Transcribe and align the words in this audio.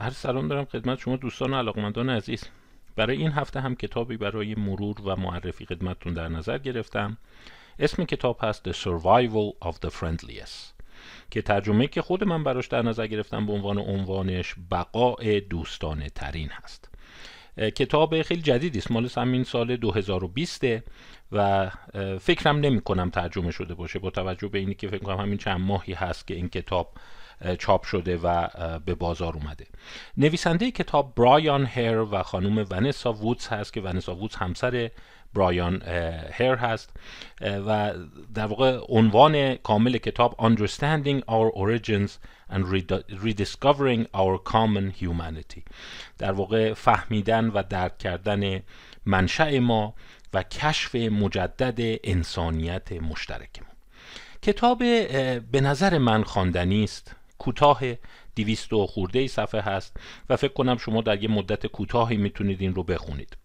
هر 0.00 0.10
سلام 0.10 0.48
دارم 0.48 0.64
خدمت 0.64 0.98
شما 0.98 1.16
دوستان 1.16 1.54
و 1.54 1.56
علاقمندان 1.56 2.10
عزیز. 2.10 2.44
برای 2.96 3.16
این 3.16 3.32
هفته 3.32 3.60
هم 3.60 3.74
کتابی 3.74 4.16
برای 4.16 4.54
مرور 4.54 5.00
و 5.00 5.16
معرفی 5.16 5.66
خدمتتون 5.66 6.14
در 6.14 6.28
نظر 6.28 6.58
گرفتم. 6.58 7.18
اسم 7.78 8.04
کتاب 8.04 8.38
هست 8.42 8.70
The 8.70 8.74
Survival 8.74 9.68
of 9.68 9.74
the 9.86 9.90
Friendliest 9.90 10.82
که 11.30 11.42
ترجمه 11.42 11.86
که 11.86 12.02
خود 12.02 12.24
من 12.24 12.44
براش 12.44 12.66
در 12.66 12.82
نظر 12.82 13.06
گرفتم 13.06 13.46
به 13.46 13.52
عنوان 13.52 13.78
عنوانش 13.78 14.54
بقاء 14.70 15.40
دوستانه 15.50 16.08
ترین 16.08 16.48
هست 16.52 16.88
کتاب 17.58 18.22
خیلی 18.22 18.42
جدیدی 18.42 18.78
است 18.78 18.90
مال 18.90 19.08
همین 19.16 19.44
سال 19.44 19.76
2020 19.76 20.64
و 21.32 21.70
فکرم 22.20 22.56
نمی 22.56 22.80
کنم 22.80 23.10
ترجمه 23.10 23.50
شده 23.50 23.74
باشه 23.74 23.98
با 23.98 24.10
توجه 24.10 24.48
به 24.48 24.58
اینی 24.58 24.74
که 24.74 24.88
فکر 24.88 25.02
کنم 25.02 25.16
همین 25.16 25.38
چند 25.38 25.60
ماهی 25.60 25.92
هست 25.92 26.26
که 26.26 26.34
این 26.34 26.48
کتاب 26.48 26.92
چاپ 27.58 27.84
شده 27.84 28.16
و 28.16 28.48
به 28.78 28.94
بازار 28.94 29.34
اومده. 29.34 29.66
نویسنده 30.16 30.70
کتاب 30.70 31.14
برایان 31.14 31.66
هر 31.66 31.98
و 31.98 32.22
خانم 32.22 32.66
ونسا 32.70 33.12
وودز 33.12 33.48
هست 33.48 33.72
که 33.72 33.80
ونسا 33.80 34.14
وودز 34.14 34.34
همسر 34.34 34.90
برایان 35.34 35.82
هر 36.32 36.54
هست. 36.56 36.90
و 37.40 37.94
در 38.34 38.46
واقع 38.46 38.78
عنوان 38.88 39.54
کامل 39.54 39.98
کتاب 39.98 40.36
Understanding 40.38 41.22
Our 41.28 41.50
Origins 41.56 42.10
and 42.50 42.64
Rediscovering 43.24 44.06
Our 44.14 44.38
Common 44.52 45.02
Humanity. 45.02 45.62
در 46.18 46.32
واقع 46.32 46.74
فهمیدن 46.74 47.48
و 47.48 47.62
درک 47.70 47.98
کردن 47.98 48.62
منشأ 49.06 49.58
ما 49.58 49.94
و 50.34 50.42
کشف 50.42 50.94
مجدد 50.94 52.00
انسانیت 52.04 52.92
مشترکمون 52.92 53.68
کتاب 54.42 54.78
به 55.52 55.60
نظر 55.60 55.98
من 55.98 56.24
خواندنی 56.24 56.84
است. 56.84 57.16
کوتاه 57.42 57.80
دیویست 58.34 58.72
و 58.72 58.86
خورده 58.86 59.18
ای 59.18 59.28
صفحه 59.28 59.60
هست 59.60 59.96
و 60.28 60.36
فکر 60.36 60.52
کنم 60.52 60.76
شما 60.76 61.02
در 61.02 61.22
یه 61.22 61.30
مدت 61.30 61.66
کوتاهی 61.66 62.16
می‌تونید 62.16 62.60
این 62.60 62.74
رو 62.74 62.82
بخونید. 62.82 63.36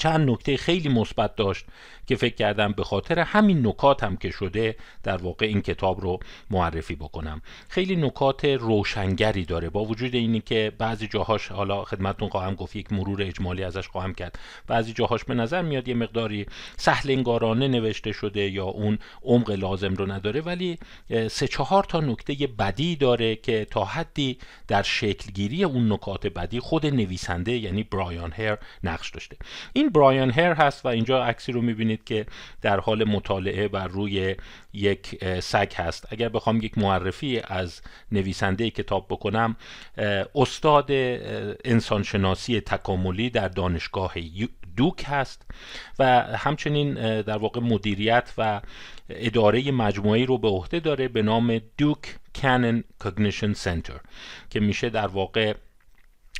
چند 0.00 0.30
نکته 0.30 0.56
خیلی 0.56 0.88
مثبت 0.88 1.36
داشت 1.36 1.64
که 2.06 2.16
فکر 2.16 2.34
کردم 2.34 2.72
به 2.72 2.84
خاطر 2.84 3.18
همین 3.18 3.66
نکات 3.66 4.04
هم 4.04 4.16
که 4.16 4.30
شده 4.30 4.76
در 5.02 5.16
واقع 5.16 5.46
این 5.46 5.60
کتاب 5.60 6.00
رو 6.00 6.20
معرفی 6.50 6.94
بکنم. 6.94 7.42
خیلی 7.68 7.96
نکات 7.96 8.44
روشنگری 8.44 9.44
داره. 9.44 9.70
با 9.70 9.84
وجود 9.84 10.14
اینی 10.14 10.40
که 10.40 10.72
بعضی 10.78 11.08
جاهاش 11.08 11.48
حالا 11.48 11.84
خدمتتون 11.84 12.28
خواهم 12.28 12.54
گفت 12.54 12.76
یک 12.76 12.92
مرور 12.92 13.22
اجمالی 13.22 13.64
ازش 13.64 13.88
خواهم 13.88 14.14
کرد. 14.14 14.38
بعضی 14.66 14.92
جاهاش 14.92 15.24
به 15.24 15.34
نظر 15.34 15.62
میاد 15.62 15.88
یه 15.88 15.94
مقداری 15.94 16.46
سهل 16.76 17.10
انگارانه 17.10 17.68
نوشته 17.68 18.12
شده 18.12 18.50
یا 18.50 18.64
اون 18.64 18.98
عمق 19.22 19.50
لازم 19.50 19.94
رو 19.94 20.12
نداره 20.12 20.40
ولی 20.40 20.78
سه 21.30 21.48
چهار 21.48 21.84
تا 21.84 22.00
نکته 22.00 22.46
بدی 22.46 22.96
داره 22.96 23.36
که 23.36 23.66
تا 23.70 23.84
حدی 23.84 24.38
در 24.68 24.82
شکلگیری 24.82 25.64
اون 25.64 25.92
نکات 25.92 26.26
بدی 26.26 26.60
خود 26.60 26.86
نویسنده 26.86 27.52
یعنی 27.52 27.82
برایان 27.82 28.32
هر 28.32 28.58
نقش 28.84 29.10
داشته. 29.10 29.36
این 29.72 29.89
برایان 29.92 30.30
هر 30.30 30.52
هست 30.52 30.84
و 30.84 30.88
اینجا 30.88 31.24
عکسی 31.24 31.52
رو 31.52 31.62
می‌بینید 31.62 32.04
که 32.04 32.26
در 32.62 32.80
حال 32.80 33.04
مطالعه 33.04 33.68
بر 33.68 33.88
روی 33.88 34.36
یک 34.72 35.24
سگ 35.40 35.72
هست. 35.76 36.06
اگر 36.10 36.28
بخوام 36.28 36.62
یک 36.62 36.78
معرفی 36.78 37.40
از 37.44 37.80
نویسنده 38.12 38.70
کتاب 38.70 39.06
بکنم 39.08 39.56
استاد 40.34 40.86
انسانشناسی 41.64 42.60
تکاملی 42.60 43.30
در 43.30 43.48
دانشگاه 43.48 44.14
دوک 44.76 45.04
هست 45.06 45.46
و 45.98 46.04
همچنین 46.22 46.94
در 47.22 47.38
واقع 47.38 47.60
مدیریت 47.60 48.32
و 48.38 48.60
اداره 49.10 49.70
مجموعی 49.70 50.26
رو 50.26 50.38
به 50.38 50.48
عهده 50.48 50.80
داره 50.80 51.08
به 51.08 51.22
نام 51.22 51.60
دوک 51.78 52.18
کانن 52.42 52.84
کگنیشن 53.04 53.52
سنتر 53.52 54.00
که 54.50 54.60
میشه 54.60 54.90
در 54.90 55.06
واقع 55.06 55.54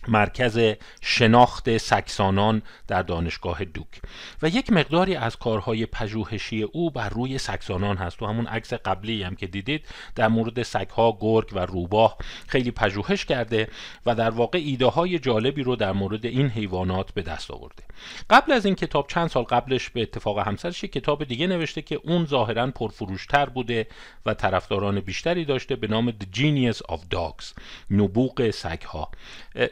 مرکز 0.09 0.61
شناخت 1.01 1.77
سکسانان 1.77 2.63
در 2.89 3.03
دانشگاه 3.03 3.65
دوک. 3.65 4.01
و 4.43 4.49
یک 4.49 4.73
مقداری 4.73 5.17
از 5.17 5.37
کارهای 5.37 5.87
پژوهشی 5.87 6.63
او 6.63 6.91
بر 6.91 7.09
روی 7.09 7.39
سکسانان 7.39 7.97
هست. 7.97 8.19
تو 8.19 8.27
همون 8.27 8.47
عکس 8.47 8.73
قبلی 8.73 9.23
هم 9.23 9.35
که 9.35 9.47
دیدید 9.47 9.87
در 10.15 10.29
مورد 10.29 10.63
سگها 10.63 11.19
گرگ 11.21 11.49
و 11.53 11.59
روباه 11.59 12.17
خیلی 12.49 12.71
پژوهش 12.71 13.25
کرده 13.25 13.69
و 14.07 14.15
در 14.15 14.31
واقع 14.31 14.59
ایده 14.59 14.87
های 14.87 15.19
جالبی 15.19 15.63
رو 15.63 15.77
در 15.77 15.93
مورد 15.93 16.27
این 16.27 16.49
حیوانات 16.49 17.13
به 17.15 17.23
دست 17.23 17.51
آورده. 17.51 17.83
قبل 18.31 18.53
از 18.53 18.67
این 18.67 18.75
کتاب 18.75 19.07
چند 19.09 19.29
سال 19.29 19.43
قبلش 19.43 19.91
به 19.91 20.03
اتفاق 20.03 20.39
همسرش 20.39 20.85
کتاب 20.85 21.25
دیگه 21.25 21.47
نوشته 21.47 21.83
که 21.83 22.01
اون 22.05 22.27
ظاهرا 22.27 22.67
پرفروشتر 22.71 23.47
بوده 23.47 23.87
و 24.27 24.35
طرفداران 24.35 25.01
بیشتری 25.01 25.45
داشته 25.45 25.77
به 25.77 25.87
نام 25.87 26.11
The 26.11 26.37
Genius 26.37 26.77
of 26.77 27.01
Dogs 27.15 27.45
نبوغ 27.91 28.51
سگها. 28.51 29.11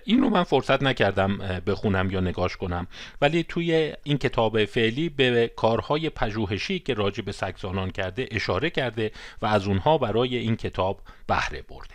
این 0.09 0.23
رو 0.23 0.31
من 0.31 0.43
فرصت 0.43 0.83
نکردم 0.83 1.39
بخونم 1.67 2.11
یا 2.11 2.21
نگاش 2.21 2.57
کنم. 2.57 2.87
ولی 3.21 3.43
توی 3.43 3.93
این 4.03 4.19
کتاب 4.19 4.65
فعلی 4.65 5.09
به 5.09 5.53
کارهای 5.57 6.11
پژوهشی 6.11 6.79
که 6.79 6.95
راجع 6.95 7.23
به 7.23 7.33
سگزانان 7.33 7.91
کرده 7.91 8.29
اشاره 8.31 8.71
کرده 8.71 9.13
و 9.43 9.47
از 9.47 9.67
اونها 9.67 9.99
برای 9.99 10.37
این 10.37 10.57
کتاب 10.57 11.01
بهره 11.27 11.63
برده. 11.63 11.95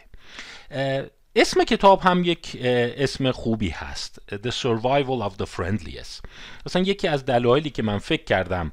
اسم 1.36 1.64
کتاب 1.64 2.02
هم 2.02 2.24
یک 2.24 2.58
اسم 2.98 3.32
خوبی 3.32 3.70
هست. 3.70 4.22
The 4.32 4.52
Survival 4.52 5.30
of 5.30 5.44
the 5.44 5.46
Friendliest. 5.46 6.26
مثلا 6.66 6.82
یکی 6.82 7.08
از 7.08 7.26
دلایلی 7.26 7.70
که 7.70 7.84
من 7.84 7.98
فکر 7.98 8.24
کردم 8.24 8.72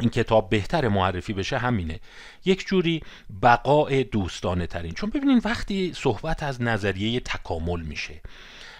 این 0.00 0.10
کتاب 0.10 0.48
بهتر 0.48 0.88
معرفی 0.88 1.32
بشه 1.32 1.58
همینه. 1.58 2.00
یک 2.44 2.66
جوری 2.66 3.02
بقاء 3.42 4.02
دوستانه 4.02 4.66
ترین 4.66 4.92
چون 4.92 5.10
ببینین 5.10 5.40
وقتی 5.44 5.92
صحبت 5.96 6.42
از 6.42 6.62
نظریه 6.62 7.20
تکامل 7.20 7.80
میشه 7.80 8.20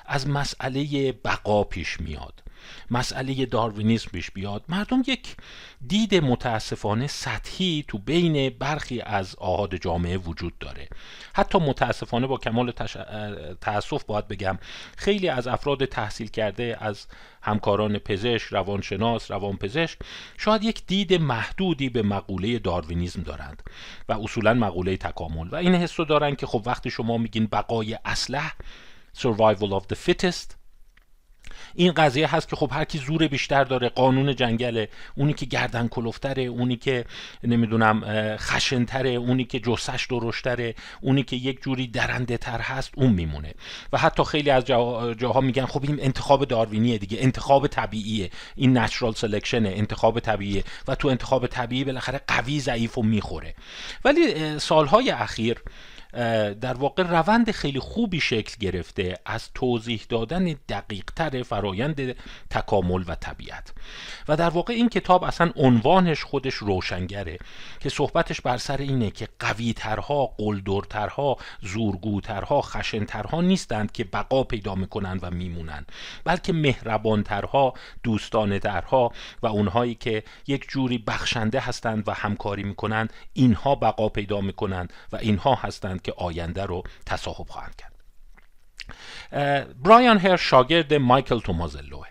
از 0.07 0.29
مسئله 0.29 1.13
بقا 1.13 1.65
پیش 1.65 2.01
میاد. 2.01 2.44
مسئله 2.91 3.47
داروینیسم 3.47 4.11
پیش 4.11 4.31
بیاد. 4.31 4.65
مردم 4.69 5.03
یک 5.07 5.37
دید 5.87 6.15
متاسفانه 6.15 7.07
سطحی 7.07 7.85
تو 7.89 7.99
بین 7.99 8.51
برخی 8.59 9.01
از 9.01 9.35
آهاد 9.35 9.75
جامعه 9.75 10.17
وجود 10.17 10.59
داره. 10.59 10.89
حتی 11.35 11.59
متاسفانه 11.59 12.27
با 12.27 12.37
کمال 12.37 12.71
تش... 12.71 12.97
تاسف 13.61 14.05
باید 14.05 14.29
بگم 14.29 14.59
خیلی 14.97 15.29
از 15.29 15.47
افراد 15.47 15.85
تحصیل 15.85 16.29
کرده 16.29 16.77
از 16.81 17.07
همکاران 17.43 17.99
پزشک 17.99 18.47
روانشناس 18.47 19.31
روانپزشک 19.31 19.99
شاید 20.39 20.65
یک 20.65 20.87
دید 20.87 21.15
محدودی 21.15 21.89
به 21.89 22.03
مقوله 22.03 22.59
داروینیزم 22.59 23.23
دارند 23.23 23.63
و 24.09 24.13
اصولا 24.13 24.55
مقوله 24.55 24.97
تکامل. 24.97 25.49
و 25.49 25.57
این 25.57 25.75
حس 25.75 26.01
دارن 26.05 26.35
که 26.35 26.47
خب 26.47 26.63
وقتی 26.67 26.91
شما 26.91 27.19
میگین 27.19 27.47
بقای 27.47 27.99
اسلح 28.05 28.55
survival 29.17 29.71
of 29.79 29.85
the 29.93 29.97
fittest 29.97 30.64
این 31.75 31.93
قضیه 31.93 32.35
هست 32.35 32.49
که 32.49 32.57
خب 32.57 32.71
هر 32.73 32.85
کی 32.85 32.99
زور 32.99 33.29
بیشتر 33.29 33.65
داره 33.65 33.89
قانون 33.89 34.37
جنگله. 34.37 34.89
اونی 35.15 35.33
که 35.33 35.47
گردن 35.47 35.89
کلفتره 35.89 36.43
اونی 36.43 36.77
که 36.77 37.05
نمی‌دونم 37.45 38.05
خشنتره 38.37 39.11
اونی 39.11 39.45
که 39.45 39.61
جسش 39.61 40.07
درشتره 40.11 40.75
اونی 41.01 41.23
که 41.23 41.37
یک 41.37 41.63
جوری 41.63 41.87
درنده 41.87 42.37
تر 42.37 42.61
هست 42.61 42.91
اون 42.97 43.13
میمونه. 43.13 43.55
و 43.93 43.99
حتی 43.99 44.25
خیلی 44.25 44.51
از 44.51 44.65
جاها 44.65 45.41
میگن 45.41 45.67
خب 45.67 45.83
این 45.83 45.99
انتخاب 46.03 46.45
داروینیه 46.45 46.99
دیگه 46.99 47.19
انتخاب 47.21 47.67
طبیعیه. 47.67 48.31
این 48.57 48.79
نچرال 48.79 49.13
سلکشنه 49.13 49.69
انتخاب 49.69 50.21
طبیعیه. 50.21 50.65
و 50.89 50.95
تو 50.95 51.09
انتخاب 51.09 51.47
طبیعی 51.47 51.85
بالاخره 51.85 52.21
قوی 52.29 52.61
ضعیف 52.61 52.99
و 52.99 53.03
می‌خوره. 53.03 53.55
ولی 54.05 54.59
سالهای 54.59 55.11
اخیر 55.11 55.63
در 56.61 56.75
واقع 56.75 57.03
روند 57.03 57.51
خیلی 57.51 57.79
خوبی 57.79 58.21
شکل 58.21 58.57
گرفته 58.61 59.19
از 59.27 59.49
توضیح 59.55 60.01
دادن 60.09 60.45
دقیقتر 60.69 61.43
فرایند 61.43 62.17
تکامل 62.51 63.05
و 63.07 63.15
طبیعت. 63.15 63.73
و 64.29 64.37
در 64.37 64.51
واقع 64.51 64.75
این 64.75 64.89
کتاب 64.89 65.25
اصلا 65.25 65.51
عنوانش 65.57 66.25
خودش 66.25 66.55
روشنگره 66.55 67.39
که 67.81 67.89
صحبتش 67.89 68.41
بر 68.41 68.57
سر 68.57 68.77
اینه 68.77 69.11
که 69.11 69.29
قویترها 69.39 70.27
قلدرترها 70.27 71.37
زورگوترها 71.63 72.61
خشنترها 72.61 73.41
نیستند 73.41 73.93
که 73.93 74.05
بقا 74.05 74.45
پیدا 74.45 74.75
می‌کنند 74.75 75.21
و 75.25 75.31
میمونند 75.31 75.93
بلکه 76.25 76.53
مهربانترها 76.53 77.75
دوستانه 78.03 78.61
و 79.43 79.47
اونهایی 79.47 79.95
که 79.95 80.23
یک 80.47 80.69
جوری 80.69 80.99
بخشنده 80.99 81.61
هستند 81.61 82.09
و 82.09 82.13
همکاری 82.13 82.63
می‌کنند 82.63 83.13
اینها 83.33 83.75
بقا 83.75 84.09
پیدا 84.09 84.41
می‌کنند 84.41 84.93
و 85.13 85.17
اینها 85.17 85.55
هستند 85.55 86.03
که 86.05 86.15
آینده 86.17 86.65
رو 86.65 86.83
تصاحب 87.07 87.47
خواهند 87.49 87.77
کرد. 87.77 87.95
برایان 89.85 90.19
هر 90.19 90.37
شاگرد 90.37 90.95
مایکل 90.95 91.39
تومازلوه 91.39 92.07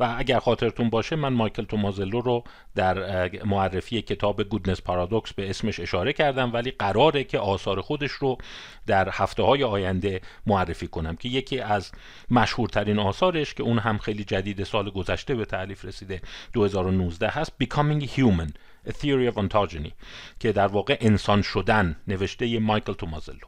و 0.00 0.14
اگر 0.18 0.38
خاطرتون 0.38 0.90
باشه 0.90 1.16
من 1.16 1.32
مایکل 1.32 1.64
تومازلو 1.64 2.20
رو 2.20 2.44
در 2.74 3.30
معرفی 3.44 4.02
کتاب 4.02 4.42
گودنس 4.42 4.82
پارادوکس 4.82 5.32
به 5.32 5.50
اسمش 5.50 5.80
اشاره 5.80 6.12
کردم 6.12 6.52
ولی 6.52 6.70
قراره 6.70 7.24
که 7.24 7.38
آثار 7.38 7.80
خودش 7.80 8.10
رو 8.10 8.38
در 8.86 9.08
هفته 9.12 9.42
های 9.42 9.64
آینده 9.64 10.20
معرفی 10.46 10.86
کنم 10.86 11.16
که 11.16 11.28
یکی 11.28 11.60
از 11.60 11.92
مشهورترین 12.30 12.98
آثارش 12.98 13.54
که 13.54 13.62
اون 13.62 13.78
هم 13.78 13.98
خیلی 13.98 14.24
جدید 14.24 14.64
سال 14.64 14.90
گذشته 14.90 15.34
به 15.34 15.44
تعلیف 15.44 15.84
رسیده 15.84 16.22
2019 16.52 17.28
هست 17.28 17.52
Becoming 17.64 18.04
Human. 18.04 18.52
A 18.86 18.92
Theory 18.92 19.32
of 19.32 19.36
Ontogeny 19.36 19.92
که 20.40 20.52
در 20.52 20.66
واقع 20.66 20.96
انسان 21.00 21.42
شدن 21.42 21.96
نوشته 22.08 22.58
مایکل 22.58 22.92
تومازلو. 22.92 23.46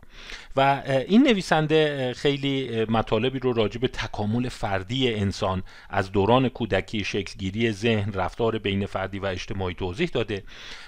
و 0.56 0.82
این 1.08 1.22
نویسنده 1.22 2.12
خیلی 2.16 2.84
مطالبی 2.84 3.38
رو 3.38 3.52
راجع 3.52 3.81
به 3.81 3.88
تکامل 3.88 4.49
فردی 4.49 5.14
انسان 5.14 5.62
از 5.90 6.12
دوران 6.12 6.49
کودکی 6.49 7.05
شکلگیری 7.05 7.72
ذهن 7.72 8.12
رفتار 8.12 8.58
بین 8.58 8.87
فردی 8.87 9.19
و 9.19 9.26
اجتماعی 9.26 9.75
توضیح 9.75 10.11
داده 10.12 10.43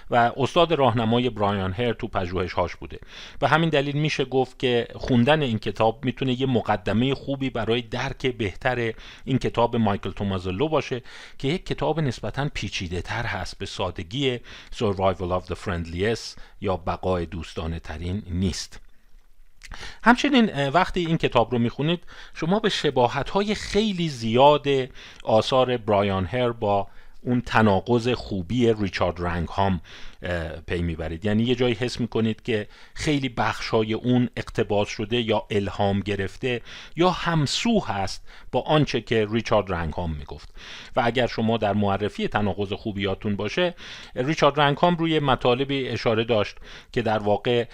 و 0.09 0.31
استاد 0.37 0.73
راهنمای 0.73 1.29
برایان 1.29 1.73
هر 1.73 1.93
تو 1.93 2.09
هاش 2.55 2.75
بوده. 2.75 2.99
و 3.41 3.47
همین 3.47 3.69
دلیل 3.69 3.97
میشه 3.97 4.25
گفت 4.25 4.59
که 4.59 4.87
خوندن 4.95 5.41
این 5.41 5.59
کتاب 5.59 6.05
می‌تونه 6.05 6.41
یه 6.41 6.47
مقدمه 6.47 7.15
خوبی 7.15 7.49
برای 7.49 7.81
درک 7.81 8.27
بهتر 8.27 8.93
این 9.25 9.37
کتاب 9.37 9.75
مایکل 9.75 10.11
تومازلو 10.11 10.67
باشه 10.69 11.01
که 11.37 11.47
یک 11.47 11.65
کتاب 11.65 11.99
نسبتا 11.99 12.49
پیچیده 12.53 13.01
تر 13.01 13.23
هست 13.23 13.57
به 13.57 13.65
سادگی 13.65 14.39
Survival 14.75 15.31
of 15.31 15.45
the 15.47 15.55
Friendliest 15.55 16.39
یا 16.61 16.77
بقای 16.77 17.25
دوستانه 17.25 17.79
ترین 17.79 18.23
نیست. 18.29 18.86
همچنین 20.03 20.69
وقتی 20.69 21.05
این 21.05 21.17
کتاب 21.17 21.51
رو 21.51 21.59
می‌خونید 21.59 22.03
شما 22.33 22.59
به 22.59 22.69
شباهت 22.69 23.29
های 23.29 23.55
خیلی 23.55 24.09
زیاد 24.09 24.67
آثار 25.23 25.77
برایان 25.77 26.25
هر 26.25 26.51
با 26.51 26.87
اون 27.21 27.41
تناقض 27.41 28.09
خوبی 28.09 28.73
ریچارد 28.73 29.21
رنگ 29.21 29.47
هام 29.47 29.81
پی 30.67 30.81
می‌برید. 30.81 31.25
یعنی 31.25 31.43
یه 31.43 31.55
جایی 31.55 31.73
حس 31.73 31.99
می‌کنید 31.99 32.41
که 32.41 32.67
خیلی 32.93 33.29
بخشای 33.29 33.93
اون 33.93 34.29
اقتباس 34.37 34.89
شده 34.89 35.21
یا 35.21 35.43
الهام 35.51 35.99
گرفته 35.99 36.61
یا 36.95 37.09
همسو 37.09 37.79
هست 37.79 38.27
با 38.51 38.61
آنچه 38.61 39.01
که 39.01 39.27
ریچارد 39.31 39.71
رنگهام 39.71 40.15
می‌گفت. 40.15 40.53
و 40.95 41.01
اگر 41.05 41.27
شما 41.27 41.57
در 41.57 41.73
معرفی 41.73 42.27
تناقض 42.27 42.73
خوبیاتون 42.73 43.35
باشه 43.35 43.75
ریچارد 44.15 44.59
رنگهام 44.59 44.95
روی 44.95 45.19
مطالبی 45.19 45.87
اشاره 45.87 46.23
داشت 46.23 46.55
که 46.91 47.01
در 47.01 47.19
واقع 47.19 47.65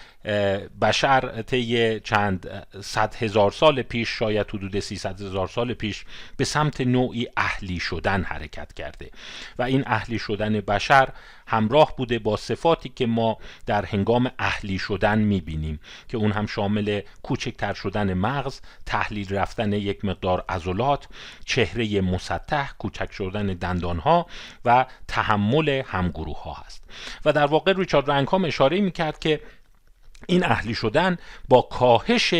بشر 0.82 1.42
طی 1.42 2.00
چند 2.00 2.66
صد 2.80 3.14
هزار 3.14 3.50
سال 3.50 3.82
پیش 3.82 4.08
شاید 4.08 4.50
حدود 4.50 4.80
سیصد 4.80 5.20
هزار 5.20 5.48
سال 5.48 5.74
پیش 5.74 6.04
به 6.36 6.44
سمت 6.44 6.80
نوعی 6.80 7.26
اهلی 7.36 7.80
شدن 7.80 8.22
حرکت 8.22 8.72
کرده. 8.72 9.10
و 9.58 9.62
این 9.62 9.82
اهلی 9.86 10.18
شدن 10.18 10.60
بشر 10.60 11.08
همراه 11.46 11.96
بوده 11.96 12.18
با 12.18 12.33
صفاتی 12.36 12.88
که 12.88 13.06
ما 13.06 13.38
در 13.66 13.84
هنگام 13.84 14.30
اهلی 14.38 14.78
شدن 14.78 15.18
می‌بینیم 15.18 15.80
که 16.08 16.16
اون 16.16 16.32
هم 16.32 16.46
شامل 16.46 17.00
کوچکتر 17.22 17.74
شدن 17.74 18.14
مغز 18.14 18.60
تحلیل 18.86 19.34
رفتن 19.34 19.72
یک 19.72 20.04
مقدار 20.04 20.44
عضلات 20.48 21.08
چهره 21.44 22.00
مسطح 22.00 22.70
کوچک 22.78 23.12
شدن 23.12 23.46
دندانها 23.46 24.26
و 24.64 24.86
تحمل 25.08 25.82
همگروه 25.86 26.42
ها 26.42 26.52
هست. 26.52 26.84
و 27.24 27.32
در 27.32 27.46
واقع 27.46 27.72
ریچارد 27.72 28.10
رنگهام 28.10 28.44
اشاره 28.44 28.80
می‌کرد 28.80 29.18
که 29.18 29.40
این 30.26 30.44
اهلی 30.44 30.74
شدن 30.74 31.18
با 31.48 31.62
کاهش 31.62 32.34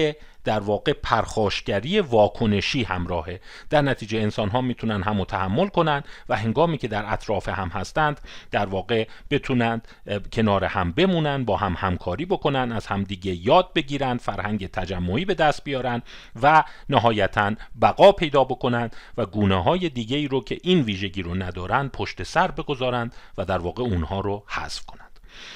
در 0.44 0.61
واقع 0.61 0.93
پرخاشگری 0.93 2.00
واکنشی 2.00 2.82
همراهه. 2.82 3.41
در 3.70 3.82
نتیجه 3.82 4.19
انسان 4.19 4.49
ها 4.49 4.61
می‌تونن 4.61 5.02
هم 5.02 5.25
تحمل 5.25 5.69
کنن 5.69 6.02
و 6.29 6.37
هنگامی 6.37 6.79
که 6.79 6.88
در 6.88 7.12
اطراف 7.12 7.49
هم 7.49 7.69
هستند 7.69 8.20
در 8.50 8.67
واقع 8.67 9.08
بتونند 9.31 9.88
کنار 10.32 10.64
هم 10.64 10.93
بمونن 10.93 11.44
با 11.44 11.56
هم 11.56 11.75
همکاری 11.79 12.26
بکنن 12.26 12.73
از 12.73 12.87
همدیگه 12.87 13.46
یاد 13.46 13.73
بگیرن 13.75 14.17
فرهنگ 14.17 14.67
تجمعی 14.67 15.25
به 15.25 15.35
دست 15.35 15.64
بیارن 15.64 16.02
و 16.43 16.64
نهایتا 16.88 17.52
بقا 17.82 18.12
پیدا 18.12 18.44
بکنن 18.44 18.91
و 19.17 19.26
گونه 19.26 19.62
های 19.62 19.88
دیگه 19.88 20.17
ای 20.17 20.29
رو 20.29 20.44
که 20.44 20.58
این 20.62 20.81
ویژگی 20.81 21.23
رو 21.23 21.35
ندارن 21.35 21.88
پشت 21.88 22.23
سر 22.23 22.50
بگذارند 22.50 23.14
و 23.38 23.44
در 23.44 23.58
واقع 23.58 23.82
اونها 23.82 24.20
رو 24.20 24.44
حذف 24.46 24.87
کنند 24.87 25.13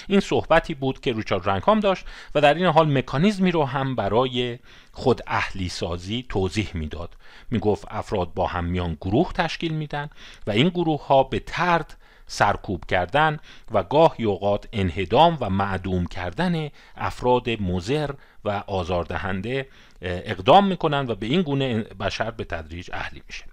این 0.08 0.20
صحبتی 0.20 0.74
بود 0.74 1.00
که 1.00 1.12
ریچارد 1.12 1.48
رنگهام 1.48 1.80
داشت 1.80 2.04
و 2.34 2.40
در 2.40 2.54
این 2.54 2.66
حال 2.66 2.98
مکانیزمی 2.98 3.50
رو 3.50 3.64
هم 3.64 3.94
برای 3.94 4.58
خود 4.92 5.20
اهلی 5.26 5.68
سازی 5.68 6.26
توضیح 6.28 6.70
می‌داد. 6.74 7.16
می‌گفت 7.50 7.84
افراد 7.90 8.34
با 8.34 8.46
هم 8.46 8.64
میان 8.64 8.96
گروه 9.00 9.32
تشکیل 9.32 9.72
میدن 9.72 10.10
و 10.46 10.50
این 10.50 10.68
گروه 10.68 11.06
ها 11.06 11.22
به 11.22 11.38
ترد 11.38 11.96
سرکوب 12.26 12.84
کردن 12.84 13.38
و 13.70 13.82
گاه 13.82 14.14
اوقات 14.18 14.68
انهدام 14.72 15.38
و 15.40 15.50
معدوم 15.50 16.06
کردن 16.06 16.68
افراد 16.96 17.50
مزر 17.50 18.10
و 18.44 18.62
آزاردهنده 18.66 19.68
اقدام 20.02 20.66
می‌کنن 20.66 21.06
و 21.08 21.14
به 21.14 21.26
این 21.26 21.42
گونه 21.42 21.82
بشر 21.82 22.30
به 22.30 22.44
تدریج 22.44 22.90
اهلی 22.92 23.22
میشه 23.26 23.44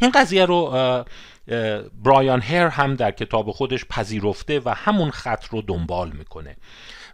این 0.00 0.10
قضیه 0.10 0.44
رو 0.44 0.74
برایان 2.04 2.40
هر 2.40 2.68
هم 2.68 2.94
در 2.94 3.10
کتاب 3.10 3.50
خودش 3.50 3.84
پذیرفته 3.84 4.60
و 4.64 4.74
همون 4.76 5.10
خط 5.10 5.44
رو 5.44 5.62
دنبال 5.62 6.12
می‌کنه. 6.12 6.56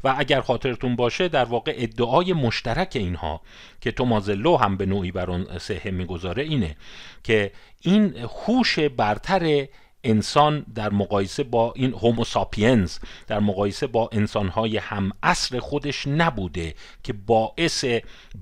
و 0.05 0.15
اگر 0.19 0.41
خاطرتون 0.41 0.97
باشه 0.97 1.29
در 1.29 1.45
واقع 1.45 1.75
ادعای 1.77 2.33
مشترک 2.33 2.93
اینها 2.95 3.41
که 3.81 3.93
تومازلو 3.93 4.57
هم 4.57 4.77
به 4.77 4.87
نوعی 4.87 5.13
بر 5.13 5.31
اون 5.31 5.59
سهه 5.59 5.91
می‌گذاره 5.91 6.43
اینه 6.43 6.77
که 7.25 7.53
این 7.81 8.15
هوش 8.17 8.79
برتر 8.79 9.67
انسان 10.05 10.67
در 10.75 10.91
مقایسه 10.91 11.43
با 11.43 11.73
این 11.77 11.93
هوموساپینز 11.93 12.99
در 13.27 13.41
مقایسه 13.41 13.87
با 13.87 14.11
انسانهای 14.13 14.77
هم 14.77 15.13
اصر 15.23 15.59
خودش 15.59 16.07
نبوده 16.07 16.75
که 17.03 17.13
باعث 17.13 17.85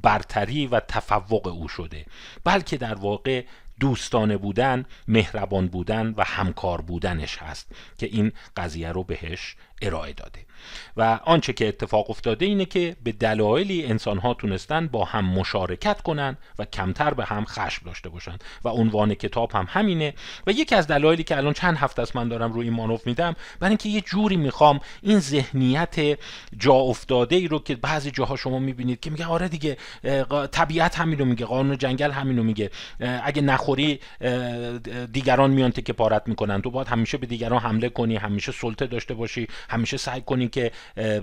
برتری 0.03 0.67
و 0.67 0.81
تفوق 0.81 1.47
او 1.47 1.69
شده 1.69 2.06
بلکه 2.44 2.77
در 2.77 2.94
واقع 2.94 3.44
دوستانه 3.81 4.37
بودن 4.37 4.84
مهربان 5.08 5.69
بودن 5.69 6.14
و 6.17 6.25
همکار 6.25 6.81
بودنش 6.81 7.38
هست 7.38 7.73
که 7.99 8.06
این 8.06 8.32
قضیه 8.56 8.93
رو 8.93 9.05
بهش 9.05 9.56
ارائه 9.82 10.12
داده. 10.12 10.45
و 10.97 11.21
آنچه 11.25 11.53
که 11.53 11.69
اتفاق 11.69 12.11
افتاده 12.11 12.47
اینه 12.47 12.65
که 12.65 12.97
به 13.03 13.13
دلایلی 13.13 13.85
انسان 13.85 14.19
ها 14.19 14.35
تونستن 14.35 14.87
با 14.87 15.05
هم 15.05 15.25
مشارکت 15.25 16.03
کنن 16.03 16.37
و 16.59 16.65
کمتر 16.65 17.15
به 17.15 17.25
هم 17.25 17.45
خشم 17.45 17.87
داشته 17.87 18.09
باشن. 18.09 18.37
و 18.65 18.69
عنوان 18.69 19.15
کتاب 19.15 19.53
هم 19.53 19.67
همینه. 19.69 20.15
و 20.47 20.51
یکی 20.51 20.75
از 20.75 20.87
دلایلی 20.87 21.25
که 21.25 21.37
الان 21.37 21.53
چند 21.53 21.77
هفته 21.77 22.03
است 22.03 22.17
من 22.17 22.29
دارم 22.29 22.53
روی 22.53 22.65
این 22.65 22.77
مانوف 22.77 23.07
میدم 23.07 23.37
برای 23.61 23.71
اینکه 23.71 23.89
یه 23.89 24.01
جوری 24.01 24.37
می‌خوام 24.37 24.81
این 25.03 25.19
ذهنیت 25.19 26.19
جا 26.59 26.75
افتاده 26.75 27.37
ای 27.37 27.49
رو 27.49 27.59
که 27.59 27.77
بعضی 27.77 28.11
جاها 28.11 28.37
شما 28.37 28.59
می‌بینید 28.59 29.01
که 29.01 29.11
میگه 29.11 29.27
آره 29.27 29.49
دیگه 29.49 29.77
طبیعت 30.53 30.99
همینو 30.99 31.25
میگه 31.25 31.47
قانون 31.47 31.79
جنگل 31.79 32.11
همینو 32.11 32.43
میگه. 32.43 32.71
اگه 33.23 33.43
نخوری 33.43 34.01
دیگران 35.13 35.51
میان 35.51 35.71
که 35.71 35.93
پارت 35.93 36.23
می‌کنن. 36.27 36.63
تو 36.63 36.71
باید 36.71 36.89
همیشه 36.89 37.19
به 37.19 37.27
دیگران 37.27 37.61
حمله 37.61 37.89
کنی 37.89 38.17
همیشه 38.17 38.53
سلطه 38.53 38.87
داشته 38.87 39.15
باشی 39.15 39.47
همیشه 39.71 39.97
سعی 39.97 40.21
کنی 40.21 40.49
که 40.56 40.73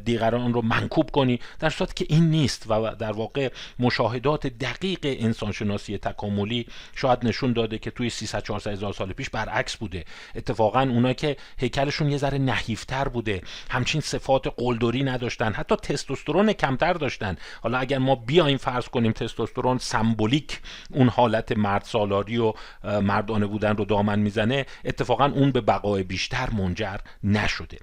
دیگران 0.06 0.54
رو 0.54 0.62
منکوب 0.62 1.12
کنی 1.12 1.40
در 1.60 1.70
صورتی 1.70 2.06
که 2.06 2.14
این 2.16 2.30
نیست 2.30 2.66
و 2.70 2.96
در 2.96 3.12
واقع 3.12 3.50
مشاهدات 3.80 4.48
دقیق 4.48 5.00
انسانشناسی 5.04 5.98
تکاملی 5.98 6.68
شاید 6.96 7.20
نشون 7.26 7.54
داده 7.54 7.78
که 7.78 7.92
توی 7.92 8.10
300 8.10 8.44
400 8.44 8.72
هزار 8.72 8.94
سال 8.94 9.14
پیش 9.14 9.30
برعکس 9.30 9.76
بوده. 9.76 10.06
اتفاقا 10.36 10.82
اونا 10.82 11.14
که 11.14 11.38
هیکلشون 11.58 12.12
یه 12.12 12.18
ذره 12.18 12.38
نحیفتر 12.38 13.08
بوده. 13.08 13.42
همچین 13.70 14.02
صفات 14.02 14.54
قلدری 14.58 15.04
نداشتن. 15.04 15.54
حتی 15.54 15.76
تستوسترون 15.76 16.54
کمتر 16.54 16.94
داشتن. 16.94 17.36
حالا 17.62 17.78
اگر 17.78 17.98
ما 17.98 18.16
بیایم 18.16 18.58
فرض 18.58 18.88
کنیم 18.88 19.12
تستوسترون 19.12 19.78
سمبولیک 19.78 20.60
اون 20.92 21.10
حالت 21.10 21.52
مرد 21.58 21.84
سالاری 21.84 22.38
و 22.38 22.54
مردانه 22.84 23.46
بودن 23.46 23.78
رو 23.78 23.86
دامن 23.86 24.20
می‌زنه 24.20 24.66
اتفاقا 24.86 25.26
اون 25.26 25.52
به 25.52 25.62
بقای 25.62 26.04
بیشتر 26.04 26.50
منجر 26.50 26.98
نشده. 27.24 27.78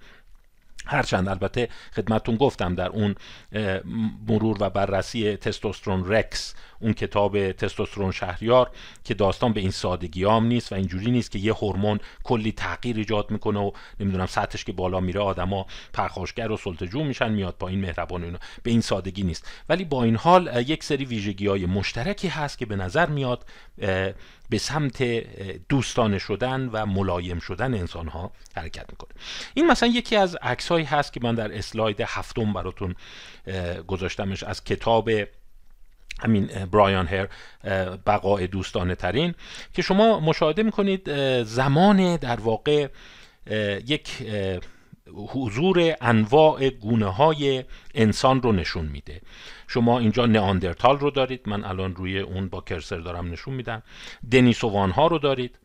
هرچند 0.87 1.29
البته 1.29 1.69
خدمتون 1.97 2.37
گفتم 2.37 2.75
در 2.75 2.89
اون 2.89 3.15
مرور 4.29 4.57
و 4.61 4.71
بررسی 4.71 5.37
تستوسترون 5.37 6.13
رکس 6.13 6.55
اون 6.81 6.93
کتاب 6.93 7.53
تستوسترون 7.53 8.13
شهریار 8.13 8.71
که 9.05 9.15
داستان 9.15 9.53
به 9.53 9.61
این 9.61 9.71
سادگی 9.71 10.25
هم 10.25 10.45
نیست 10.45 10.73
و 10.73 10.75
اینجوری 10.75 11.11
نیست 11.11 11.31
که 11.31 11.39
یه 11.39 11.55
هورمون 11.55 12.01
کلی 12.25 12.53
تغییر 12.53 12.97
ایجاد 12.97 13.31
می‌کنه 13.31 13.61
و 13.61 13.71
نمی‌دونم 14.01 14.27
سطحش 14.27 14.65
که 14.65 14.73
بالا 14.73 15.01
میره 15.01 15.21
آدما 15.21 15.67
پرخاشگر 15.93 16.51
و 16.51 16.57
سلطجو 16.57 17.05
میشن 17.05 17.33
میاد 17.33 17.55
پایین 17.55 17.81
مهربان 17.81 18.25
اینا. 18.25 18.39
به 18.63 18.71
این 18.71 18.81
سادگی 18.81 19.23
نیست. 19.23 19.51
ولی 19.69 19.85
با 19.85 20.05
این 20.05 20.17
حال 20.17 20.65
یک 20.67 20.85
سری 20.85 21.05
ویژگی 21.05 21.47
های 21.47 21.67
مشترکی 21.67 22.29
هست 22.29 22.59
که 22.59 22.67
به 22.67 22.77
نظر 22.77 23.07
میاد 23.07 23.45
به 24.51 24.59
سمت 24.59 25.03
دوستانه 25.69 26.19
شدن 26.19 26.69
و 26.73 26.87
ملایم 26.87 27.39
شدن 27.39 27.75
انسان 27.75 28.09
ها 28.09 28.31
حرکت 28.57 28.91
می‌کنه. 28.91 29.11
این 29.55 29.67
مثلا 29.67 29.89
یکی 29.89 30.17
از 30.17 30.35
عکس 30.35 30.69
هایی 30.69 30.85
هست 30.85 31.13
که 31.13 31.21
من 31.23 31.35
در 31.35 31.59
اسلاید 31.59 32.01
هفتم 32.01 32.53
براتون 32.53 32.95
گذاشتمش 33.87 34.43
از 34.43 34.65
کتاب 34.65 35.11
همین 36.23 36.47
برایان 36.47 37.07
هر 37.07 37.29
بقای 38.07 38.47
دوستانه 38.47 38.95
ترین 38.95 39.35
که 39.73 39.83
شما 39.83 40.21
مشاهده 40.21 40.63
می‌کنید 40.63 41.11
زمان 41.43 42.17
در 42.17 42.41
واقع 42.41 42.89
یک 43.87 44.11
حضور 45.17 45.95
انواع 46.01 46.71
گونه 46.71 47.07
های 47.07 47.65
انسان 47.95 48.43
رو 48.43 48.53
نشون 48.53 48.85
میده. 48.85 49.21
شما 49.69 49.99
اینجا 49.99 50.27
نئاندرتال 50.27 50.99
رو 50.99 51.11
دارید 51.11 51.41
من 51.47 51.65
الان 51.65 51.95
روی 51.95 52.19
اون 52.19 52.49
با 52.49 52.61
کرسر 52.61 52.99
دارم 52.99 53.33
نشون 53.33 53.55
میدم. 53.55 53.83
دنیسووان 54.31 54.91
ها 54.91 55.07
رو 55.07 55.19
دارید. 55.19 55.59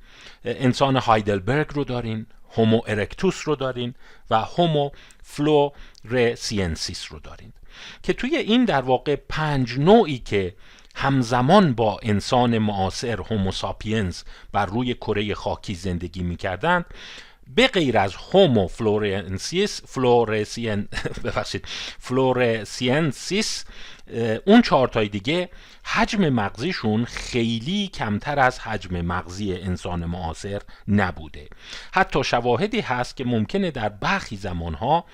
انسان 0.45 0.95
هایدلبرگ 0.95 1.67
رو 1.73 1.83
دارین. 1.83 2.25
هومو 2.57 2.81
ارکتوس 2.87 3.47
رو 3.47 3.55
دارین 3.55 3.93
و 4.29 4.41
هومو 4.41 4.89
فلورسینسیس 5.23 7.11
رو 7.11 7.19
دارین. 7.19 7.53
که 8.03 8.13
توی 8.13 8.35
این 8.35 8.65
در 8.65 8.81
واقع 8.81 9.15
پنج 9.15 9.79
نوعی 9.79 10.17
که 10.17 10.55
همزمان 10.95 11.73
با 11.73 11.99
انسان 12.03 12.57
معاصر 12.57 13.21
هوموساپینز 13.21 14.23
بر 14.51 14.65
روی 14.65 14.93
کره 14.93 15.33
خاکی 15.33 15.75
زندگی 15.75 16.23
می‌کردند 16.23 16.85
به 17.55 17.67
غیر 17.67 17.97
از 17.97 18.15
هومو 18.15 18.67
فلورنسیس 18.67 19.81
فلورسین 19.85 20.87
ببخشید 21.23 21.65
فلورسینسیس 21.99 23.65
اون 24.45 24.61
چهارتای 24.61 25.07
دیگه 25.07 25.49
حجم 25.85 26.29
مغزیشون 26.29 27.05
خیلی 27.05 27.87
کمتر 27.87 28.39
از 28.39 28.59
حجم 28.59 29.01
مغزی 29.01 29.53
انسان 29.53 30.05
معاصر 30.05 30.61
نبوده. 30.87 31.47
حتی 31.93 32.23
شواهدی 32.23 32.79
هست 32.79 33.17
که 33.17 33.25
ممکنه 33.25 33.71
در 33.71 33.89
برخی 33.89 34.35
زمانها 34.37 35.05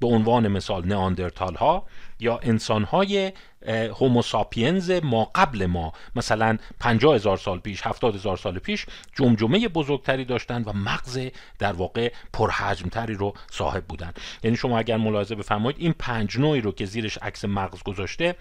به 0.00 0.06
عنوان 0.06 0.48
مثال 0.48 0.86
نئاندرتال 0.86 1.54
ها 1.54 1.86
یا 2.20 2.38
انسان 2.42 2.84
های 2.84 3.32
هوموساپینز 3.68 4.90
ما 4.90 5.30
قبل 5.34 5.66
ما. 5.66 5.92
مثلا 6.16 6.58
50 6.80 7.14
هزار 7.14 7.36
سال 7.36 7.58
پیش 7.58 7.86
70 7.86 8.14
هزار 8.14 8.36
سال 8.36 8.58
پیش 8.58 8.86
جمجمه 9.14 9.68
بزرگتری 9.68 10.24
داشتن 10.24 10.62
و 10.62 10.72
مغز 10.72 11.18
در 11.58 11.72
واقع 11.72 12.12
پرحجمتری 12.32 13.14
رو 13.14 13.34
صاحب 13.50 13.84
بودن. 13.84 14.12
یعنی 14.42 14.56
شما 14.56 14.78
اگر 14.78 14.96
ملاحظه 14.96 15.34
بفرمایید 15.34 15.80
این 15.80 15.94
پنج 15.98 16.38
نوعی 16.38 16.60
رو 16.60 16.72
که 16.72 16.86
زیرش 16.86 17.18
عکس 17.18 17.44
مغز 17.44 17.82
گذاشته 17.82 18.34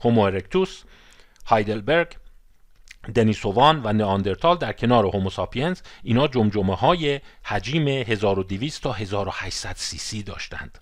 هومو 0.00 0.20
ارکتوس 0.20 0.82
هایدلبرگ 1.46 2.16
دنیسووان 3.14 3.80
و 3.84 3.92
نئاندرتال 3.92 4.56
در 4.56 4.72
کنار 4.72 5.06
هوموساپینز 5.06 5.80
اینا 6.02 6.28
جمجمه 6.28 6.74
های 6.74 7.20
حجیم 7.42 7.88
1200 7.88 8.82
تا 8.82 8.92
1800 8.92 9.76
سی 9.76 9.98
سی 9.98 10.22
داشتند. 10.22 10.78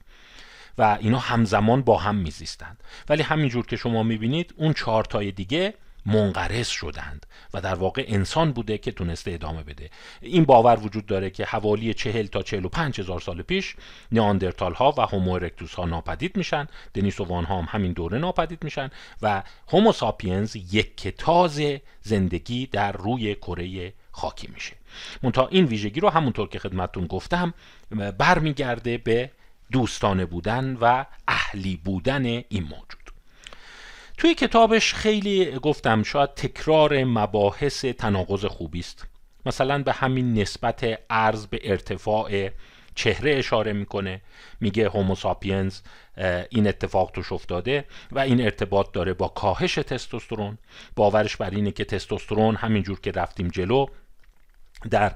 و 0.79 0.99
اینا 1.01 1.19
همزمان 1.19 1.83
با 1.83 1.99
هم 1.99 2.15
میزیستند. 2.15 2.83
ولی 3.09 3.23
همینجور 3.23 3.67
که 3.67 3.77
شما 3.77 4.03
می‌بینید 4.03 4.55
اون 4.57 4.73
چهارتای 4.73 5.33
دیگه 5.33 5.75
منقرض 6.07 6.69
شدند 6.69 7.27
و 7.55 7.61
در 7.61 7.75
واقع 7.75 8.05
انسان 8.09 8.53
بوده 8.53 8.79
که 8.79 8.93
تونسته 8.93 9.31
ادامه 9.31 9.63
بده. 9.63 9.91
این 10.21 10.45
باور 10.45 10.79
وجود 10.81 11.07
داره 11.07 11.31
که 11.31 11.45
حوالی 11.45 11.95
چهل 11.95 12.27
تا 12.27 12.43
چهل 12.43 12.65
و 12.65 12.69
پنج 12.69 13.01
هزار 13.01 13.21
سال 13.21 13.43
پیش 13.43 13.77
نیاندرتال 14.13 14.75
ها 14.75 14.95
و 14.99 15.01
هومو 15.01 15.33
ارکتوس 15.33 15.75
ها 15.75 15.85
ناپدید 15.85 16.37
میشن. 16.37 16.67
دنیسووان 16.95 17.45
ها 17.45 17.59
هم 17.59 17.69
همین 17.71 17.93
دوره 17.93 18.19
ناپدید 18.19 18.65
میشن 18.65 18.91
و 19.23 19.43
هومو 19.69 19.93
ساپینز 19.93 20.57
یک 20.57 20.97
کتاز 20.97 21.61
زندگی 22.03 22.67
در 22.67 22.93
روی 22.93 23.35
کره 23.35 23.93
خاکی 24.13 24.49
میشه. 24.55 24.77
منتها 25.23 25.49
این 25.49 25.65
ویژگی 25.65 26.01
رو 26.01 26.09
همونطور 26.09 26.49
که 26.49 26.59
خدمتتون 26.59 27.07
گفتم 27.07 27.55
برمیگرده 28.19 28.99
به 28.99 29.31
دوستانه 29.73 30.25
بودن 30.25 30.77
و 30.81 31.05
اهلی 31.29 31.81
بودن 31.85 32.27
این 32.27 32.63
موجود. 32.63 33.03
توی 34.17 34.35
کتابش 34.35 34.95
خیلی 34.95 35.59
گفتم 35.59 36.03
شاید 36.03 36.35
تکرار 36.35 37.05
مباحث 37.05 37.85
تناقض 37.85 38.45
خوبی 38.45 38.81
است. 38.81 39.07
مثلا 39.47 39.83
به 39.83 39.93
همین 39.93 40.35
نسبت 40.35 41.01
ارز 41.11 41.47
به 41.47 41.61
ارتفاع 41.63 42.51
چهره 42.95 43.39
اشاره 43.39 43.73
می‌کنه. 43.73 44.21
میگه 44.61 44.89
هوموساپینز 44.89 45.81
این 46.51 46.67
اتفاق 46.67 47.11
توش 47.11 47.33
افتاده 47.33 47.85
و 48.13 48.19
این 48.19 48.41
ارتباط 48.41 48.93
داره 48.93 49.15
با 49.15 49.29
کاهش 49.29 49.75
تستوسترون. 49.75 50.59
باورش 50.97 51.37
بر 51.37 51.51
اینه 51.51 51.71
که 51.71 51.85
تستوسترون 51.85 52.57
همینجور 52.57 53.01
که 53.01 53.11
رفتیم 53.11 53.49
جلو 53.49 53.87
در 54.91 55.13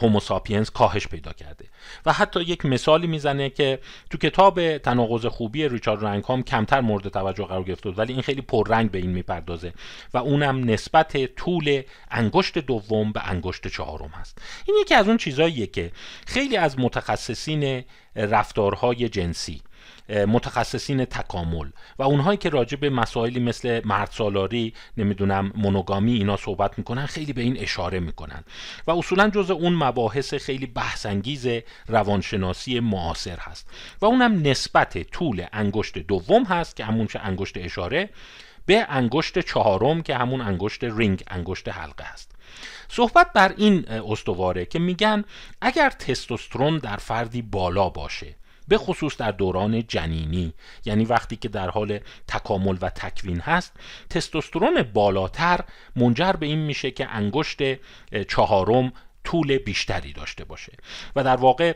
هوموساپینز 0.00 0.70
کاهش 0.70 1.06
پیدا 1.06 1.32
کرده. 1.32 1.64
و 2.06 2.12
حتی 2.12 2.40
یک 2.40 2.66
مثالی 2.66 3.06
می‌زنه 3.06 3.50
که 3.50 3.78
تو 4.10 4.18
کتاب 4.18 4.78
تناقض 4.78 5.26
خوبی 5.26 5.68
ریچارد 5.68 6.04
رنگهام 6.04 6.42
کمتر 6.42 6.80
مورد 6.80 7.08
توجه 7.08 7.44
قرار 7.44 7.62
گرفته 7.62 7.90
ولی 7.90 8.12
این 8.12 8.22
خیلی 8.22 8.40
پررنگ 8.40 8.90
به 8.90 8.98
این 8.98 9.10
می‌پردازه 9.10 9.72
و 10.14 10.18
اونم 10.18 10.70
نسبت 10.70 11.34
طول 11.34 11.82
انگشت 12.10 12.58
دوم 12.58 13.12
به 13.12 13.28
انگشت 13.28 13.68
چهارم 13.68 14.08
هست. 14.08 14.38
این 14.66 14.76
یکی 14.80 14.94
از 14.94 15.08
اون 15.08 15.16
چیزاییه 15.16 15.66
که 15.66 15.92
خیلی 16.26 16.56
از 16.56 16.78
متخصصین 16.78 17.84
رفتارهای 18.16 19.08
جنسی 19.08 19.62
متخصصین 20.08 21.04
تکامل. 21.04 21.70
و 21.98 22.02
اونهایی 22.02 22.38
که 22.38 22.48
راجع 22.48 22.76
به 22.76 22.90
مسائلی 22.90 23.40
مثل 23.40 23.80
مرد 23.84 24.10
سالاری 24.10 24.74
نمی‌دونم 24.96 25.52
مونوگامی 25.54 26.12
اینا 26.12 26.36
صحبت 26.36 26.78
می‌کنن 26.78 27.06
خیلی 27.06 27.32
به 27.32 27.42
این 27.42 27.58
اشاره 27.58 28.00
می‌کنن. 28.00 28.44
و 28.86 28.90
اصولا 28.90 29.30
جز 29.30 29.50
اون 29.50 29.74
مباحث 29.74 30.34
خیلی 30.34 30.66
بحثانگیز 30.66 31.46
روانشناسی 31.88 32.80
معاصر 32.80 33.38
هست. 33.38 33.70
و 34.00 34.06
اونم 34.06 34.48
نسبت 34.48 35.02
طول 35.10 35.46
انگشت 35.52 35.98
دوم 35.98 36.44
هست 36.44 36.76
که 36.76 36.84
همون 36.84 37.08
انگشت 37.14 37.58
اشاره 37.58 38.10
به 38.66 38.86
انگشت 38.88 39.38
چهارم 39.38 40.02
که 40.02 40.16
همون 40.16 40.40
انگشت 40.40 40.84
رینگ 40.84 41.22
انگشت 41.26 41.68
حلقه 41.68 42.04
هست. 42.04 42.30
صحبت 42.88 43.32
بر 43.32 43.54
این 43.56 43.88
استواره 43.88 44.66
که 44.66 44.78
میگن 44.78 45.24
اگر 45.60 45.90
تستوسترون 45.90 46.78
در 46.78 46.96
فردی 46.96 47.42
بالا 47.42 47.88
باشه 47.88 48.34
به 48.68 48.78
خصوص 48.78 49.16
در 49.16 49.30
دوران 49.30 49.86
جنینی. 49.86 50.54
یعنی 50.84 51.04
وقتی 51.04 51.36
که 51.36 51.48
در 51.48 51.70
حال 51.70 51.98
تکامل 52.28 52.78
و 52.80 52.90
تکوین 52.90 53.40
هست 53.40 53.72
تستوسترون 54.10 54.82
بالاتر 54.82 55.60
منجر 55.96 56.32
به 56.32 56.46
این 56.46 56.58
میشه 56.58 56.90
که 56.90 57.08
انگشت 57.08 57.58
چهارم 58.28 58.92
طول 59.24 59.58
بیشتری 59.58 60.12
داشته 60.12 60.44
باشه. 60.44 60.72
و 61.16 61.24
در 61.24 61.36
واقع 61.36 61.74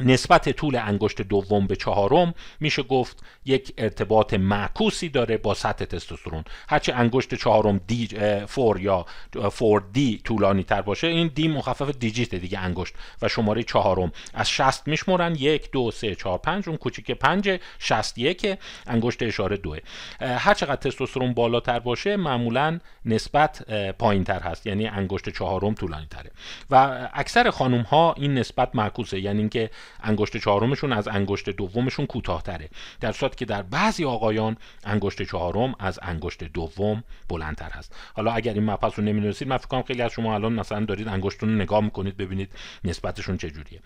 نسبت 0.00 0.48
طول 0.48 0.76
انگشت 0.76 1.22
دوم 1.22 1.66
به 1.66 1.76
چهارم 1.76 2.34
میشه 2.60 2.82
گفت 2.82 3.24
یک 3.44 3.74
ارتباط 3.78 4.34
معکوسی 4.34 5.08
داره 5.08 5.36
با 5.36 5.54
سطح 5.54 5.84
تستوسترون. 5.84 6.44
هرچه 6.68 6.94
انگشت 6.94 7.34
چهارم 7.34 7.80
دی 7.86 8.08
فور 8.46 8.80
یا 8.80 9.06
فور 9.52 9.84
دی 9.92 10.20
طولانی 10.24 10.62
تر 10.62 10.82
باشه 10.82 11.06
این 11.06 11.30
دی 11.34 11.48
مخفف 11.48 11.96
دیجیت 11.96 12.34
دیگه 12.34 12.58
انگشت 12.58 12.94
و 13.22 13.28
شماره 13.28 13.62
چهارم. 13.62 14.12
از 14.34 14.50
شست 14.50 14.88
میشمرن 14.88 15.34
یک 15.34 15.70
دو 15.70 15.90
سه 15.90 16.14
چهار 16.14 16.38
پنج 16.38 16.68
اون 16.68 16.76
کوچیک 16.76 17.10
پنج 17.10 17.60
شست 17.78 18.18
یک 18.18 18.58
انگشت 18.86 19.22
اشاره 19.22 19.56
دوه. 19.56 19.78
هر 20.20 20.54
چقدر 20.54 20.76
تستوسترون 20.76 21.34
بالاتر 21.34 21.78
باشه 21.78 22.16
معمولا 22.16 22.78
نسبت 23.04 23.70
پایین 23.98 24.24
تر 24.24 24.40
هست 24.40 24.66
یعنی 24.66 24.86
انگشت 24.86 25.28
چهارم 25.28 25.74
طولانی 25.74 26.06
تره 26.06 26.30
و 26.70 27.08
اکثر 27.14 27.50
خانم 27.50 27.80
ها 27.80 28.14
این 28.18 28.34
نسبت 28.34 28.70
معکوسه 28.74 29.20
یعنی 29.20 29.38
اینکه 29.38 29.70
انگشت 30.02 30.36
چهارمشون 30.36 30.92
از 30.92 31.08
انگشت 31.08 31.50
دومشون 31.50 32.06
کوتاهتره. 32.06 32.68
در 33.00 33.12
صورتی 33.12 33.36
که 33.36 33.44
در 33.44 33.62
بعضی 33.62 34.04
آقایان 34.04 34.56
انگشت 34.84 35.22
چهارم 35.22 35.74
از 35.78 35.98
انگشت 36.02 36.44
دوم 36.44 37.04
بلندتر 37.28 37.70
هست. 37.70 37.96
حالا 38.14 38.32
اگر 38.32 38.54
این 38.54 38.64
مبحث 38.64 38.98
رو 38.98 39.04
نمی‌دونستید 39.04 39.48
من 39.48 39.56
فکر 39.56 39.82
خیلی 39.82 40.02
از 40.02 40.12
شما 40.12 40.34
الان 40.34 40.52
مثلا 40.52 40.84
دارید 40.84 41.08
انگشتون 41.08 41.48
رو 41.48 41.54
نگاه 41.54 41.80
می‌کنید 41.80 42.16
ببینید 42.16 42.52
نسبتشون 42.84 43.36
چجوریه. 43.36 43.80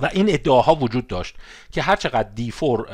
و 0.00 0.10
این 0.12 0.32
ادعاها 0.32 0.74
وجود 0.74 1.06
داشت 1.06 1.36
که 1.72 1.82
هر 1.82 1.96
چقدر 1.96 2.28
دی 2.28 2.50
فور 2.50 2.86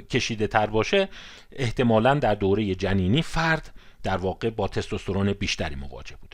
کشیده 0.00 0.46
تر 0.46 0.66
باشه 0.66 1.08
احتمالا 1.52 2.14
در 2.14 2.34
دوره 2.34 2.74
جنینی 2.74 3.22
فرد 3.22 3.74
در 4.02 4.16
واقع 4.16 4.50
با 4.50 4.68
تستوسترون 4.68 5.32
بیشتری 5.32 5.74
مواجه 5.74 6.16
بوده 6.16 6.33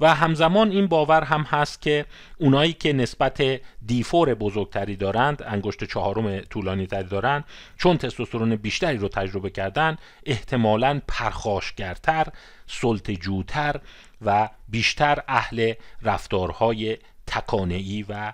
و 0.00 0.14
همزمان 0.14 0.70
این 0.70 0.86
باور 0.86 1.22
هم 1.22 1.42
هست 1.42 1.82
که 1.82 2.04
اونایی 2.38 2.72
که 2.72 2.92
نسبت 2.92 3.60
دیفور 3.86 4.34
بزرگتری 4.34 4.96
دارند 4.96 5.42
انگشت 5.46 5.84
چهارم 5.84 6.40
طولانی 6.40 6.86
تری 6.86 7.08
دارند 7.08 7.44
چون 7.78 7.96
تستوسترون 7.96 8.56
بیشتری 8.56 8.96
رو 8.96 9.08
تجربه 9.08 9.50
کردن 9.50 9.96
احتمالا 10.26 11.00
پرخاشگرتر 11.08 12.26
سلطجوتر 12.66 13.80
و 14.24 14.48
بیشتر 14.68 15.22
اهل 15.28 15.72
رفتارهای 16.02 16.98
تکانهی 17.26 18.06
و 18.08 18.32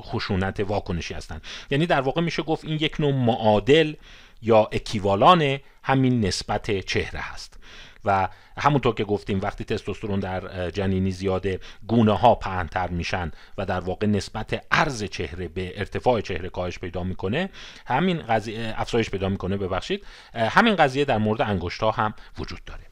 خشونت 0.00 0.60
واکنشی 0.60 1.14
هستند. 1.14 1.42
یعنی 1.70 1.86
در 1.86 2.00
واقع 2.00 2.20
میشه 2.20 2.42
گفت 2.42 2.64
این 2.64 2.78
یک 2.80 3.00
نوع 3.00 3.12
معادل 3.12 3.94
یا 4.42 4.68
اکیوالان 4.72 5.58
همین 5.82 6.24
نسبت 6.24 6.80
چهره 6.80 7.20
هست. 7.20 7.58
و 8.04 8.28
همونطور 8.58 8.94
که 8.94 9.04
گفتیم 9.04 9.40
وقتی 9.40 9.64
تستوسترون 9.64 10.20
در 10.20 10.70
جنینی 10.70 11.10
زیاده 11.10 11.60
گونه 11.88 12.12
ها 12.12 12.34
پهنتر 12.34 12.88
میشن 12.88 13.30
و 13.58 13.66
در 13.66 13.80
واقع 13.80 14.06
نسبت 14.06 14.64
عرض 14.70 15.04
چهره 15.04 15.48
به 15.48 15.72
ارتفاع 15.76 16.20
چهره 16.20 16.48
کاهش 16.48 16.78
پیدا 16.78 17.02
می‌کنه 17.02 17.50
همین 17.86 18.22
قضیه 18.22 18.74
افزایش 18.76 19.10
پیدا 19.10 19.28
می‌کنه 19.28 19.56
ببخشید. 19.56 20.04
همین 20.34 20.76
قضیه 20.76 21.04
در 21.04 21.18
مورد 21.18 21.42
انگشت 21.42 21.82
هم 21.82 22.14
وجود 22.38 22.64
داره. 22.64 22.82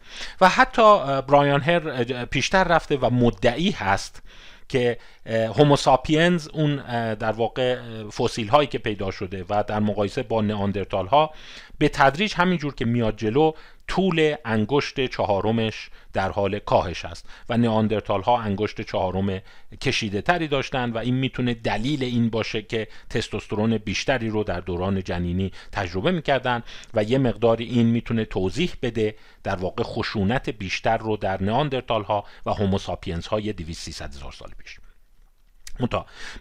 و 0.40 0.49
حتی 0.49 0.83
برایان 1.23 1.61
هر 1.61 2.25
پیشتر 2.25 2.64
رفته 2.64 2.97
و 2.97 3.11
مدعی 3.11 3.71
هست 3.71 4.23
که 4.69 4.99
هوموساپینز 5.26 6.49
اون 6.49 6.76
در 7.14 7.33
واقع 7.33 7.79
فسیل 8.09 8.49
هایی 8.49 8.67
که 8.67 8.79
پیدا 8.79 9.11
شده 9.11 9.45
و 9.49 9.64
در 9.67 9.81
مقایسه 9.81 10.23
با 10.23 10.40
نئاندرتال 10.40 11.07
ها 11.07 11.31
به 11.79 11.88
تدریج 11.88 12.35
همینجور 12.37 12.75
که 12.75 12.85
میاد 12.85 13.17
جلو 13.17 13.52
طول 13.90 14.35
انگشت 14.44 15.06
چهارمش 15.06 15.90
در 16.12 16.30
حال 16.30 16.59
کاهش 16.59 17.04
است 17.04 17.28
و 17.49 17.56
نیاندرتال 17.56 18.23
ها 18.23 18.40
انگشت 18.40 18.80
چهارم 18.80 19.40
کشیده 19.80 20.23
تری 20.23 20.49
داشتن 20.49 20.90
و 20.90 20.99
این 20.99 21.14
می‌تونه 21.14 21.54
دلیل 21.54 22.04
این 22.04 22.30
باشه 22.30 22.62
که 22.62 22.88
تستوسترون 23.11 23.78
بیشتری 23.78 24.28
رو 24.28 24.44
در 24.44 24.61
دوران 24.61 25.02
جنینی 25.02 25.52
تجربه 25.73 26.11
می‌کردن 26.11 26.62
و 26.94 27.02
یه 27.02 27.18
مقداری 27.18 27.64
این 27.64 27.87
می‌تونه 27.87 28.25
توضیح 28.25 28.73
بده 28.82 29.14
در 29.42 29.56
واقع 29.56 29.82
خشونت 29.82 30.50
بیشتر 30.50 30.97
رو 30.97 31.16
در 31.16 31.42
نیاندرتال 31.42 32.02
ها 32.02 32.25
و 32.47 32.50
هوموساپینس 32.50 33.26
های 33.26 33.52
200 33.52 34.02
هزار 34.02 34.32
سال 34.32 34.50
پیش. 34.59 34.78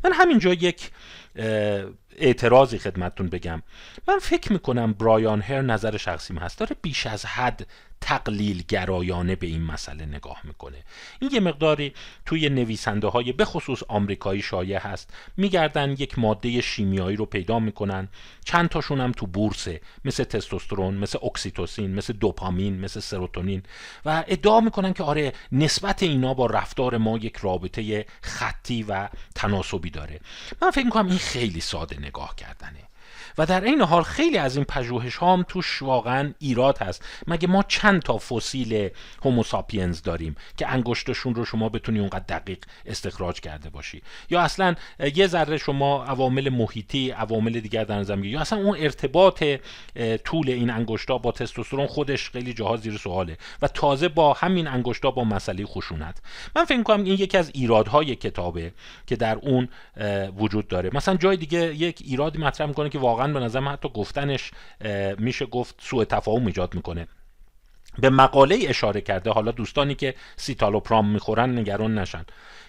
من 0.03 0.13
همینجا 0.13 0.53
یک 0.53 0.91
اعتراضی 2.17 2.77
خدمتتون 2.77 3.27
بگم. 3.27 3.61
من 4.07 4.19
فکر 4.19 4.53
می‌کنم 4.53 4.93
برایان 4.93 5.41
هر 5.41 5.61
نظر 5.61 5.97
شخصیم 5.97 6.37
هست. 6.37 6.59
داره 6.59 6.75
بیش 6.81 7.07
از 7.07 7.25
حد 7.25 7.67
تقلیل 8.01 8.63
گرایانه 8.67 9.35
به 9.35 9.47
این 9.47 9.63
مسئله 9.63 10.05
نگاه 10.05 10.41
می‌کنه. 10.43 10.77
این 11.19 11.31
یه 11.33 11.39
مقداری 11.39 11.93
توی 12.25 12.49
نویسنده 12.49 13.07
های 13.07 13.31
به 13.31 13.45
خصوص 13.45 13.83
آمریکایی 13.87 14.41
شایع 14.41 14.77
هست. 14.77 15.13
میگردن 15.37 15.91
یک 15.91 16.19
ماده 16.19 16.61
شیمیایی 16.61 17.17
رو 17.17 17.25
پیدا 17.25 17.59
می‌کنن. 17.59 18.07
چند 18.45 18.69
تاشون 18.69 19.01
هم 19.01 19.11
تو 19.11 19.27
بورسه. 19.27 19.81
مثل 20.05 20.23
تستوسترون 20.23 20.93
مثل 20.93 21.19
اکسیتوسین 21.23 21.95
مثل 21.95 22.13
دوپامین 22.13 22.79
مثل 22.79 22.99
سروتونین. 22.99 23.63
و 24.05 24.23
ادعا 24.27 24.59
می‌کنن 24.61 24.93
که 24.93 25.03
آره 25.03 25.33
نسبت 25.51 26.03
اینا 26.03 26.33
با 26.33 26.45
رفتار 26.45 26.97
ما 26.97 27.17
یک 27.17 27.37
رابطه 27.37 28.05
خطی 28.21 28.83
و 28.83 29.09
تناسبی 29.35 29.89
داره. 29.89 30.19
من 30.61 30.71
فکر 30.71 30.85
می‌کنم 30.85 31.07
این 31.07 31.17
خیلی 31.29 31.61
ساده 31.61 31.99
نگاه 31.99 32.35
کردنه. 32.35 32.88
و 33.37 33.45
در 33.45 33.63
این 33.63 33.81
حال 33.81 34.03
خیلی 34.03 34.37
از 34.37 34.55
این 34.55 34.65
پژوهش 34.65 35.15
ها 35.15 35.33
هم 35.33 35.45
توش 35.47 35.81
واقعا 35.81 36.33
ایراد 36.39 36.77
هست. 36.77 37.05
مگه 37.27 37.47
ما 37.47 37.63
چند 37.67 38.01
تا 38.01 38.17
فسیل 38.17 38.89
هوموساپینز 39.23 40.01
داریم 40.01 40.35
که 40.57 40.67
انگشتشون 40.67 41.35
رو 41.35 41.45
شما 41.45 41.69
بتونی 41.69 41.99
اونقدر 41.99 42.39
دقیق 42.39 42.59
استخراج 42.85 43.39
کرده 43.39 43.69
باشی؟ 43.69 44.01
یا 44.29 44.41
اصلا 44.41 44.75
یه 45.15 45.27
ذره 45.27 45.57
شما 45.57 46.03
عوامل 46.03 46.49
محیطی 46.49 47.11
عوامل 47.11 47.59
دیگر 47.59 47.83
در 47.83 47.99
نظر 47.99 48.25
یا 48.25 48.41
اصلا 48.41 48.59
اون 48.59 48.77
ارتباط 48.79 49.43
طول 50.23 50.49
این 50.49 50.69
انگشتا 50.69 51.17
با 51.17 51.31
تستوسترون 51.31 51.87
خودش 51.87 52.29
خیلی 52.29 52.53
جاها 52.53 52.77
زیر 52.77 52.97
سواله 52.97 53.37
و 53.61 53.67
تازه 53.67 54.07
با 54.07 54.33
همین 54.33 54.67
انگشتا 54.67 55.11
با 55.11 55.23
مسئله 55.23 55.65
خشونت. 55.65 56.21
من 56.55 56.65
فکر 56.65 56.83
کنم 56.83 57.03
این 57.03 57.13
یکی 57.13 57.37
از 57.37 57.51
ایرادهای 57.53 58.15
کتابه 58.15 58.71
که 59.07 59.15
در 59.15 59.35
اون 59.35 59.69
وجود 60.37 60.67
داره. 60.67 60.89
مثلا 60.93 61.15
جای 61.15 61.37
دیگه 61.37 61.75
یک 61.75 62.01
ایرادی 62.05 62.39
مطرح 62.39 62.67
می‌کنه 62.67 62.89
که 62.89 62.99
واقعا 62.99 63.28
به 63.33 63.39
نظر 63.39 63.61
حتی 63.61 63.89
گفتنش 63.89 64.51
میشه 65.17 65.45
گفت 65.45 65.75
سوء 65.81 66.03
تفاهم 66.03 66.45
ایجاد 66.45 66.75
می‌کنه. 66.75 67.07
به 67.99 68.09
مقاله 68.09 68.59
اشاره 68.67 69.01
کرده 69.01 69.31
حالا 69.31 69.51
دوستانی 69.51 69.95
که 69.95 70.15
سیتالوپرام 70.35 71.09
می‌خورن 71.09 71.59
نگران 71.59 71.97
نشن 71.97 72.25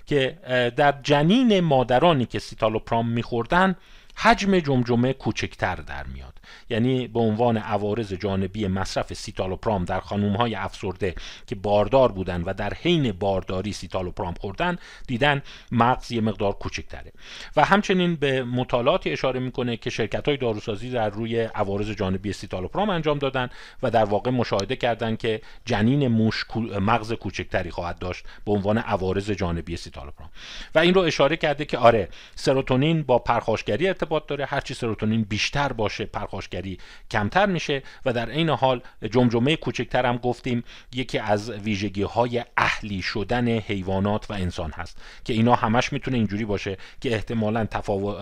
که 0.06 0.38
در 0.76 0.94
جنین 1.02 1.60
مادرانی 1.60 2.26
که 2.26 2.38
سیتالوپرام 2.38 3.08
میخوردن 3.08 3.76
حجم 4.16 4.58
جمجمه 4.58 5.12
کوچکتر 5.12 5.74
در 5.74 6.06
میاد. 6.06 6.39
یعنی 6.70 7.08
به 7.08 7.20
عنوان 7.20 7.56
عوارض 7.56 8.12
جانبی 8.12 8.68
مصرف 8.68 9.12
سیتالوپرام 9.12 9.84
در 9.84 10.00
خانوم 10.00 10.36
های 10.36 10.54
افسرده 10.54 11.14
که 11.46 11.54
باردار 11.54 12.12
بودن 12.12 12.42
و 12.42 12.54
در 12.54 12.74
حین 12.74 13.12
بارداری 13.12 13.72
سیتالوپرام 13.72 14.34
خوردن 14.40 14.78
دیدن 15.06 15.42
مغز 15.72 16.12
یه 16.12 16.20
مقدار 16.20 16.52
کوچکتره. 16.52 17.12
و 17.56 17.64
همچنین 17.64 18.14
به 18.14 18.44
مطالعاتی 18.44 19.10
اشاره 19.10 19.40
می‌کنه 19.40 19.76
که 19.76 19.90
شرکت 19.90 20.28
های 20.28 20.36
داروسازی 20.36 20.90
در 20.90 21.10
روی 21.10 21.40
عوارض 21.40 21.90
جانبی 21.90 22.32
سیتالوپرام 22.32 22.90
انجام 22.90 23.18
دادن 23.18 23.48
و 23.82 23.90
در 23.90 24.04
واقع 24.04 24.30
مشاهده 24.30 24.76
کردن 24.76 25.16
که 25.16 25.40
جنین 25.64 26.08
موش 26.08 26.44
مغز 26.80 27.12
کوچکتری 27.12 27.70
خواهد 27.70 27.98
داشت 27.98 28.24
به 28.44 28.52
عنوان 28.52 28.78
عوارض 28.78 29.30
جانبی 29.30 29.76
سیتالوپرام. 29.76 30.30
و 30.74 30.78
این 30.78 30.94
رو 30.94 31.00
اشاره 31.00 31.36
کرده 31.36 31.64
که 31.64 31.78
آره 31.78 32.08
سروتونین 32.34 33.02
با 33.02 33.18
پرخاشگری 33.18 33.88
ارتباط 33.88 34.26
داره 34.26 34.44
هرچی 34.44 34.74
سروتونین 34.74 35.22
بیشتر 35.22 35.72
باشه 35.72 36.06
پرخاشگری 36.30 36.78
کمتر 37.10 37.46
میشه 37.46 37.82
و 38.04 38.12
در 38.12 38.30
عین 38.30 38.48
حال 38.48 38.82
جمجمه 39.10 39.56
کوچکتر 39.56 40.06
هم 40.06 40.16
گفتیم 40.16 40.64
یکی 40.94 41.18
از 41.18 41.50
ویژگی 41.50 42.02
های 42.02 42.44
اهلی 42.56 43.02
شدن 43.02 43.48
حیوانات 43.48 44.30
و 44.30 44.32
انسان 44.34 44.70
هست 44.70 44.98
که 45.24 45.32
اینا 45.32 45.54
همش 45.54 45.92
می‌تونه 45.92 46.16
اینجوری 46.16 46.44
باشه 46.44 46.76
که 47.00 47.14
احتمالا 47.14 47.64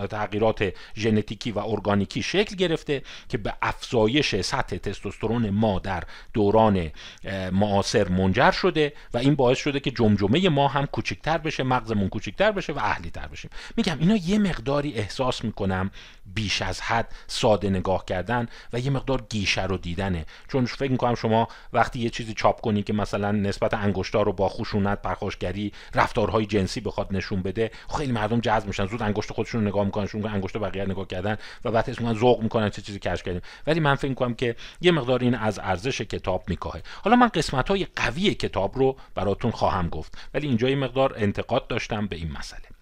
تغییرات 0.09 0.73
ژنتیکی 0.95 1.51
و 1.51 1.59
ارگانیکی 1.59 2.21
شکل 2.21 2.55
گرفته 2.55 3.01
که 3.29 3.37
به 3.37 3.53
افزایش 3.61 4.41
سطح 4.41 4.77
تستوسترون 4.77 5.49
ما 5.49 5.79
در 5.79 6.03
دوران 6.33 6.91
معاصر 7.51 8.09
منجر 8.09 8.51
شده 8.51 8.93
و 9.13 9.17
این 9.17 9.35
باعث 9.35 9.57
شده 9.57 9.79
که 9.79 9.91
جمجمه 9.91 10.49
ما 10.49 10.67
هم 10.67 10.85
کوچکتر 10.85 11.37
بشه 11.37 11.63
مغزمون 11.63 12.09
کوچکتر 12.09 12.51
بشه 12.51 12.73
و 12.73 12.77
اهلی 12.77 13.09
تر 13.09 13.27
بشیم. 13.27 13.51
میگم 13.77 13.97
اینا 13.99 14.15
یه 14.15 14.39
مقداری 14.39 14.93
احساس 14.93 15.43
می‌کنم 15.43 15.91
بیش 16.35 16.61
از 16.61 16.81
حد 16.81 17.13
ساده 17.27 17.69
نگاه 17.69 17.98
کردن 18.05 18.47
و 18.73 18.79
یه 18.79 18.89
مقدار 18.89 19.25
گیشه 19.29 19.65
رو 19.65 19.77
دیدنه. 19.77 20.25
چون 20.47 20.65
فکر 20.65 20.91
می‌کنم 20.91 21.15
شما 21.15 21.47
وقتی 21.73 21.99
یه 21.99 22.09
چیزی 22.09 22.33
چاپ 22.33 22.61
کنی 22.61 22.83
که 22.83 22.93
مثلا 22.93 23.31
نسبت 23.31 23.73
انگشتار 23.73 24.25
رو 24.25 24.33
با 24.33 24.49
خشونت 24.49 25.01
پرخاشگری 25.01 25.73
رفتارهای 25.95 26.45
جنسی 26.45 26.81
بخواد 26.81 27.07
نشون 27.11 27.41
بده 27.41 27.71
خیلی 27.97 28.11
مردم 28.11 28.39
جذب 28.39 28.67
میشن. 28.67 28.85
زود 28.85 29.01
انگشت 29.01 29.33
خودشون 29.33 29.61
رو 29.61 29.67
نگاه 29.67 29.85
می‌کنن 29.85 30.05
چون 30.05 30.25
انگشت 30.25 30.57
بقیه 30.57 30.85
نگاه 30.85 31.07
کردن 31.07 31.37
و 31.65 31.71
بعد 31.71 31.89
اسمون 31.89 32.13
ذوق 32.13 32.41
می‌کنن 32.41 32.69
چه 32.69 32.81
چیزی 32.81 32.99
کشف 32.99 33.23
کردیم. 33.23 33.41
ولی 33.67 33.79
من 33.79 33.95
فکر 33.95 34.09
می‌کنم 34.09 34.33
که 34.33 34.55
یه 34.81 34.91
مقدار 34.91 35.19
این 35.19 35.35
از 35.35 35.59
ارزش 35.59 36.01
کتاب 36.01 36.43
میکاهه. 36.47 36.81
حالا 37.03 37.15
من 37.15 37.27
قسمت 37.27 37.69
های 37.69 37.87
قوی 37.95 38.33
کتاب 38.33 38.77
رو 38.77 38.97
براتون 39.15 39.51
خواهم 39.51 39.89
گفت. 39.89 40.17
ولی 40.33 40.47
اینجا 40.47 40.69
یه 40.69 40.75
مقدار 40.75 41.13
انتقاد 41.17 41.67
داشتم 41.67 42.07
به 42.07 42.15
این 42.15 42.31
مسئله. 42.31 42.78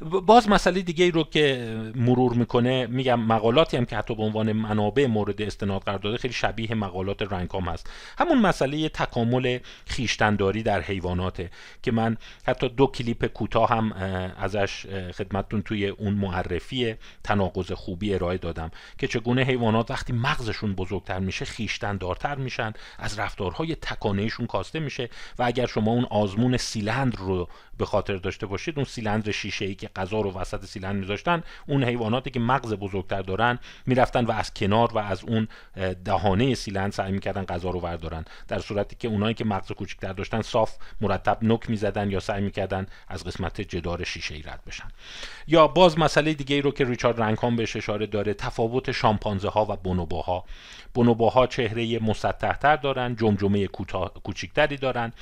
باز 0.00 0.48
مسئله 0.48 0.82
دیگه 0.82 1.04
ای 1.04 1.10
رو 1.10 1.24
که 1.24 1.74
مرور 1.94 2.32
می‌کنه 2.32 2.86
میگم 2.86 3.20
مقالاتی 3.20 3.76
هم 3.76 3.84
که 3.84 3.96
حتی 3.96 4.14
به 4.14 4.22
عنوان 4.22 4.52
منابع 4.52 5.06
مورد 5.06 5.42
استناد 5.42 5.82
قرار 5.82 5.98
داده 5.98 6.16
خیلی 6.16 6.34
شبیه 6.34 6.74
مقالات 6.74 7.22
رنکام 7.32 7.68
هست. 7.68 7.90
همون 8.18 8.38
مسئله 8.38 8.88
تکامل 8.88 9.58
خیشتنداری 9.86 10.62
در 10.62 10.80
حیواناته 10.80 11.50
که 11.82 11.92
من 11.92 12.16
حتی 12.46 12.68
دو 12.68 12.86
کلیپ 12.86 13.26
کوتاه 13.26 13.68
هم 13.68 13.92
ازش 14.38 14.86
خدمتتون 15.14 15.62
توی 15.62 15.86
اون 15.86 16.14
معرفی 16.14 16.94
تناقض 17.24 17.72
خوبی 17.72 18.14
ارائه 18.14 18.38
دادم 18.38 18.70
که 18.98 19.06
چگونه 19.06 19.42
حیوانات 19.42 19.90
وقتی 19.90 20.12
مغزشون 20.12 20.74
بزرگتر 20.74 21.18
میشه 21.18 21.44
خیشتندارتر 21.44 22.34
میشن 22.34 22.72
از 22.98 23.18
رفتارهای 23.18 23.74
تکانهشون 23.74 24.46
کاسته 24.46 24.80
میشه 24.80 25.08
و 25.38 25.42
اگر 25.42 25.66
شما 25.66 25.92
اون 25.92 26.04
آزمون 26.04 26.56
سیلندر 26.56 27.18
رو 27.18 27.48
به 27.78 27.84
خاطر 27.84 28.16
داشته 28.16 28.46
باشید 28.46 28.74
اون 28.76 28.84
سیلندر 28.84 29.32
شیشه 29.32 29.64
ای 29.64 29.74
که 29.74 29.90
غذا 29.96 30.20
رو 30.20 30.32
وسط 30.32 30.64
سیلندر 30.64 30.98
میذاشتن 30.98 31.42
اون 31.68 31.84
حیواناتی 31.84 32.30
که 32.30 32.40
مغز 32.40 32.72
بزرگتر 32.72 33.22
دارن 33.22 33.58
می‌رفتن 33.86 34.24
و 34.24 34.32
از 34.32 34.54
کنار 34.54 34.92
و 34.94 34.98
از 34.98 35.24
اون 35.24 35.48
دهانه 36.04 36.54
سیلندر 36.54 36.90
سعی 36.90 37.12
می‌کردن 37.12 37.44
غذا 37.44 37.70
رو 37.70 37.80
وردارن. 37.80 38.24
در 38.48 38.58
صورتی 38.58 38.96
که 38.96 39.08
اونایی 39.08 39.34
که 39.34 39.44
مغز 39.44 39.72
کوچکتر 39.72 40.12
داشتن 40.12 40.42
صاف 40.42 40.76
مرتب 41.00 41.38
نک 41.42 41.70
می‌زدن 41.70 42.10
یا 42.10 42.20
سعی 42.20 42.42
می‌کردن 42.42 42.86
از 43.08 43.24
قسمت 43.24 43.60
جدار 43.60 44.04
شیشه 44.04 44.34
ای 44.34 44.42
رد 44.42 44.60
بشن. 44.66 44.88
یا 45.46 45.68
باز 45.68 45.98
مسئله 45.98 46.34
دیگه 46.34 46.56
ای 46.56 46.62
رو 46.62 46.70
که 46.70 46.84
ریچارد 46.84 47.22
رنکام 47.22 47.56
بهش 47.56 47.76
اشاره 47.76 48.06
داره 48.06 48.34
تفاوت 48.34 48.92
شامپانزه 48.92 49.48
ها 49.48 49.66
و 49.68 49.76
بونوبوها 49.76 50.44
بونوبوها 50.94 51.46
چهره 51.46 51.98
مسطحتر 51.98 52.76
دارن 52.76 53.16
جمجمه 53.16 53.66
کوچکتری 54.22 54.76
دارن. 54.76 55.12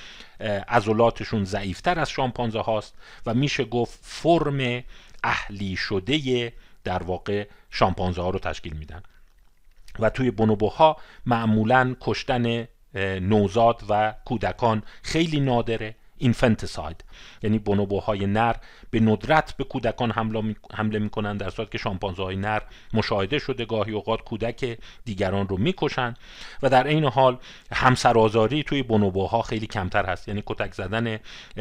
عضلاتشون 0.68 1.44
ضعیفتر 1.44 1.98
از 1.98 2.10
شامپانزه 2.10 2.60
هاست 2.60 2.94
و 3.26 3.34
میشه 3.34 3.64
گفت 3.64 3.98
فرم 4.02 4.84
اهلی 5.24 5.76
شده 5.76 6.52
در 6.84 7.02
واقع 7.02 7.46
شامپانزه 7.70 8.22
ها 8.22 8.30
رو 8.30 8.38
تشکیل 8.38 8.72
میدن. 8.72 9.02
و 9.98 10.10
توی 10.10 10.30
بونوبوها 10.30 10.96
معمولا 11.26 11.96
کشتن 12.00 12.68
نوزاد 13.20 13.82
و 13.88 14.14
کودکان 14.24 14.82
خیلی 15.02 15.40
نادره. 15.40 15.94
اینفنتساید 16.24 17.04
یعنی 17.42 17.58
بونوبوهای 17.58 18.26
نر 18.26 18.54
به 18.90 19.00
ندرت 19.00 19.56
به 19.56 19.64
کودکان 19.64 20.10
حمله 20.74 20.98
می‌کنن 20.98 21.36
در 21.36 21.50
صورت 21.50 21.70
که 21.70 21.78
شامپانزه 21.78 22.22
های 22.22 22.36
نر 22.36 22.62
مشاهده 22.92 23.38
شده 23.38 23.64
گاهی 23.64 23.92
اوقات 23.92 24.20
کودک 24.20 24.78
دیگران 25.04 25.48
رو 25.48 25.56
می‌کشن 25.56 26.14
و 26.62 26.70
در 26.70 26.86
این 26.86 27.04
حال 27.04 27.38
همسرآزاری 27.72 28.62
توی 28.62 28.82
بونوبوها 28.82 29.42
خیلی 29.42 29.66
کمتر 29.66 30.06
هست. 30.06 30.28
یعنی 30.28 30.42
کتک 30.46 30.74
زدن 30.74 31.18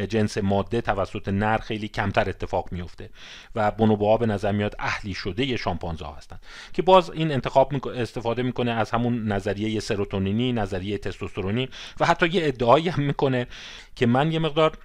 جنس 0.08 0.38
ماده 0.38 0.80
توسط 0.80 1.28
نر 1.28 1.58
خیلی 1.58 1.88
کمتر 1.88 2.28
اتفاق 2.28 2.68
میفته 2.72 3.10
و 3.54 3.70
بونوبوها 3.70 4.16
به 4.16 4.26
نظر 4.26 4.52
میاد 4.52 4.74
اهلی 4.78 5.14
شده 5.14 5.56
شامپانزه 5.56 6.04
ها 6.04 6.14
هستن 6.14 6.38
که 6.72 6.82
باز 6.82 7.10
این 7.10 7.32
انتخاب 7.32 7.88
استفاده 7.88 8.42
می‌کنه 8.42 8.70
از 8.70 8.90
همون 8.90 9.32
نظریه 9.32 9.80
سروتونینی 9.80 10.52
نظریه 10.52 10.98
تستوسترونی 10.98 11.68
و 12.00 12.06
حتی 12.06 12.28
یه 12.28 12.46
ادعایی 12.46 12.88
هم 12.88 13.02
می‌کنه 13.02 13.46
که 13.96 14.06
من 14.06 14.32
یه 14.32 14.38
مقدار 14.54 14.78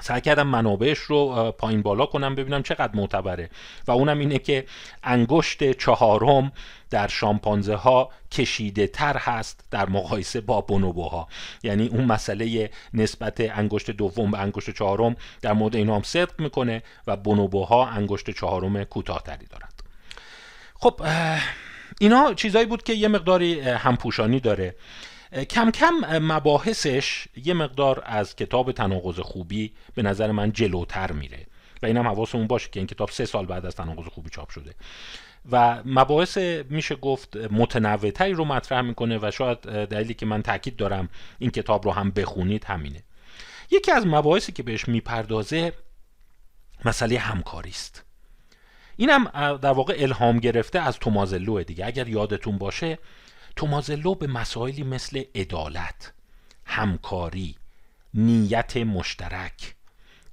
سعی 0.00 0.20
کردم 0.20 0.46
منابعش 0.46 0.98
رو 0.98 1.52
پایین 1.58 1.82
بالا 1.82 2.06
کنم 2.06 2.34
ببینم 2.34 2.62
چقدر 2.62 2.96
معتبره. 2.96 3.50
و 3.86 3.90
اونم 3.90 4.18
اینه 4.18 4.38
که 4.38 4.66
انگشت 5.02 5.72
چهارم 5.72 6.52
در 6.90 7.08
شامپانزه 7.08 7.74
ها 7.74 8.10
کشیده 8.32 8.86
تر 8.86 9.16
هست 9.16 9.64
در 9.70 9.88
مقایسه 9.88 10.40
با 10.40 10.60
بونوبوها. 10.60 11.28
یعنی 11.62 11.86
اون 11.86 12.04
مسئله 12.04 12.70
نسبت 12.94 13.40
انگشت 13.40 13.90
دوم 13.90 14.30
به 14.30 14.38
انگشت 14.38 14.70
چهارم 14.70 15.16
در 15.42 15.52
مورد 15.52 15.76
اینا 15.76 15.96
هم 15.96 16.02
صدق 16.02 16.40
می‌کنه 16.40 16.82
و 17.06 17.16
بونوبوها 17.16 17.86
انگشت 17.86 18.30
چهارم 18.30 18.84
کوتاهتری 18.84 19.46
دارند. 19.46 19.82
خب 20.74 21.00
اینا 22.00 22.34
چیزایی 22.34 22.66
بود 22.66 22.82
که 22.82 22.92
یه 22.92 23.08
مقداری 23.08 23.60
همپوشانی 23.60 24.40
داره. 24.40 24.74
کم 25.34 25.70
کم 25.70 26.18
مباحثش 26.18 27.26
یه 27.44 27.54
مقدار 27.54 28.02
از 28.06 28.36
کتاب 28.36 28.72
تناقض 28.72 29.20
خوبی 29.20 29.72
به 29.94 30.02
نظر 30.02 30.30
من 30.32 30.52
جلوتر 30.52 31.12
میره. 31.12 31.46
و 31.82 31.86
اینم 31.86 32.08
حواسمون 32.08 32.46
باشه 32.46 32.68
که 32.70 32.80
این 32.80 32.86
کتاب 32.86 33.10
سه 33.10 33.24
سال 33.24 33.46
بعد 33.46 33.66
از 33.66 33.74
تناقض 33.74 34.06
خوبی 34.06 34.30
چاپ 34.30 34.50
شده. 34.50 34.74
و 35.50 35.82
مباحث 35.84 36.38
میشه 36.70 36.94
گفت 36.94 37.36
متنوعتری 37.36 38.32
رو 38.32 38.44
مطرح 38.44 38.80
می‌کنه 38.80 39.18
و 39.22 39.30
شاید 39.30 39.58
دلیلی 39.60 40.14
که 40.14 40.26
من 40.26 40.42
تاکید 40.42 40.76
دارم 40.76 41.08
این 41.38 41.50
کتاب 41.50 41.84
رو 41.84 41.90
هم 41.90 42.10
بخونید 42.10 42.64
همینه. 42.64 43.02
یکی 43.70 43.92
از 43.92 44.06
مباحثی 44.06 44.52
که 44.52 44.62
بهش 44.62 44.88
می‌پردازه 44.88 45.72
مسئله 46.84 47.18
همکاری 47.18 47.70
است. 47.70 48.04
اینم 48.96 49.24
در 49.56 49.72
واقع 49.72 49.94
الهام 49.98 50.38
گرفته 50.38 50.78
از 50.78 50.98
تومازلو 50.98 51.62
دیگه. 51.62 51.86
اگر 51.86 52.08
یادتون 52.08 52.58
باشه 52.58 52.98
تومازلو 53.56 54.14
به 54.14 54.26
مسائلی 54.26 54.82
مثل 54.82 55.22
عدالت 55.34 56.12
همکاری 56.66 57.56
نیت 58.14 58.76
مشترک 58.76 59.74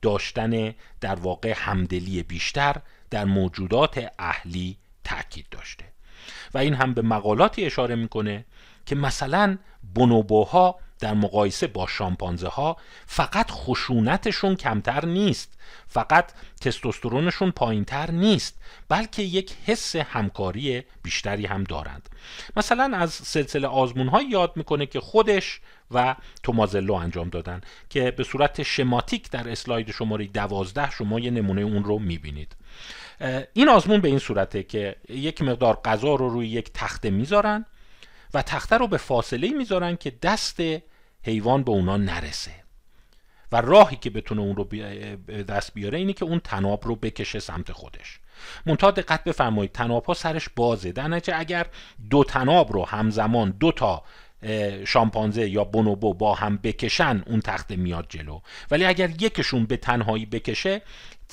داشتن 0.01 0.73
در 1.01 1.15
واقع 1.15 1.53
همدلی 1.57 2.23
بیشتر 2.23 2.75
در 3.09 3.25
موجودات 3.25 4.11
اهلی 4.19 4.77
تاکید 5.03 5.45
داشته. 5.51 5.85
و 6.53 6.57
این 6.57 6.73
هم 6.73 6.93
به 6.93 7.01
مقالاتی 7.01 7.65
اشاره 7.65 7.95
می‌کنه 7.95 8.45
که 8.85 8.95
مثلا 8.95 9.57
بونوبوها 9.95 10.79
در 11.01 11.13
مقایسه 11.13 11.67
با 11.67 11.87
شامپانزه 11.87 12.47
ها 12.47 12.77
فقط 13.05 13.51
خشونتشون 13.51 14.55
کمتر 14.55 15.05
نیست. 15.05 15.57
فقط 15.87 16.31
تستوسترونشون 16.61 17.51
پایینتر 17.51 18.11
نیست 18.11 18.57
بلکه 18.89 19.23
یک 19.23 19.53
حس 19.65 19.95
همکاری 19.95 20.83
بیشتری 21.03 21.45
هم 21.45 21.63
دارند. 21.63 22.09
مثلا 22.57 22.97
از 22.97 23.11
سلسله 23.13 23.67
آزمون 23.67 24.07
های 24.07 24.25
یاد 24.25 24.53
می‌کنه 24.55 24.85
که 24.85 24.99
خودش 24.99 25.61
و 25.91 26.15
تومازلو 26.43 26.93
انجام 26.93 27.29
دادن 27.29 27.61
که 27.89 28.11
به 28.11 28.23
صورت 28.23 28.63
شماتیک 28.63 29.31
در 29.31 29.49
اسلاید 29.49 29.91
شماره 29.91 30.27
دوازده 30.27 30.91
شما 30.91 31.19
یه 31.19 31.31
نمونه 31.31 31.61
اون 31.61 31.83
رو 31.83 31.99
می‌بینید. 31.99 32.55
این 33.53 33.69
آزمون 33.69 34.01
به 34.01 34.07
این 34.07 34.19
صورته 34.19 34.63
که 34.63 34.95
یک 35.09 35.41
مقدار 35.41 35.79
غذا 35.85 36.15
رو 36.15 36.29
روی 36.29 36.47
یک 36.47 36.71
تخته 36.73 37.09
می‌ذارن 37.09 37.65
و 38.33 38.41
تخته 38.41 38.77
رو 38.77 38.87
به 38.87 38.97
فاصله 38.97 39.49
می‌ذارن 39.49 39.95
که 39.95 40.13
دست 40.21 40.61
حیوان 41.23 41.63
به 41.63 41.71
اونا 41.71 41.97
نرسه. 41.97 42.51
و 43.51 43.61
راهی 43.61 43.95
که 43.95 44.09
بتونه 44.09 44.41
اون 44.41 44.55
رو 44.55 44.63
دست 45.43 45.73
بیاره 45.73 45.97
اینه 45.97 46.13
که 46.13 46.25
اون 46.25 46.39
تناب 46.39 46.87
رو 46.87 46.95
بکشه 46.95 47.39
سمت 47.39 47.71
خودش. 47.71 48.19
منتها 48.65 48.91
دقت 48.91 49.23
بفرمایید 49.23 49.71
تناب 49.71 50.05
ها 50.05 50.13
سرش 50.13 50.49
بازه. 50.55 50.91
در 50.91 51.07
نتیجه 51.07 51.39
اگر 51.39 51.67
دو 52.09 52.23
تناب 52.23 52.73
رو 52.73 52.85
همزمان 52.85 53.51
دو 53.51 53.71
تا 53.71 54.03
شامپانزه 54.85 55.49
یا 55.49 55.63
بونوبو 55.63 56.13
با 56.13 56.33
هم 56.33 56.57
بکشن 56.57 57.23
اون 57.27 57.39
تخته 57.39 57.75
میاد 57.75 58.05
جلو. 58.09 58.39
ولی 58.71 58.85
اگر 58.85 59.09
یکشون 59.09 59.65
به 59.65 59.77
تنهایی 59.77 60.25
بکشه 60.25 60.81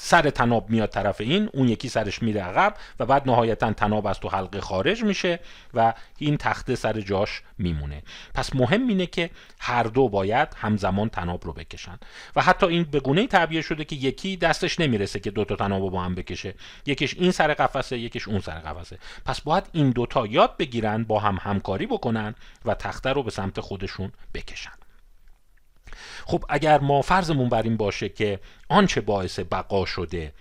سر 0.01 0.31
تناب 0.31 0.71
میاد 0.71 0.89
طرف 0.89 1.21
این 1.21 1.51
اون 1.53 1.69
یکی 1.69 1.89
سرش 1.89 2.23
میره 2.23 2.41
عقب 2.41 2.75
و 3.01 3.07
بعد 3.07 3.27
نهایتا 3.27 3.73
تناب 3.73 4.07
از 4.07 4.21
تو 4.21 4.29
حلقه 4.29 4.61
خارج 4.61 5.05
میشه 5.05 5.41
و 5.75 5.95
این 6.19 6.37
تخته 6.37 6.75
سر 6.75 7.01
جاش 7.01 7.43
میمونه. 7.59 8.03
پس 8.35 8.57
مهم 8.57 8.89
اینه 8.89 9.07
که 9.07 9.31
هر 9.61 9.83
دو 9.83 10.09
باید 10.09 10.49
همزمان 10.57 11.09
تناب 11.09 11.45
رو 11.45 11.53
بکشن. 11.53 11.99
و 12.37 12.43
حتی 12.43 12.67
این 12.67 12.83
به 12.83 13.01
گونه 13.01 13.27
تعبیه 13.27 13.61
شده 13.63 13.85
که 13.85 13.97
یکی 13.97 14.37
دستش 14.37 14.81
نمی‌رسه 14.81 15.21
که 15.21 15.31
دو 15.31 15.45
تا 15.45 15.57
تناب 15.57 15.83
رو 15.83 15.91
با 15.91 16.03
هم 16.03 16.15
بکشه. 16.15 16.55
یکیش 16.87 17.15
این 17.15 17.31
سر 17.31 17.55
قفسه 17.55 17.99
یکیش 17.99 18.29
اون 18.29 18.41
سر 18.41 18.59
قفسه. 18.59 18.99
پس 19.25 19.41
باید 19.41 19.65
این 19.73 19.91
دوتا 19.91 20.27
یاد 20.27 20.57
بگیرن 20.57 21.05
با 21.05 21.21
هم 21.21 21.39
همکاری 21.43 21.87
بکنن 21.87 22.35
و 22.65 22.75
تخته 22.75 23.13
رو 23.13 23.23
به 23.23 23.31
سمت 23.31 23.61
خودشون 23.61 24.13
بکشن. 24.35 24.88
خب 26.27 26.45
اگر 26.49 26.81
ما 26.81 27.03
فرضمون 27.03 27.49
بر 27.49 27.63
این 27.63 27.77
باشه 27.77 28.09
که 28.09 28.41
آنچه 28.69 29.01
باعث 29.01 29.39
بقا 29.39 29.85
شده 29.85 30.33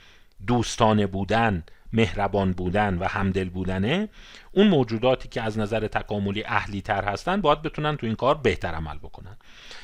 دوستانه 0.48 1.08
بودن 1.08 1.63
مهربان 1.93 2.52
بودن 2.52 2.98
و 2.98 3.08
همدل 3.08 3.50
بودنه 3.50 4.10
اون 4.52 4.67
موجوداتی 4.67 5.30
که 5.30 5.41
از 5.41 5.58
نظر 5.58 5.88
تکاملی 5.88 6.43
اهلی 6.43 6.82
تر 6.82 7.04
هستن 7.04 7.41
باید 7.41 7.62
بتونن 7.62 7.98
تو 7.98 8.06
این 8.06 8.15
کار 8.15 8.36
بهتر 8.36 8.74
عمل 8.74 8.98
بکنن. 8.98 9.38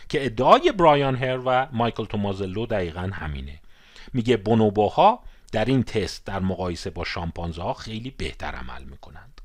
که 0.09 0.25
ادعای 0.25 0.71
برایان 0.71 1.15
هر 1.15 1.39
و 1.45 1.67
مایکل 1.71 2.05
تومازلو 2.05 2.65
دقیقا 2.65 3.09
همینه. 3.13 3.59
میگه 4.13 4.38
بونوبوها 4.38 5.23
در 5.51 5.65
این 5.65 5.83
تست 5.83 6.25
در 6.25 6.39
مقایسه 6.39 6.89
با 6.89 7.03
شامپانزه 7.03 7.62
ها 7.62 7.73
خیلی 7.73 8.12
بهتر 8.12 8.55
عمل 8.55 8.83
می‌کنند. 8.83 9.41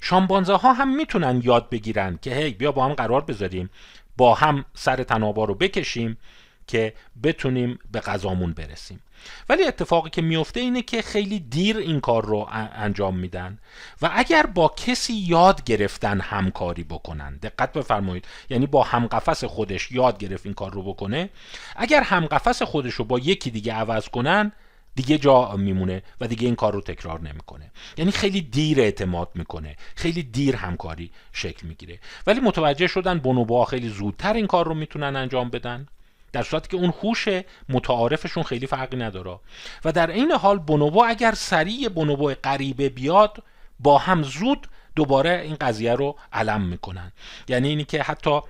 شامپانزه 0.00 0.54
ها 0.54 0.72
هم 0.72 0.96
می‌تونن 0.96 1.40
یاد 1.44 1.70
بگیرن 1.70 2.18
که 2.22 2.34
هی 2.36 2.50
بیا 2.50 2.72
با 2.72 2.84
هم 2.84 2.94
قرار 2.94 3.20
بذاریم. 3.20 3.70
با 4.16 4.34
هم 4.34 4.64
سر 4.74 5.02
تنابا 5.02 5.44
رو 5.44 5.54
بکشیم 5.54 6.18
که 6.66 6.94
بتونیم 7.22 7.78
به 7.92 8.00
غذامون 8.00 8.52
برسیم. 8.52 9.00
ولی 9.48 9.64
اتفاقی 9.64 10.10
که 10.10 10.22
میفته 10.22 10.60
اینه 10.60 10.82
که 10.82 11.02
خیلی 11.02 11.40
دیر 11.40 11.76
این 11.76 12.00
کار 12.00 12.24
رو 12.24 12.48
انجام 12.74 13.18
میدن 13.18 13.58
و 14.02 14.10
اگر 14.14 14.46
با 14.46 14.74
کسی 14.76 15.12
یاد 15.12 15.64
گرفتن 15.64 16.20
همکاری 16.20 16.84
بکنن 16.84 17.36
دقت 17.36 17.72
بفرمایید 17.72 18.28
یعنی 18.50 18.66
با 18.66 18.82
همقفس 18.82 19.44
خودش 19.44 19.92
یاد 19.92 20.18
گرفت 20.18 20.46
این 20.46 20.54
کار 20.54 20.72
رو 20.72 20.82
بکنه 20.82 21.30
اگر 21.76 22.02
همقفس 22.02 22.62
خودش 22.62 22.94
رو 22.94 23.04
با 23.04 23.18
یکی 23.18 23.50
دیگه 23.50 23.72
عوض 23.72 24.08
کنن 24.08 24.52
دیگه 24.94 25.18
جا 25.18 25.56
میمونه 25.56 26.02
و 26.20 26.26
دیگه 26.26 26.46
این 26.46 26.56
کار 26.56 26.72
رو 26.72 26.80
تکرار 26.80 27.20
نمی‌کنه. 27.20 27.70
یعنی 27.96 28.10
خیلی 28.10 28.40
دیر 28.40 28.80
اعتماد 28.80 29.28
می‌کنه. 29.34 29.76
خیلی 29.96 30.22
دیر 30.22 30.56
همکاری 30.56 31.10
شکل 31.32 31.66
می‌گیره. 31.66 31.98
ولی 32.26 32.40
متوجه 32.40 32.86
شدن 32.86 33.18
بونوبا 33.18 33.64
خیلی 33.64 33.88
زودتر 33.88 34.32
این 34.32 34.46
کار 34.46 34.66
رو 34.66 34.74
می‌تونن 34.74 35.16
انجام 35.16 35.50
بدن 35.50 35.86
در 36.32 36.42
صورتی 36.42 36.68
که 36.68 36.76
اون 36.76 36.94
هوش 37.02 37.28
متعارفشون 37.68 38.42
خیلی 38.42 38.66
فرقی 38.66 38.96
نداره. 38.96 39.38
و 39.84 39.92
در 39.92 40.10
این 40.10 40.32
حال 40.32 40.58
بونوبو 40.58 41.04
اگر 41.06 41.32
سریع 41.32 41.88
بونوبو 41.88 42.34
غریبه 42.44 42.88
بیاد 42.88 43.42
با 43.80 43.98
هم 43.98 44.22
زود 44.22 44.66
دوباره 44.96 45.40
این 45.40 45.54
قضیه 45.54 45.94
رو 45.94 46.16
علم 46.32 46.62
می‌کنن. 46.62 47.12
یعنی 47.48 47.68
اینی 47.68 47.84
که 47.84 48.02
حتی 48.02 48.40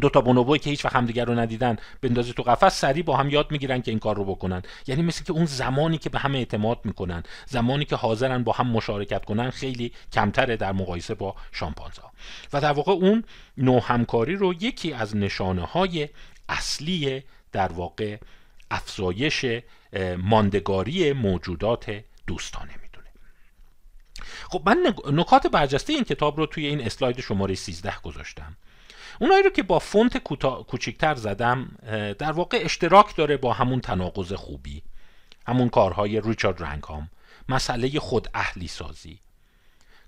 دو 0.00 0.08
تا 0.08 0.20
بونوبوی 0.20 0.58
که 0.58 0.70
هیچ 0.70 0.84
وقت 0.84 0.96
همدیگر 0.96 1.24
رو 1.24 1.34
ندیدن 1.34 1.76
بندازی 2.02 2.32
تو 2.32 2.42
قفس 2.42 2.80
سریع 2.80 3.02
با 3.02 3.16
هم 3.16 3.30
یاد 3.30 3.50
می‌گیرن 3.50 3.82
که 3.82 3.90
این 3.90 3.98
کار 3.98 4.16
رو 4.16 4.24
بکنن. 4.24 4.62
یعنی 4.86 5.02
مثل 5.02 5.24
که 5.24 5.32
اون 5.32 5.44
زمانی 5.44 5.98
که 5.98 6.10
به 6.10 6.18
هم 6.18 6.34
اعتماد 6.34 6.80
می‌کنن 6.84 7.22
زمانی 7.46 7.84
که 7.84 7.96
حاضرن 7.96 8.44
با 8.44 8.52
هم 8.52 8.66
مشارکت 8.66 9.24
کنن 9.24 9.50
خیلی 9.50 9.92
کمتره 10.12 10.56
در 10.56 10.72
مقایسه 10.72 11.14
با 11.14 11.34
شامپانزه 11.52 12.02
و 12.52 12.60
در 12.60 12.72
واقع 12.72 12.92
اون 12.92 13.24
نوع 13.56 13.82
همکاری 13.84 14.36
رو 14.36 14.54
یکی 14.54 14.92
از 14.92 15.16
نشانه 15.16 15.64
های 15.64 16.08
اصلی 16.48 17.22
در 17.52 17.72
واقع 17.72 18.16
افزایش 18.70 19.46
ماندگاری 20.18 21.12
موجودات 21.12 22.04
دوستانه 22.26 22.72
می‌دونه. 22.82 23.06
خب 24.50 24.62
من 24.66 24.94
نکات 25.12 25.46
برجسته 25.46 25.92
این 25.92 26.04
کتاب 26.04 26.36
رو 26.38 26.46
توی 26.46 26.66
این 26.66 26.80
اسلاید 26.80 27.20
شماره 27.20 27.54
13 27.54 27.92
گذاشتم. 28.02 28.56
اونایی 29.20 29.42
رو 29.42 29.50
که 29.50 29.62
با 29.62 29.78
فونت 29.78 30.18
کوچیکتر 30.68 31.14
زدم 31.14 31.68
در 32.18 32.32
واقع 32.32 32.58
اشتراک 32.62 33.16
داره 33.16 33.36
با 33.36 33.52
همون 33.52 33.80
تناقض 33.80 34.32
خوبی 34.32 34.82
همون 35.46 35.68
کارهای 35.68 36.20
ریچارد 36.20 36.62
رنگهام 36.62 37.10
مسئله 37.48 38.00
خود 38.00 38.28
اهلی 38.34 38.68
سازی. 38.68 39.18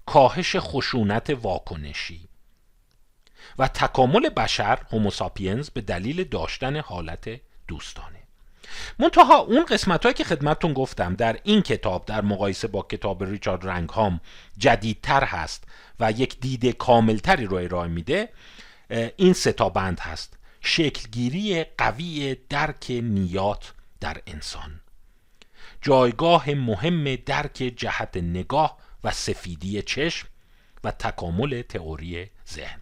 کاهش 0.06 0.56
خشونت 0.56 1.30
واکنشی. 1.30 2.28
و 3.58 3.68
تکامل 3.68 4.28
بشر 4.28 4.78
هوموساپینز 4.92 5.70
به 5.70 5.80
دلیل 5.80 6.24
داشتن 6.24 6.76
حالت 6.76 7.40
دوستانه. 7.68 8.18
منتها 8.98 9.38
اون 9.38 9.64
قسمت 9.64 10.02
هایی 10.02 10.14
که 10.14 10.24
خدمتتون 10.24 10.72
گفتم 10.72 11.14
در 11.14 11.38
این 11.42 11.62
کتاب 11.62 12.04
در 12.04 12.20
مقایسه 12.20 12.68
با 12.68 12.82
کتاب 12.82 13.24
ریچارد 13.24 13.66
رنگهام 13.66 14.20
جدیدتر 14.58 15.24
هست 15.24 15.64
و 16.00 16.12
یک 16.12 16.40
دید 16.40 16.66
کاملتری 16.66 17.44
رو 17.44 17.56
ارائه 17.56 17.88
میده. 17.88 18.28
این 18.90 19.32
ستا 19.32 19.68
بند 19.68 20.00
هست. 20.00 20.38
شکلگیری 20.60 21.64
قوی 21.64 22.36
درک 22.48 22.86
نیات 22.90 23.72
در 24.00 24.22
انسان. 24.26 24.80
جایگاه 25.82 26.50
مهم 26.50 27.16
درک 27.16 27.72
جهت 27.76 28.16
نگاه 28.16 28.78
و 29.04 29.10
سفیدی 29.10 29.82
چشم 29.82 30.28
و 30.84 30.90
تکامل 30.90 31.62
تئوری 31.62 32.30
ذهن. 32.50 32.80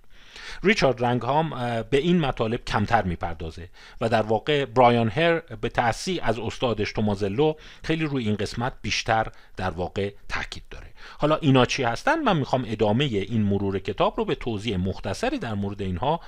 ریچارد 0.63 1.05
رنگهام 1.05 1.51
به 1.91 1.97
این 1.99 2.21
مطالب 2.21 2.65
کمتر 2.65 3.03
می‌پردازه 3.03 3.69
و 4.01 4.09
در 4.09 4.23
واقع 4.23 4.65
برایان 4.65 5.09
هر 5.09 5.39
به 5.39 5.69
تأثیر 5.69 6.21
از 6.23 6.39
استادش 6.39 6.93
تومازلو 6.93 7.55
خیلی 7.85 8.05
روی 8.05 8.25
این 8.25 8.37
قسمت 8.37 8.73
بیشتر 8.83 9.27
در 9.57 9.71
واقع 9.71 10.13
تاکید 10.29 10.63
داره. 10.71 10.87
حالا 11.19 11.37
اینا 11.37 11.65
چی 11.67 11.83
هستن؟ 11.83 12.19
من 12.19 12.37
می‌خوام 12.37 12.65
ادامه 12.69 13.05
این 13.05 13.43
مرور 13.43 13.79
کتاب 13.79 14.15
رو 14.17 14.25
به 14.25 14.35
توضیح 14.35 14.77
مختصری 14.77 15.39
در 15.39 15.55
مورد 15.55 15.83
اینها 15.83 16.21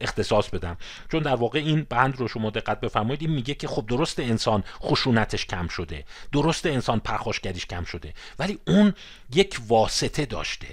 اختصاص 0.00 0.48
بدم. 0.48 0.76
چون 1.12 1.22
در 1.22 1.34
واقع 1.34 1.58
این 1.58 1.86
بند 1.90 2.16
رو 2.16 2.28
شما 2.28 2.50
دقت 2.50 2.80
بفرمایید 2.80 3.22
این 3.22 3.30
میگه 3.30 3.54
که 3.54 3.68
خب 3.68 3.86
درست 3.86 4.20
انسان 4.20 4.64
خشونتش 4.82 5.46
کم 5.46 5.68
شده 5.68 6.04
درست 6.32 6.66
انسان 6.66 7.00
پرخاشگریش 7.00 7.66
کم 7.66 7.84
شده 7.84 8.12
ولی 8.38 8.58
اون 8.66 8.94
یک 9.34 9.60
واسطه 9.68 10.26
داشته. 10.26 10.66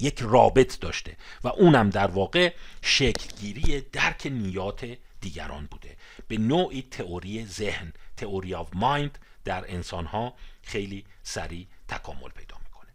یک 0.00 0.18
رابط 0.22 0.80
داشته 0.80 1.16
و 1.44 1.48
اونم 1.48 1.90
در 1.90 2.06
واقع 2.06 2.54
شکلگیری 2.82 3.80
درک 3.80 4.26
نیات 4.26 4.98
دیگران 5.20 5.66
بوده. 5.66 5.96
به 6.28 6.38
نوعی 6.38 6.82
تئوری 6.90 7.46
ذهن 7.46 7.92
تئوری 8.16 8.54
آف 8.54 8.68
مایند 8.72 9.18
در 9.44 9.64
انسان 9.68 10.06
ها 10.06 10.34
خیلی 10.62 11.04
سریع 11.22 11.66
تکامل 11.88 12.28
پیدا 12.30 12.56
می‌کنه. 12.64 12.90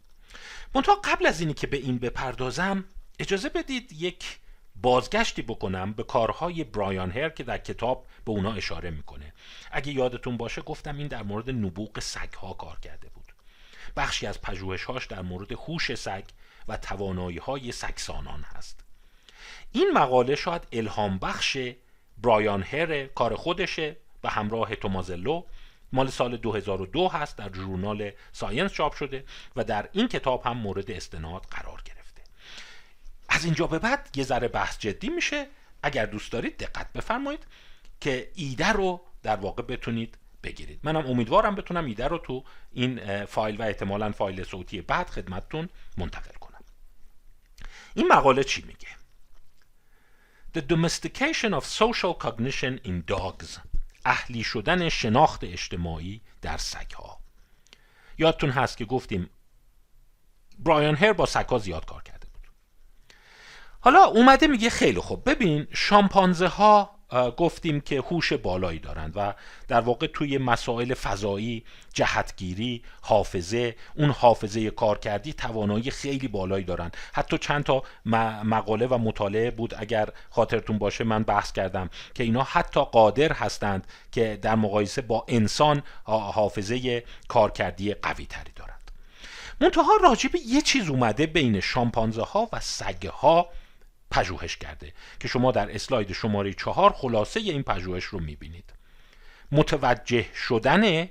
منتها 0.76 0.96
قبل 0.96 1.26
از 1.26 1.40
اینی 1.40 1.54
که 1.54 1.68
به 1.68 1.78
این 1.78 1.98
بپردازم 1.98 2.86
اجازه 3.20 3.50
بدید 3.50 3.92
یک 3.92 4.40
بازگشتی 4.76 5.42
بکنم 5.42 5.94
به 5.94 6.04
کارهای 6.04 6.64
برایان 6.64 7.12
هر 7.12 7.30
که 7.30 7.44
در 7.44 7.58
کتاب 7.58 8.06
به 8.26 8.32
اونا 8.32 8.54
اشاره 8.54 8.90
می‌کنه. 8.90 9.34
اگه 9.72 9.92
یادتون 9.92 10.38
باشه 10.38 10.62
گفتم 10.62 10.98
این 10.98 11.08
در 11.08 11.24
مورد 11.24 11.50
نبوغ 11.50 12.00
سگ 12.00 12.34
ها 12.34 12.54
کار 12.54 12.80
کرده 12.80 13.10
بود. 13.10 13.34
بخشی 13.98 14.28
از 14.28 14.42
پژوهش‌هاش 14.42 15.06
در 15.06 15.22
مورد 15.22 15.52
هوش 15.52 15.96
سگ 15.96 16.24
و 16.68 16.78
توانایی 16.78 17.38
های 17.38 17.72
سکسانان 17.72 18.42
هست. 18.42 18.80
این 19.72 19.92
مقاله 19.94 20.36
شاید 20.36 20.68
الهام 20.72 21.18
بخش 21.18 21.58
برایان 22.24 22.64
هر 22.64 23.06
کار 23.06 23.36
خودشه 23.36 23.96
و 24.24 24.30
همراه 24.30 24.76
تومازلو 24.76 25.44
مال 25.94 26.08
سال 26.08 26.38
2002 26.38 27.08
هست 27.08 27.38
در 27.38 27.54
ژورنال 27.54 28.12
ساینس 28.32 28.74
چاپ 28.74 28.94
شده 28.94 29.24
و 29.56 29.64
در 29.64 29.90
این 29.92 30.08
کتاب 30.08 30.46
هم 30.46 30.58
مورد 30.58 30.92
استناد 30.92 31.46
قرار 31.52 31.82
گرفته. 31.86 32.22
از 33.30 33.46
اینجا 33.46 33.68
به 33.68 33.80
بعد 33.80 34.10
یه 34.16 34.24
ذره 34.24 34.48
بحث 34.48 34.80
جدی 34.80 35.10
میشه. 35.10 35.48
اگر 35.84 36.06
دوست 36.06 36.32
دارید 36.32 36.58
دقت 36.58 36.94
بفرمایید 36.94 37.46
که 38.02 38.32
ایده 38.36 38.68
رو 38.68 39.02
در 39.24 39.36
واقع 39.36 39.64
بتونید 39.64 40.18
بگیرید. 40.44 40.80
منم 40.84 41.08
امیدوارم 41.08 41.56
بتونم 41.56 41.86
ایده 41.86 42.08
رو 42.08 42.18
تو 42.18 42.44
این 42.72 43.26
فایل 43.26 43.62
و 43.62 43.64
احتمالا 43.64 44.12
فایل 44.12 44.44
صوتی 44.44 44.82
بعد 44.82 45.10
خدمتتون 45.10 45.70
منتقل 45.98 46.34
کنم. 46.34 46.43
این 47.94 48.08
مقاله 48.08 48.44
چی 48.44 48.62
میگه؟ 48.62 48.88
The 50.56 50.62
domestication 50.62 51.54
of 51.60 51.66
social 51.66 52.14
cognition 52.24 52.88
in 52.88 53.14
dogs. 53.14 53.60
اهلی 54.06 54.44
شدن 54.44 54.90
شناخت 54.90 55.44
اجتماعی 55.44 56.22
در 56.42 56.58
سگها. 56.58 57.20
یادتون 58.18 58.50
هست 58.50 58.78
که 58.78 58.86
گفتیم 58.86 59.30
برایان 60.60 60.96
هر 60.96 61.14
با 61.14 61.26
سگها 61.26 61.58
زیاد 61.58 61.86
کار 61.86 62.04
کرده 62.04 62.28
بود. 62.34 62.48
حالا 63.80 64.04
اومده 64.04 64.48
میگه 64.48 64.70
خیلی 64.70 65.00
خوب. 65.00 65.30
ببین 65.30 65.68
شامپانزه 65.74 66.48
ها 66.48 66.93
گفتیم 67.38 67.82
که 67.82 68.02
هوش 68.02 68.34
بالایی 68.34 68.80
دارند 68.80 69.14
و 69.16 69.34
در 69.68 69.80
واقع 69.80 70.08
توی 70.08 70.38
مسائل 70.38 70.94
فضایی 70.94 71.64
جهتگیری 71.94 72.84
حافظه 73.02 73.76
اون 73.96 74.10
حافظه 74.10 74.70
کارکردی 74.70 75.34
توانایی 75.34 75.92
خیلی 75.92 76.28
بالایی 76.28 76.66
دارند. 76.66 76.98
حتی 77.14 77.38
چند 77.38 77.64
تا 77.64 77.84
مقاله 78.44 78.88
و 78.88 78.98
مطالعه 78.98 79.52
بود 79.52 79.74
اگر 79.78 80.10
خاطرتون 80.30 80.78
باشه 80.78 81.04
من 81.04 81.24
بحث 81.24 81.52
کردم 81.52 81.90
که 82.14 82.24
اینا 82.24 82.44
حتی 82.44 82.82
قادر 82.84 83.34
هستند 83.34 83.88
که 84.12 84.40
در 84.42 84.56
مقایسه 84.56 85.02
با 85.02 85.26
انسان 85.28 85.84
حافظه 86.04 87.04
کارکردی 87.28 87.94
قوی 87.94 88.26
تری 88.26 88.52
دارند. 88.56 88.92
منتها 89.62 89.98
راجب 90.04 90.36
یه 90.36 90.62
چیز 90.62 90.90
اومده 90.90 91.26
بین 91.26 91.60
شامپانزه 91.60 92.24
ها 92.24 92.50
و 92.54 92.60
سگه 92.60 93.10
ها 93.10 93.50
پژوهش 94.14 94.58
کرده 94.58 94.94
که 95.20 95.28
شما 95.28 95.52
در 95.52 95.76
اسلاید 95.76 96.12
شماره 96.12 96.54
چهار 96.54 96.94
خلاصه 96.94 97.40
این 97.40 97.64
پژوهش 97.64 98.04
رو 98.04 98.20
می‌بینید. 98.20 98.74
متوجه 99.52 100.26
شدن 100.36 101.10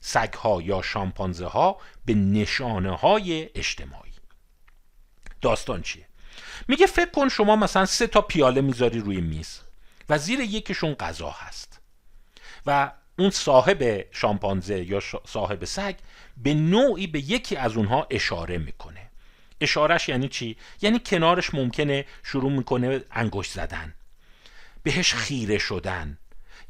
سگها 0.00 0.62
یا 0.62 0.82
شامپانزه 0.82 1.46
ها 1.46 1.76
به 2.04 2.14
نشانه 2.14 2.96
های 2.96 3.50
اجتماعی. 3.54 4.12
داستان 5.42 5.82
چیه؟ 5.82 6.06
میگه 6.68 6.86
فکر 6.86 7.10
کن 7.10 7.28
شما 7.28 7.56
مثلا 7.56 7.86
سه 7.86 8.06
تا 8.06 8.20
پیاله 8.20 8.60
می‌ذاری 8.60 9.00
روی 9.00 9.20
میز 9.20 9.60
و 10.08 10.18
زیر 10.18 10.40
یکیشون 10.40 10.94
غذا 10.94 11.30
هست 11.30 11.80
و 12.66 12.92
اون 13.18 13.30
صاحب 13.30 14.06
شامپانزه 14.10 14.84
یا 14.84 15.02
صاحب 15.26 15.64
سگ 15.64 15.96
به 16.36 16.54
نوعی 16.54 17.06
به 17.06 17.30
یکی 17.30 17.56
از 17.56 17.76
اونها 17.76 18.06
اشاره 18.10 18.58
می‌کنه. 18.58 19.07
اشارش 19.60 20.08
یعنی 20.08 20.28
چی؟ 20.28 20.56
یعنی 20.82 20.98
کنارش 20.98 21.54
ممکنه 21.54 22.04
شروع 22.22 22.52
می‌کنه 22.52 23.00
انگشت 23.10 23.52
زدن. 23.52 23.94
بهش 24.82 25.14
خیره 25.14 25.58
شدن 25.58 26.18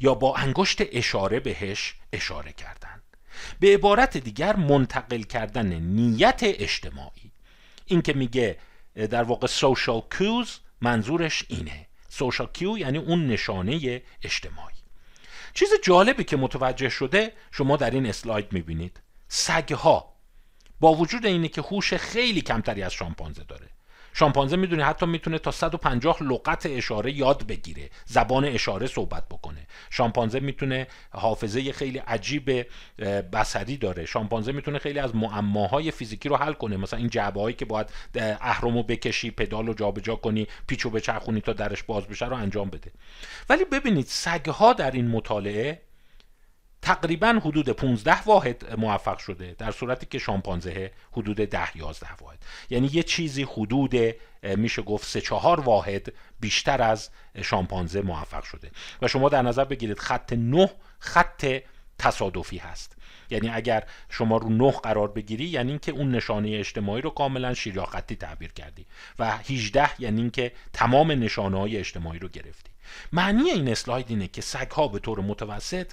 یا 0.00 0.14
با 0.14 0.36
انگشت 0.36 0.82
اشاره 0.92 1.40
بهش 1.40 1.94
اشاره 2.12 2.52
کردن. 2.52 3.02
به 3.60 3.74
عبارت 3.74 4.16
دیگر 4.16 4.56
منتقل 4.56 5.22
کردن 5.22 5.66
نیت 5.72 6.40
اجتماعی. 6.42 7.32
این 7.86 8.02
که 8.02 8.12
میگه 8.12 8.58
در 8.94 9.22
واقع 9.22 9.46
سوشال 9.46 10.02
کیوز 10.18 10.58
منظورش 10.80 11.44
اینه. 11.48 11.86
سوشال 12.08 12.48
کیو 12.52 12.78
یعنی 12.78 12.98
اون 12.98 13.26
نشانه 13.26 14.02
اجتماعی. 14.22 14.74
چیز 15.54 15.68
جالبی 15.84 16.24
که 16.24 16.36
متوجه 16.36 16.88
شده 16.88 17.32
شما 17.50 17.76
در 17.76 17.90
این 17.90 18.06
اسلاید 18.06 18.52
می‌بینید. 18.52 19.00
سگها 19.28 20.14
با 20.80 20.94
وجود 20.94 21.26
اینه 21.26 21.48
که 21.48 21.60
هوش 21.60 21.94
خیلی 21.94 22.40
کمتری 22.40 22.82
از 22.82 22.92
شامپانزه 22.92 23.44
داره. 23.44 23.66
شامپانزه 24.12 24.56
می‌دونه 24.56 24.84
حتی 24.84 25.06
می‌تونه 25.06 25.38
تا 25.38 25.50
150 25.50 26.22
لغت 26.22 26.66
اشاره 26.66 27.12
یاد 27.12 27.46
بگیره 27.46 27.90
زبان 28.06 28.44
اشاره 28.44 28.86
صحبت 28.86 29.28
بکنه. 29.28 29.66
شامپانزه 29.90 30.40
می‌تونه 30.40 30.86
حافظه 31.10 31.72
خیلی 31.72 31.98
عجیب 31.98 32.66
بصری 33.32 33.76
داره. 33.76 34.06
شامپانزه 34.06 34.52
می‌تونه 34.52 34.78
خیلی 34.78 34.98
از 34.98 35.14
معماهای 35.14 35.90
فیزیکی 35.90 36.28
رو 36.28 36.36
حل 36.36 36.52
کنه. 36.52 36.76
مثلا 36.76 36.98
این 36.98 37.08
جعبه 37.08 37.40
هایی 37.40 37.56
که 37.56 37.64
باید 37.64 37.90
اهرمو 38.14 38.82
بکشی 38.82 39.30
پدال 39.30 39.66
رو 39.66 39.74
جابجا 39.74 40.16
کنی 40.16 40.46
پیچو 40.66 40.90
بچرخونی 40.90 41.40
تا 41.40 41.52
درش 41.52 41.82
باز 41.82 42.06
بشه 42.06 42.26
رو 42.26 42.36
انجام 42.36 42.70
بده. 42.70 42.92
ولی 43.48 43.64
ببینید 43.64 44.06
سگها 44.06 44.72
در 44.72 44.90
این 44.90 45.08
مطالعه 45.08 45.87
تقریبا 46.82 47.40
حدود 47.44 47.68
15 47.68 48.22
واحد 48.22 48.74
موفق 48.78 49.18
شده 49.18 49.54
در 49.58 49.70
صورتی 49.70 50.06
که 50.06 50.18
شامپانزه 50.18 50.92
حدود 51.12 51.36
10 51.36 51.76
11 51.76 52.06
واحد. 52.20 52.38
یعنی 52.70 52.90
یه 52.92 53.02
چیزی 53.02 53.42
حدود 53.42 53.94
میشه 54.42 54.82
گفت 54.82 55.08
سه 55.08 55.20
چهار 55.20 55.60
واحد 55.60 56.12
بیشتر 56.40 56.82
از 56.82 57.10
شامپانزه 57.42 58.00
موفق 58.00 58.42
شده. 58.42 58.70
و 59.02 59.08
شما 59.08 59.28
در 59.28 59.42
نظر 59.42 59.64
بگیرید 59.64 59.98
خط 59.98 60.32
9 60.32 60.70
خط 60.98 61.46
تصادفی 61.98 62.58
هست. 62.58 62.96
یعنی 63.30 63.48
اگر 63.48 63.84
شما 64.08 64.36
رو 64.36 64.48
نه 64.48 64.70
قرار 64.70 65.08
بگیری 65.08 65.44
یعنی 65.44 65.70
اینکه 65.70 65.92
اون 65.92 66.10
نشانه 66.10 66.50
اجتماعی 66.50 67.02
رو 67.02 67.10
کاملا 67.10 67.54
شیریا 67.54 67.84
خطی 67.86 68.16
تعبیر 68.16 68.52
کردی. 68.52 68.86
و 69.18 69.36
18 69.36 69.90
یعنی 69.98 70.20
اینکه 70.20 70.52
تمام 70.72 71.12
نشانه 71.12 71.58
های 71.58 71.76
اجتماعی 71.76 72.18
رو 72.18 72.28
گرفتی. 72.28 72.70
معنی 73.12 73.50
این 73.50 73.68
اسلاید 73.68 74.06
اینه 74.08 74.28
که 74.28 74.40
سگ 74.40 74.70
ها 74.70 74.88
به 74.88 74.98
طور 74.98 75.20
متوسط 75.20 75.92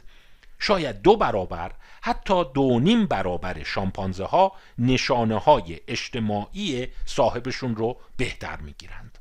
شاید 0.59 1.01
دو 1.01 1.17
برابر 1.17 1.71
حتی 2.01 2.43
دو 2.53 2.79
نیم 2.79 3.05
برابر 3.05 3.63
شامپانزه 3.63 4.25
ها 4.25 4.51
نشانه 4.77 5.37
های 5.37 5.79
اجتماعی 5.87 6.87
صاحبشون 7.05 7.75
رو 7.75 7.97
بهتر 8.17 8.57
می‌گیرند. 8.57 9.17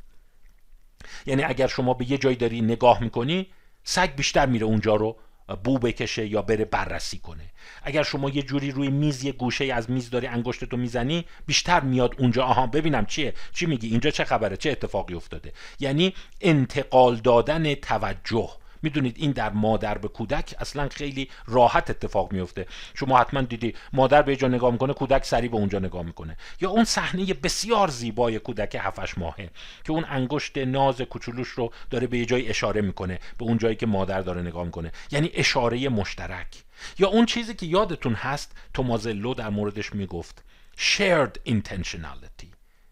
یعنی 1.26 1.42
اگر 1.42 1.66
شما 1.66 1.94
به 1.94 2.10
یه 2.10 2.18
جایی 2.18 2.36
داری 2.36 2.60
نگاه 2.60 3.02
می‌کنی 3.02 3.46
سگ 3.84 4.14
بیشتر 4.14 4.46
میره 4.46 4.66
اونجا 4.66 4.94
رو 4.94 5.16
بو 5.64 5.78
بکشه 5.78 6.26
یا 6.26 6.42
بره 6.42 6.64
بررسی 6.64 7.18
کنه. 7.18 7.50
اگر 7.82 8.02
شما 8.02 8.30
یه 8.30 8.42
جوری 8.42 8.70
روی 8.70 8.88
میز 8.88 9.24
یه 9.24 9.32
گوشه 9.32 9.64
از 9.64 9.90
میز 9.90 10.10
داری 10.10 10.26
انگشتتو 10.26 10.76
می‌زنی 10.76 11.24
بیشتر 11.46 11.80
میاد 11.80 12.14
اونجا. 12.18 12.44
آها 12.44 12.66
ببینم 12.66 13.06
چیه؟ 13.06 13.34
چی 13.52 13.66
میگی؟ 13.66 13.88
اینجا 13.88 14.10
چه 14.10 14.24
خبره؟ 14.24 14.56
چه 14.56 14.70
اتفاقی 14.70 15.14
افتاده؟ 15.14 15.52
یعنی 15.80 16.14
انتقال 16.40 17.16
دادن 17.16 17.74
توجه. 17.74 18.50
می‌دونید 18.84 19.16
این 19.18 19.30
در 19.30 19.50
مادر 19.50 19.98
به 19.98 20.08
کودک 20.08 20.54
اصلا 20.60 20.88
خیلی 20.88 21.28
راحت 21.46 21.90
اتفاق 21.90 22.32
میفته 22.32 22.66
شما 22.94 23.18
حتما 23.18 23.42
دیدی 23.42 23.74
مادر 23.92 24.22
به 24.22 24.36
جا 24.36 24.48
نگاه 24.48 24.72
می‌کنه 24.72 24.92
کودک 24.92 25.24
سریع 25.24 25.50
به 25.50 25.56
اونجا 25.56 25.78
نگاه 25.78 26.02
می‌کنه. 26.02 26.36
یا 26.60 26.70
اون 26.70 26.84
صحنه 26.84 27.34
بسیار 27.34 27.88
زیبای 27.88 28.38
کودک 28.38 28.76
7 28.80 29.18
ماهه 29.18 29.50
که 29.84 29.92
اون 29.92 30.04
انگشت 30.08 30.58
ناز 30.58 31.00
کوچولوش 31.00 31.48
رو 31.48 31.72
داره 31.90 32.06
به 32.06 32.18
یه 32.18 32.26
جای 32.26 32.48
اشاره 32.48 32.80
می‌کنه 32.80 33.18
به 33.38 33.44
اون 33.44 33.58
جایی 33.58 33.76
که 33.76 33.86
مادر 33.86 34.20
داره 34.20 34.42
نگاه 34.42 34.64
می‌کنه. 34.64 34.92
یعنی 35.10 35.30
اشاره 35.34 35.88
مشترک. 35.88 36.64
یا 36.98 37.08
اون 37.08 37.26
چیزی 37.26 37.54
که 37.54 37.66
یادتون 37.66 38.14
هست 38.14 38.52
تومازلو 38.74 39.34
در 39.34 39.50
موردش 39.50 39.94
می‌گفت 39.94 40.44
shared 40.76 41.50
intentionality 41.50 42.48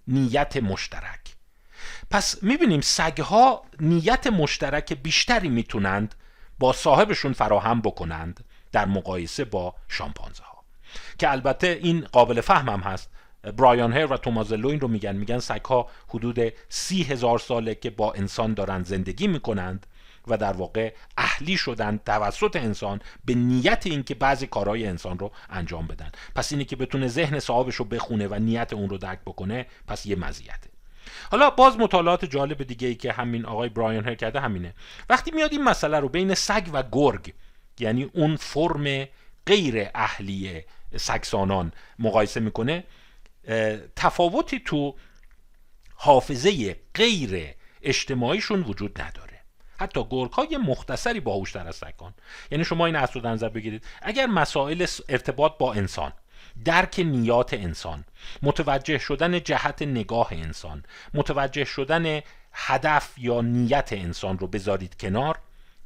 نیت 0.07 0.57
مشترک. 0.57 1.22
پس 2.13 2.43
می‌بینیم 2.43 2.81
سگها 2.81 3.63
نیت 3.81 4.27
مشترک 4.27 4.93
بیشتری 4.93 5.49
می‌تونند 5.49 6.15
با 6.59 6.73
صاحبشون 6.73 7.33
فراهم 7.33 7.81
بکنند 7.81 8.45
در 8.73 8.87
مقایسه 8.87 9.45
با 9.45 9.75
شامپانزه 9.89 10.43
ها 10.43 10.65
که 11.19 11.31
البته 11.31 11.79
این 11.83 12.01
قابل 12.13 12.41
فهم 12.41 12.69
هم 12.69 12.81
هست. 12.81 13.11
برایان 13.57 13.93
هر 13.93 14.13
و 14.13 14.17
تومازلو 14.17 14.69
این 14.69 14.81
رو 14.81 14.89
میگن. 14.89 15.17
میگن 15.17 15.39
سگها 15.39 15.89
حدود 16.09 16.39
سی 16.69 17.03
هزار 17.03 17.39
ساله 17.39 17.75
که 17.75 17.91
با 17.91 18.13
انسان 18.13 18.55
دارن 18.55 18.83
زندگی 18.83 19.27
می‌کنند 19.27 19.87
و 20.29 20.37
در 20.37 20.53
واقع 20.53 20.95
اهلی 21.17 21.57
شدن 21.57 22.01
توسط 22.07 22.57
انسان 22.57 23.01
به 23.25 23.35
نیت 23.35 23.83
اینکه 23.87 24.15
بعضی 24.15 24.47
کارهای 24.47 24.87
انسان 24.87 25.19
رو 25.19 25.33
انجام 25.51 25.87
بدن. 25.87 26.13
پس 26.35 26.53
اینی 26.53 26.65
که 26.65 26.77
بتونه 26.77 27.09
ذهن 27.09 27.39
صاحبش 27.39 27.75
رو 27.75 27.85
بخونه 27.85 28.29
و 28.29 28.35
نیت 28.35 28.73
اون 28.73 28.89
رو 28.89 28.99
درک 28.99 29.21
بکنه 29.27 29.67
پس 29.87 30.07
یه 30.07 30.17
مزیته. 30.17 30.72
حالا 31.31 31.51
باز 31.51 31.79
مطالعات 31.79 32.25
جالب 32.25 32.63
دیگه 32.63 32.89
ای 32.89 32.95
که 32.95 33.13
همین 33.13 33.47
آقای 33.47 33.69
برایان 33.69 34.05
هر 34.05 34.15
کرده 34.15 34.41
همینه. 34.41 34.75
وقتی 35.11 35.31
میاد 35.31 35.53
این 35.53 35.65
مسئله 35.65 36.01
رو 36.01 36.09
بین 36.09 36.35
سگ 36.35 36.69
و 36.73 36.83
گرگ 36.93 37.35
یعنی 37.79 38.03
اون 38.03 38.37
فرم 38.37 39.09
غیر 39.47 39.89
اهلی 39.95 40.65
سگسانان 40.97 41.73
مقایسه 41.99 42.41
می‌کنه 42.41 42.85
تفاوتی 43.97 44.61
تو 44.61 44.95
حافظه 45.95 46.77
غیر 46.95 47.55
اجتماعیشون 47.83 48.63
وجود 48.63 49.03
نداره. 49.03 49.41
حتی 49.79 50.05
گرگ 50.11 50.33
های 50.33 50.57
مختصری 50.57 51.21
باهوشتر 51.21 51.69
از 51.69 51.77
سگان. 51.77 52.15
یعنی 52.51 52.65
شما 52.65 52.87
این 52.87 53.05
در 53.05 53.31
نظر 53.31 53.49
بگیرید. 53.49 53.85
اگر 54.03 54.27
مسائل 54.27 54.87
ارتباط 55.09 55.59
با 55.59 55.73
انسان 55.73 56.13
درک 56.65 56.99
نیات 56.99 57.55
انسان 57.55 58.05
متوجه 58.43 58.99
شدن 58.99 59.41
جهت 59.41 59.83
نگاه 59.83 60.29
انسان 60.31 60.83
متوجه 61.15 61.65
شدن 61.65 62.21
هدف 62.53 63.15
یا 63.19 63.41
نیت 63.41 63.89
انسان 63.93 64.39
رو 64.39 64.47
بذارید 64.47 64.97
کنار. 65.01 65.39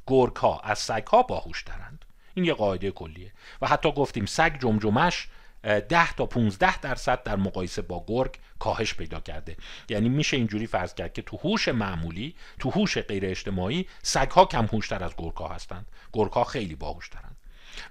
گرگ 0.07 0.37
ها 0.37 0.61
از 0.61 0.79
سگ 0.79 1.07
ها 1.07 1.22
باهوشترند 1.22 2.05
این 2.35 2.44
یه 2.44 2.55
قاعده 2.55 2.90
کلیه. 2.90 3.33
و 3.62 3.66
حتی 3.66 3.92
گفتیم 3.92 4.26
سگ 4.26 4.59
جمجمش 4.61 5.29
10 5.62 6.12
تا 6.12 6.26
15 6.26 6.81
درصد 6.81 7.22
در 7.22 7.37
مقایسه 7.37 7.83
با 7.83 8.05
گرگ 8.07 8.38
کاهش 8.59 8.94
پیدا 8.94 9.20
کرده. 9.20 9.57
یعنی 9.88 10.09
میشه 10.09 10.37
اینجوری 10.37 10.66
فرض 10.66 10.94
کرد 10.94 11.12
که 11.12 11.22
تو 11.22 11.37
هوش 11.37 11.68
معمولی 11.68 12.35
تو 12.59 12.70
هوش 12.70 12.98
غیر 12.98 13.26
اجتماعی 13.26 13.88
سگ 14.02 14.31
ها 14.31 14.44
کم 14.44 14.66
هوشتر 14.66 15.05
از 15.05 15.12
گرگ 15.18 15.37
ها 15.37 15.48
هستند. 15.48 15.87
گرگ 16.12 16.33
ها 16.33 16.44
خیلی 16.44 16.74
باهوشترند. 16.74 17.25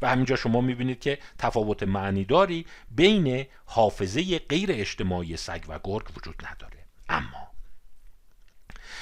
و 0.02 0.10
همینجا 0.10 0.36
شما 0.36 0.62
می‌بینید 0.62 1.00
که 1.00 1.19
تفاوت 1.38 1.84
معنیداری 1.84 2.65
بین 2.91 3.45
حافظه 3.65 4.39
غیر 4.39 4.69
اجتماعی 4.71 5.38
سگ 5.38 5.62
و 5.67 5.80
گرگ 5.84 6.17
وجود 6.17 6.43
نداره. 6.48 6.86
اما 7.10 7.48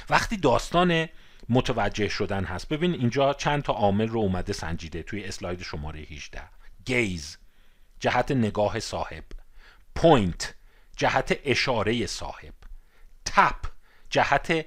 وقتی 0.10 0.38
داستان 0.38 1.08
متوجه 1.50 2.10
شدن 2.10 2.44
هست 2.44 2.70
ببین 2.70 2.94
اینجا 2.94 3.34
چند 3.34 3.64
تا 3.64 3.74
عامل 3.74 4.08
رو 4.08 4.20
اومده 4.20 4.54
سنجیده 4.54 5.04
توی 5.04 5.24
اسلاید 5.24 5.62
شماره 5.62 6.00
18 6.00 6.42
gaze 6.86 7.38
جهت 8.00 8.32
نگاه 8.32 8.80
صاحب. 8.80 9.24
point 9.96 10.56
جهت 10.98 11.40
اشاره 11.46 12.06
صاحب. 12.06 12.54
tap 13.26 13.56
جهت 14.10 14.66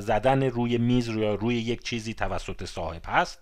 زدن 0.00 0.42
روی 0.42 0.78
میز 0.78 1.08
یا 1.08 1.34
روی 1.34 1.54
یک 1.54 1.82
چیزی 1.82 2.14
توسط 2.14 2.64
صاحب 2.64 3.02
هست. 3.06 3.38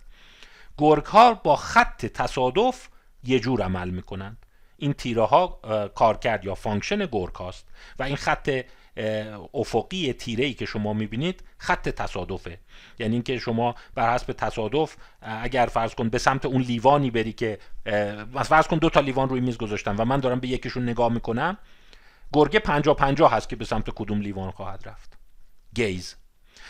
گرگ 0.79 1.43
با 1.43 1.57
خط 1.57 2.07
تصادف 2.07 2.89
یه 3.25 3.41
جور 3.41 3.63
عمل 3.63 3.91
می‌کنند. 3.91 4.47
این 4.77 4.93
تیره 4.93 5.23
ها 5.23 5.49
کارکرد 5.95 6.45
یا 6.45 6.55
function 6.55 7.07
گرگ 7.13 7.41
و 7.99 8.03
این 8.03 8.17
خط 8.17 8.65
افقی 9.55 10.13
تیره 10.13 10.45
ای 10.45 10.55
که 10.55 10.67
شما 10.67 10.93
می‌بینید 10.93 11.45
خط 11.59 11.89
تصادفه. 11.89 12.59
یعنی 12.99 13.15
اینکه 13.15 13.39
شما 13.39 13.75
بر 13.95 14.15
حسب 14.15 14.33
تصادف 14.33 14.97
اگر 15.21 15.67
فرض 15.67 15.95
کن 15.95 16.09
به 16.09 16.19
سمت 16.19 16.47
اون 16.47 16.63
لیوانی 16.63 17.11
بری 17.11 17.33
که 17.33 17.59
فرض 18.45 18.67
کن 18.67 18.79
دو 18.79 18.91
تا 18.91 19.01
لیوان 19.01 19.29
روی 19.29 19.41
میز 19.41 19.59
گذاشتن 19.59 19.97
و 19.97 20.05
من 20.05 20.21
دارم 20.21 20.41
به 20.41 20.49
یکیشون 20.49 20.83
نگاه 20.83 21.13
می‌کنم 21.13 21.59
گرگه 22.33 22.59
پنجا 22.59 22.95
پنجا 22.95 23.29
هست 23.29 23.49
که 23.49 23.57
به 23.57 23.65
سمت 23.65 23.91
کدوم 23.91 24.21
لیوان 24.21 24.51
خواهد 24.51 24.89
رفت. 24.89 25.19
گیز. 25.75 26.17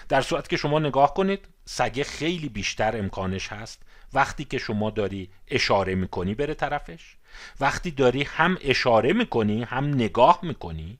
در 0.09 0.21
صورت 0.21 0.49
که 0.49 0.57
شما 0.57 0.79
نگاه 0.79 1.14
کنید 1.14 1.49
سگه 1.64 2.05
خیلی 2.05 2.49
بیشتر 2.49 2.99
امکانش 2.99 3.53
هست. 3.53 3.83
وقتی 4.12 4.45
که 4.45 4.59
شما 4.59 4.90
داری 4.90 5.31
اشاره 5.49 5.95
می‌کنی 5.95 6.35
بره 6.35 6.55
طرفش. 6.55 7.16
وقتی 7.61 7.90
داری 7.90 8.23
هم 8.23 8.59
اشاره 8.61 9.12
می‌کنی 9.12 9.62
هم 9.62 9.88
نگاه 9.88 10.38
می‌کنی 10.42 10.99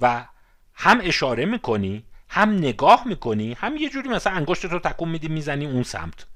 و 0.00 0.26
هم 0.74 1.00
اشاره 1.02 1.44
می‌کنی 1.44 2.04
هم 2.28 2.50
نگاه 2.50 3.08
می‌کنی 3.08 3.52
هم 3.52 3.76
یه 3.76 3.88
جوری 3.88 4.08
مثلا 4.08 4.32
انگشت 4.32 4.64
رو 4.64 4.78
تکون 4.78 5.08
میدی 5.08 5.28
می‌زنی 5.28 5.66
اون 5.66 5.82
سمت. 5.82 6.26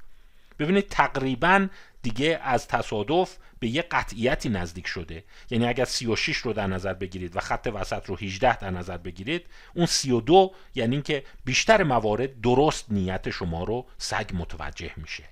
ببینید 0.59 0.88
تقریبا 0.88 1.68
دیگه 2.02 2.40
از 2.42 2.68
تصادف 2.68 3.37
به 3.59 3.68
یه 3.68 3.82
قطعیتی 3.82 4.48
نزدیک 4.48 4.87
شده. 4.87 5.24
یعنی 5.50 5.66
اگر 5.66 5.85
36 5.85 6.37
رو 6.37 6.52
در 6.52 6.66
نظر 6.66 6.92
بگیرید 6.94 7.37
و 7.37 7.40
خط 7.40 7.70
وسط 7.74 8.06
رو 8.06 8.16
18 8.16 8.56
در 8.56 8.70
نظر 8.70 8.96
بگیرید 8.96 9.46
اون 9.74 9.87
32 9.87 10.54
یعنی 10.74 10.94
اینکه 10.94 11.24
بیشتر 11.44 11.82
موارد 11.82 12.40
درست 12.40 12.87
نیت 12.90 13.30
شما 13.30 13.64
رو 13.64 13.87
سگ 13.98 14.30
متوجه 14.35 14.90
میشه. 14.96 15.24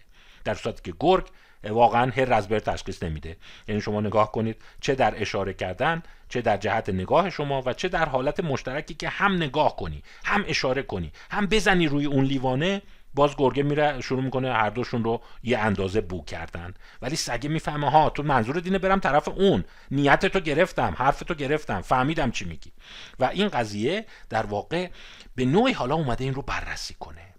در 0.45 0.55
صورتی 0.55 0.83
که 0.91 0.97
گرگ 1.01 1.27
واقعا 1.71 2.11
هر 2.17 2.25
رزبر 2.25 2.59
تشخیص 2.59 3.03
نمیده. 3.03 3.37
یعنی 3.69 3.81
شما 3.81 4.01
نگاه 4.01 4.33
کنید 4.33 4.63
چه 4.81 4.95
در 4.95 5.23
اشاره 5.23 5.55
کردن 5.55 6.03
چه 6.29 6.41
در 6.41 6.57
جهت 6.57 6.89
نگاه 6.89 7.31
شما 7.31 7.63
و 7.67 7.73
چه 7.73 7.89
در 7.89 8.09
حالت 8.09 8.41
مشترکی 8.41 8.95
که 8.95 9.09
هم 9.09 9.37
نگاه 9.37 9.77
کنی 9.77 10.03
هم 10.25 10.45
اشاره 10.49 10.83
کنی 10.83 11.13
هم 11.31 11.47
بزنی 11.47 11.87
روی 11.87 12.07
اون 12.07 12.25
لیوانه 12.25 12.83
باز 13.15 13.37
گرگه 13.37 13.63
میره 13.63 14.01
شروع 14.01 14.23
می‌کنه 14.23 14.53
هر 14.53 14.71
دوشون 14.71 15.05
رو 15.05 15.23
یه 15.43 15.59
اندازه 15.59 16.01
بو 16.01 16.25
کردن. 16.25 16.75
ولی 17.03 17.17
سگه 17.17 17.49
می‌فهمه 17.49 17.91
ها 17.91 18.11
تو 18.11 18.23
منظور 18.23 18.61
دینه 18.61 18.79
برم 18.79 19.01
طرف 19.01 19.29
اون. 19.29 19.65
نیت 19.91 20.27
تو 20.27 20.41
گرفتم 20.41 20.95
حرف 20.99 21.21
تو 21.21 21.35
گرفتم 21.35 21.81
فهمیدم 21.81 22.31
چی 22.31 22.45
میگی. 22.45 22.73
و 23.19 23.25
این 23.25 23.49
قضیه 23.49 24.07
در 24.29 24.47
واقع 24.47 24.91
به 25.35 25.45
نوعی 25.45 25.73
حالا 25.73 25.95
اومده 25.95 26.25
این 26.25 26.35
رو 26.35 26.43
بررسی 26.43 26.95
کنه. 26.95 27.34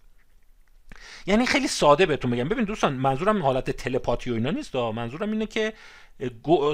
یعنی 1.26 1.46
خیلی 1.46 1.68
ساده 1.68 2.06
بهتون 2.06 2.32
بگم 2.32 2.50
ببین 2.50 2.66
دوستان 2.66 2.94
منظورم 2.94 3.44
حالت 3.44 3.72
تلپاتی 3.72 4.32
و 4.32 4.34
اینا 4.34 4.52
نیست 4.52 4.76
منظورم 4.76 5.32
اینه 5.32 5.46
که 5.46 5.74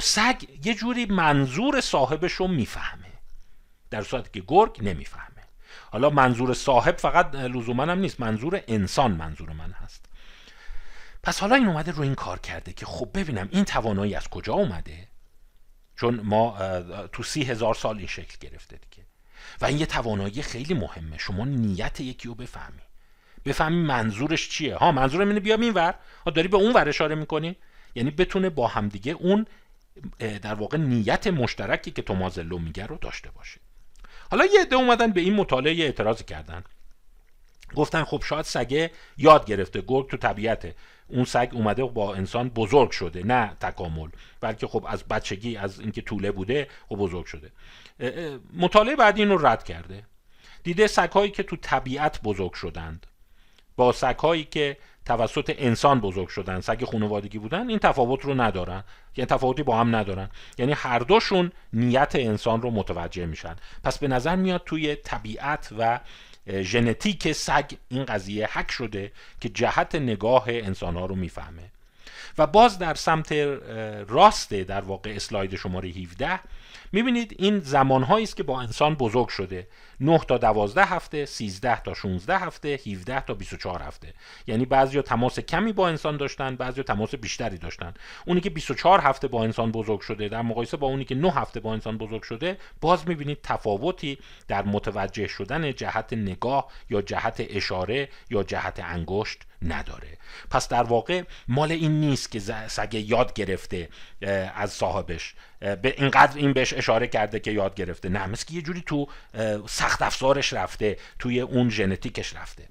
سگ 0.01 0.43
یه 0.65 0.73
جوری 0.73 1.05
منظور 1.05 1.81
صاحبش 1.81 2.31
رو 2.31 2.47
می‌فهمه. 2.47 3.11
در 3.89 4.01
صورتی 4.03 4.39
که 4.39 4.45
گرگ 4.47 4.77
نمی‌فهمه. 4.81 5.41
حالا 5.91 6.09
منظور 6.09 6.53
صاحب 6.53 6.97
فقط 6.97 7.35
لزوما 7.35 7.83
هم 7.83 7.99
نیست. 7.99 8.19
منظور 8.19 8.61
انسان 8.67 9.11
منظور 9.11 9.49
من 9.49 9.71
هست. 9.71 10.05
پس 11.23 11.39
حالا 11.39 11.55
این 11.55 11.67
اومده 11.67 11.91
رو 11.91 12.01
این 12.01 12.15
کار 12.15 12.39
کرده 12.39 12.73
که 12.73 12.85
خب 12.85 13.09
ببینم 13.13 13.49
این 13.51 13.65
توانایی 13.65 14.15
از 14.15 14.27
کجا 14.27 14.53
اومده؟ 14.53 15.07
چون 15.95 16.21
ما 16.23 16.57
تو 17.11 17.23
سی 17.23 17.43
هزار 17.43 17.75
سال 17.75 17.97
این 17.97 18.07
شکل 18.07 18.37
گرفته 18.49 18.77
دیگه. 18.77 19.05
و 19.61 19.65
این 19.65 19.77
یه 19.77 19.85
توانایی 19.85 20.41
خیلی 20.41 20.73
مهمه. 20.73 21.17
شما 21.17 21.45
نیت 21.45 21.99
یکی 21.99 22.27
رو 22.27 22.35
بفهمی. 22.35 22.81
بفهمی 23.45 23.81
منظورش 23.81 24.49
چیه. 24.49 24.75
ها 24.75 24.91
منظورم 24.91 25.27
اینه 25.27 25.39
بیام 25.39 25.61
این 25.61 25.73
ور 25.73 25.95
داری 26.35 26.47
به 26.47 26.57
اون 26.57 26.73
ور 26.73 26.89
اشاره 26.89 27.15
می‌کنی؟ 27.15 27.55
یعنی 27.95 28.11
بتونه 28.11 28.49
با 28.49 28.67
همدیگه 28.67 29.11
اون 29.11 29.45
در 30.19 30.53
واقع 30.53 30.77
نیت 30.77 31.27
مشترکی 31.27 31.91
که 31.91 32.01
تومازلو 32.01 32.59
میگه 32.59 32.85
رو 32.85 32.97
داشته 32.97 33.31
باشه. 33.31 33.59
حالا 34.31 34.45
یه 34.45 34.61
عده 34.61 34.75
اومدن 34.75 35.11
به 35.11 35.21
این 35.21 35.33
مطالعه 35.33 35.83
اعتراض 35.83 36.23
کردن. 36.23 36.63
گفتن 37.75 38.03
خب 38.03 38.23
شاید 38.25 38.45
سگه 38.45 38.91
یاد 39.17 39.45
گرفته. 39.45 39.83
گرگ 39.87 40.09
تو 40.09 40.17
طبیعته. 40.17 40.75
اون 41.07 41.25
سگ 41.25 41.49
اومده 41.53 41.83
با 41.83 42.15
انسان 42.15 42.49
بزرگ 42.49 42.91
شده 42.91 43.23
نه 43.23 43.57
تکامل. 43.59 44.09
بلکه 44.41 44.67
خب 44.67 44.85
از 44.87 45.03
بچگی 45.03 45.57
از 45.57 45.79
اینکه 45.79 46.01
طوله 46.01 46.31
بوده 46.31 46.67
خب 46.89 46.95
بزرگ 46.95 47.25
شده. 47.25 47.51
مطالعه 48.53 48.95
بعدی 48.95 49.21
این 49.21 49.31
رو 49.31 49.47
رد 49.47 49.63
کرده. 49.63 50.05
دیده 50.63 50.87
سگهایی 50.87 51.31
که 51.31 51.43
تو 51.43 51.55
طبیعت 51.55 52.21
بزرگ 52.21 52.53
شدند. 52.53 53.07
با 53.75 53.91
سگهایی 53.91 54.43
که 54.43 54.77
توسط 55.05 55.55
انسان 55.57 55.99
بزرگ 55.99 56.27
شدن 56.27 56.61
سگ 56.61 56.85
خانوادگی 56.85 57.39
بودن 57.39 57.69
این 57.69 57.79
تفاوت 57.79 58.25
رو 58.25 58.41
ندارن. 58.41 58.83
یعنی 59.15 59.25
تفاوتی 59.29 59.63
با 59.63 59.77
هم 59.77 59.95
ندارن. 59.95 60.29
یعنی 60.57 60.71
هر 60.71 60.99
دوشون 60.99 61.51
نیت 61.73 62.11
انسان 62.15 62.61
رو 62.61 62.71
متوجه 62.71 63.25
میشن. 63.25 63.55
پس 63.83 63.97
به 63.97 64.07
نظر 64.07 64.35
میاد 64.35 64.63
توی 64.65 64.95
طبیعت 64.95 65.69
و 65.77 65.99
ژنتیک 66.61 67.31
سگ 67.31 67.71
این 67.89 68.05
قضیه 68.05 68.49
حک 68.57 68.71
شده 68.71 69.11
که 69.41 69.49
جهت 69.49 69.95
نگاه 69.95 70.43
انسان 70.47 71.07
رو 71.07 71.15
می‌فهمه. 71.15 71.71
و 72.37 72.47
باز 72.47 72.79
در 72.79 72.93
سمت 72.93 73.31
راست 74.07 74.53
در 74.53 74.81
واقع 74.81 75.09
اسلاید 75.15 75.55
شماره 75.55 75.89
17 75.89 76.39
می‌بینید 76.91 77.35
این 77.39 77.59
زمانهایی 77.59 78.23
است 78.23 78.35
که 78.35 78.43
با 78.43 78.61
انسان 78.61 78.95
بزرگ 78.95 79.27
شده. 79.27 79.67
9 79.99 80.19
تا 80.19 80.37
12 80.37 80.85
هفته 80.85 81.25
13 81.25 81.81
تا 81.81 81.93
16 81.93 82.37
هفته 82.37 82.79
17 82.87 83.21
تا 83.21 83.33
24 83.33 83.81
هفته. 83.81 84.13
یعنی 84.47 84.65
بعضیا 84.65 85.01
تماس 85.01 85.39
کمی 85.39 85.73
با 85.73 85.87
انسان 85.87 86.17
داشتن 86.17 86.55
بعضیا 86.55 86.83
تماس 86.83 87.15
بیشتری 87.15 87.57
داشتن. 87.57 87.93
اونی 88.25 88.41
که 88.41 88.49
24 88.49 88.99
هفته 88.99 89.27
با 89.27 89.43
انسان 89.43 89.71
بزرگ 89.71 89.99
شده 89.99 90.27
در 90.27 90.41
مقایسه 90.41 90.77
با 90.77 90.87
اونی 90.87 91.05
که 91.05 91.15
9 91.15 91.31
هفته 91.31 91.59
با 91.59 91.73
انسان 91.73 91.97
بزرگ 91.97 92.23
شده 92.23 92.57
باز 92.81 93.07
می‌بینید 93.07 93.37
تفاوتی 93.43 94.17
در 94.47 94.63
متوجه 94.63 95.27
شدن 95.27 95.73
جهت 95.73 96.13
نگاه 96.13 96.67
یا 96.89 97.01
جهت 97.01 97.35
اشاره 97.49 98.09
یا 98.29 98.43
جهت 98.43 98.79
انگشت 98.83 99.41
نداره. 99.61 100.17
پس 100.49 100.67
در 100.67 100.83
واقع 100.83 101.23
مال 101.47 101.71
این 101.71 101.99
نیست 101.99 102.31
که 102.31 102.39
سگ 102.67 102.93
یاد 102.93 103.33
گرفته 103.33 103.89
از 104.55 104.73
صاحبش. 104.73 105.33
به 105.59 105.93
اینقدر 105.97 106.37
این 106.37 106.53
بهش 106.53 106.73
اشاره 106.73 107.07
کرده 107.07 107.39
که 107.39 107.51
یاد 107.51 107.75
گرفته. 107.75 108.09
نه 108.09 108.27
مثل 108.27 108.45
که 108.45 108.53
یه 108.53 108.61
جوری 108.61 108.83
تو 108.85 109.07
سخت 109.67 110.01
افزارش 110.01 110.53
رفته 110.53 110.97
توی 111.19 111.41
اون 111.41 111.69
ژنتیکش 111.69 112.35
رفته. 112.35 112.67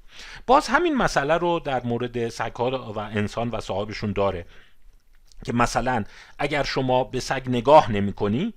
باز 0.47 0.69
همین 0.69 0.97
مسئله 0.97 1.35
رو 1.35 1.61
در 1.61 1.83
مورد 1.83 2.29
سگها 2.29 2.93
و 2.93 2.99
انسان 2.99 3.49
و 3.49 3.61
صاحبشون 3.61 4.13
داره 4.13 4.47
که 5.45 5.53
مثلا 5.53 6.05
اگر 6.39 6.63
شما 6.63 7.05
به 7.05 7.21
سگ 7.21 7.43
نگاه 7.47 7.93
نمی 7.93 8.13
کنی 8.13 8.55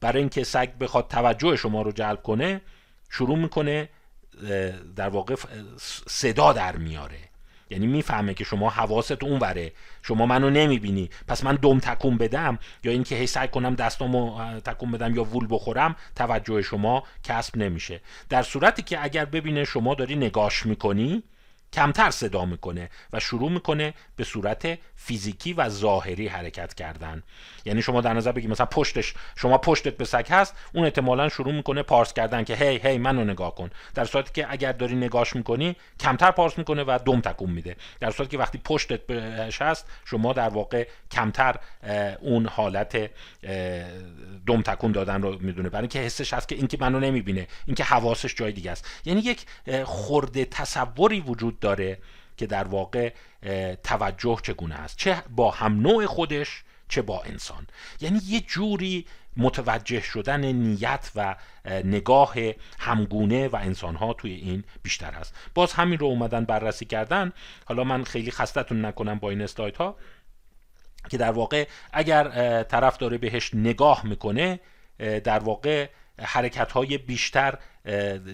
برای 0.00 0.18
اینکه 0.18 0.44
سگ 0.44 0.78
بخواد 0.78 1.08
توجه 1.08 1.56
شما 1.56 1.82
رو 1.82 1.92
جلب 1.92 2.22
کنه 2.22 2.60
شروع 3.10 3.38
می‌کنه 3.38 3.88
در 4.96 5.08
واقع 5.08 5.34
صدا 6.06 6.52
در 6.52 6.76
میاره. 6.76 7.18
یعنی 7.70 7.86
می‌فهمه 7.86 8.34
که 8.34 8.44
شما 8.44 8.70
حواست 8.70 9.22
اون 9.24 9.38
وره. 9.38 9.72
شما 10.02 10.26
منو 10.26 10.50
نمی‌بینی. 10.50 11.10
پس 11.28 11.44
من 11.44 11.54
دم 11.54 11.78
تکون 11.78 12.18
بدم 12.18 12.58
یا 12.84 12.92
اینکه 12.92 13.14
هی 13.16 13.26
سعی 13.26 13.48
کنم 13.48 13.74
دستامو 13.74 14.54
تکون 14.60 14.90
بدم 14.90 15.14
یا 15.14 15.24
وول 15.24 15.46
بخورم 15.50 15.96
توجه 16.16 16.62
شما 16.62 17.02
کسب 17.24 17.56
نمیشه. 17.56 18.00
در 18.28 18.42
صورتی 18.42 18.82
که 18.82 19.04
اگر 19.04 19.24
ببینه 19.24 19.64
شما 19.64 19.94
داری 19.94 20.16
نگاش 20.16 20.66
می‌کنی 20.66 21.22
کمتر 21.76 22.10
صدا 22.10 22.44
می‌کنه 22.44 22.90
و 23.12 23.20
شروع 23.20 23.50
می‌کنه 23.50 23.94
به 24.16 24.24
صورت 24.24 24.78
فیزیکی 24.96 25.52
و 25.52 25.68
ظاهری 25.68 26.28
حرکت 26.28 26.74
کردن. 26.74 27.22
یعنی 27.64 27.82
شما 27.82 28.00
در 28.00 28.12
نظر 28.12 28.32
بگید 28.32 28.50
مثلا 28.50 28.66
پشتش 28.66 29.14
شما 29.36 29.58
پشتت 29.58 29.96
به 29.96 30.04
سگ 30.04 30.26
هست 30.30 30.54
اون 30.74 30.84
احتمالا 30.84 31.28
شروع 31.28 31.52
می‌کنه 31.52 31.82
پارس 31.82 32.12
کردن 32.12 32.44
که 32.44 32.54
هی 32.56 32.78
هی 32.78 32.98
منو 32.98 33.24
نگاه 33.24 33.54
کن. 33.54 33.70
در 33.94 34.04
صورتی 34.04 34.30
که 34.34 34.46
اگر 34.50 34.72
داری 34.72 34.94
نگاش 34.94 35.36
می‌کنی 35.36 35.76
کمتر 36.00 36.30
پارس 36.30 36.58
می‌کنه 36.58 36.82
و 36.82 36.98
دم 37.04 37.20
تکون 37.20 37.50
میده. 37.50 37.76
در 38.00 38.10
صورتی 38.10 38.30
که 38.30 38.38
وقتی 38.38 38.58
پشتت 38.64 39.06
بهش 39.06 39.62
هست 39.62 39.86
شما 40.04 40.32
در 40.32 40.48
واقع 40.48 40.88
کمتر 41.10 41.56
اون 42.20 42.46
حالت 42.46 43.10
دم 44.46 44.62
تکون 44.62 44.92
دادن 44.92 45.22
رو 45.22 45.38
می‌دونه. 45.40 45.68
برای 45.68 45.82
اینکه 45.82 45.98
حسش 45.98 46.32
هست 46.32 46.48
که 46.48 46.54
اینکه 46.54 46.76
منو 46.80 47.00
نمی‌بینه 47.00 47.46
اینکه 47.66 47.84
حواسش 47.84 48.34
جای 48.34 48.52
دیگه 48.52 48.70
است. 48.70 48.88
یعنی 49.04 49.20
یک 49.20 49.46
خورده 49.84 50.44
تصوری 50.44 51.20
وجود 51.20 51.60
داره 51.66 51.98
که 52.36 52.46
در 52.46 52.64
واقع 52.64 53.12
توجه 53.84 54.38
چگونه 54.42 54.74
است؟ 54.74 54.96
چه 54.96 55.22
با 55.36 55.50
هم 55.50 55.80
نوع 55.80 56.06
خودش 56.06 56.64
چه 56.88 57.02
با 57.02 57.22
انسان. 57.22 57.66
یعنی 58.00 58.20
یه 58.26 58.40
جوری 58.40 59.06
متوجه 59.36 60.00
شدن 60.00 60.44
نیت 60.44 61.10
و 61.14 61.36
نگاه 61.84 62.34
همگونه 62.78 63.48
و 63.48 63.56
انسانها 63.56 64.12
توی 64.12 64.32
این 64.32 64.64
بیشتر 64.82 65.12
هست 65.12 65.34
باز 65.54 65.72
همین 65.72 65.98
رو 65.98 66.06
اومدن 66.06 66.44
بررسی 66.44 66.84
کردن. 66.84 67.32
حالا 67.64 67.84
من 67.84 68.04
خیلی 68.04 68.30
خستتون 68.30 68.84
نکنم 68.84 69.18
با 69.18 69.30
این 69.30 69.42
اسلاید 69.42 69.76
ها 69.76 69.96
که 71.10 71.16
در 71.16 71.30
واقع 71.30 71.68
اگر 71.92 72.22
طرف 72.62 72.96
داره 72.96 73.18
بهش 73.18 73.54
نگاه 73.54 74.06
می‌کنه 74.06 74.60
در 74.98 75.38
واقع 75.38 75.88
حرکت 76.22 76.72
های 76.72 76.98
بیشتر 76.98 77.58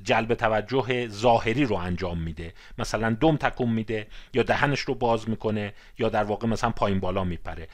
جلب 0.05 0.35
توجه 0.35 1.09
ظاهری 1.09 1.65
رو 1.65 1.77
انجام 1.77 2.19
میده. 2.19 2.53
مثلا 2.79 3.17
دم 3.21 3.37
تکون 3.37 3.69
میده 3.69 4.07
یا 4.35 4.43
دهنش 4.43 4.81
رو 4.81 4.95
باز 4.95 5.29
می‌کنه 5.29 5.75
یا 5.99 6.09
در 6.09 6.25
واقع 6.25 6.47
مثلا 6.47 6.71
پایین 6.71 7.01
بالا 7.01 7.25
میپره. 7.25 7.69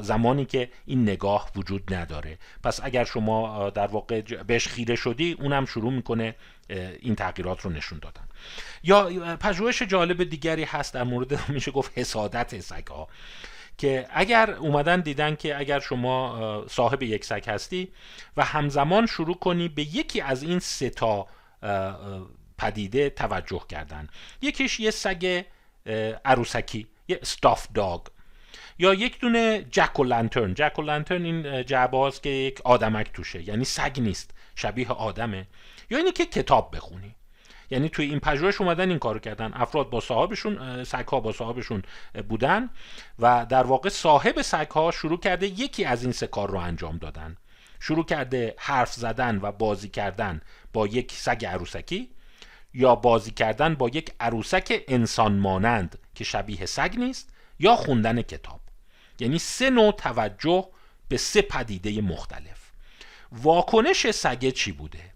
زمانی 0.00 0.44
که 0.44 0.68
این 0.86 1.02
نگاه 1.02 1.50
وجود 1.56 1.94
نداره. 1.94 2.38
پس 2.64 2.80
اگر 2.82 3.04
شما 3.04 3.70
در 3.70 3.86
واقع 3.86 4.20
بهش 4.20 4.68
خیره 4.68 4.96
شدی 4.96 5.32
اونم 5.32 5.66
شروع 5.66 5.92
می‌کنه 5.92 6.34
این 7.00 7.14
تغییرات 7.14 7.60
رو 7.60 7.70
نشون 7.70 7.98
دادن. 7.98 8.24
یا 8.82 9.36
پژوهش 9.36 9.82
جالب 9.82 10.24
دیگری 10.24 10.64
هست 10.64 10.94
در 10.94 11.02
مورد 11.02 11.50
میشه 11.50 11.70
گفت 11.70 11.92
حسادت 11.94 12.60
سگها. 12.60 13.08
که 13.78 14.06
اگر 14.10 14.50
اومدن 14.50 15.00
دیدن 15.00 15.34
که 15.34 15.58
اگر 15.58 15.80
شما 15.80 16.64
صاحب 16.68 17.02
یک 17.02 17.24
سگ 17.24 17.44
هستی 17.48 17.92
و 18.36 18.44
همزمان 18.44 19.06
شروع 19.06 19.38
کنی 19.38 19.68
به 19.68 19.82
یکی 19.82 20.20
از 20.20 20.42
این 20.42 20.58
سه 20.58 20.90
تا 20.90 21.26
پدیده 22.58 23.10
توجه 23.10 23.62
کردن. 23.68 24.08
یکیش 24.42 24.80
یه 24.80 24.90
سگ 24.90 25.44
عروسکی 26.24 26.86
یه 27.08 27.20
ستاف 27.22 27.68
داگ 27.74 28.00
یا 28.78 28.94
یک 28.94 29.20
دونه 29.20 29.66
جک 29.70 30.00
و 30.00 30.04
لانترن 30.04 30.54
جک 30.54 30.78
و 30.78 30.82
لانترن 30.82 31.24
این 31.24 31.62
جعبه 31.62 32.10
که 32.22 32.28
یک 32.28 32.60
آدمک 32.60 33.12
توشه. 33.12 33.48
یعنی 33.48 33.64
سگ 33.64 34.00
نیست. 34.00 34.30
شبیه 34.56 34.88
آدمه. 34.88 35.46
یا 35.90 35.98
اینی 35.98 36.12
که 36.12 36.26
کتاب 36.26 36.76
بخونی. 36.76 37.14
یعنی 37.72 37.88
توی 37.88 38.06
این 38.06 38.20
پژوهش 38.20 38.60
اومدن 38.60 38.88
این 38.88 38.98
کارو 38.98 39.18
کردن. 39.18 39.52
افراد 39.54 39.90
با 39.90 40.00
صاحبشون 40.00 40.84
سگها 40.84 41.20
با 41.20 41.32
صاحبشون 41.32 41.82
بودن 42.28 42.70
و 43.18 43.46
در 43.48 43.62
واقع 43.62 43.88
صاحب 43.88 44.42
سگها 44.42 44.90
شروع 44.90 45.20
کرده 45.20 45.46
یکی 45.46 45.84
از 45.84 46.02
این 46.02 46.12
سه 46.12 46.26
کار 46.26 46.50
رو 46.50 46.58
انجام 46.58 46.98
دادن. 46.98 47.36
شروع 47.80 48.04
کرده 48.04 48.54
حرف 48.58 48.92
زدن 48.92 49.38
و 49.42 49.52
بازی 49.52 49.88
کردن 49.88 50.40
با 50.72 50.86
یک 50.86 51.12
سگ 51.12 51.44
عروسکی 51.44 52.10
یا 52.74 52.94
بازی 52.94 53.30
کردن 53.30 53.74
با 53.74 53.88
یک 53.88 54.12
عروسک 54.20 54.84
انسان 54.88 55.38
مانند 55.38 55.98
که 56.14 56.24
شبیه 56.24 56.66
سگ 56.66 56.94
نیست 56.98 57.32
یا 57.58 57.76
خوندن 57.76 58.22
کتاب. 58.22 58.60
یعنی 59.18 59.38
سه 59.38 59.70
نوع 59.70 59.92
توجه 59.92 60.68
به 61.08 61.16
سه 61.16 61.42
پدیده 61.42 62.00
مختلف. 62.00 62.70
واکنش 63.32 64.10
سگه 64.10 64.50
چی 64.50 64.72
بوده؟ 64.72 65.11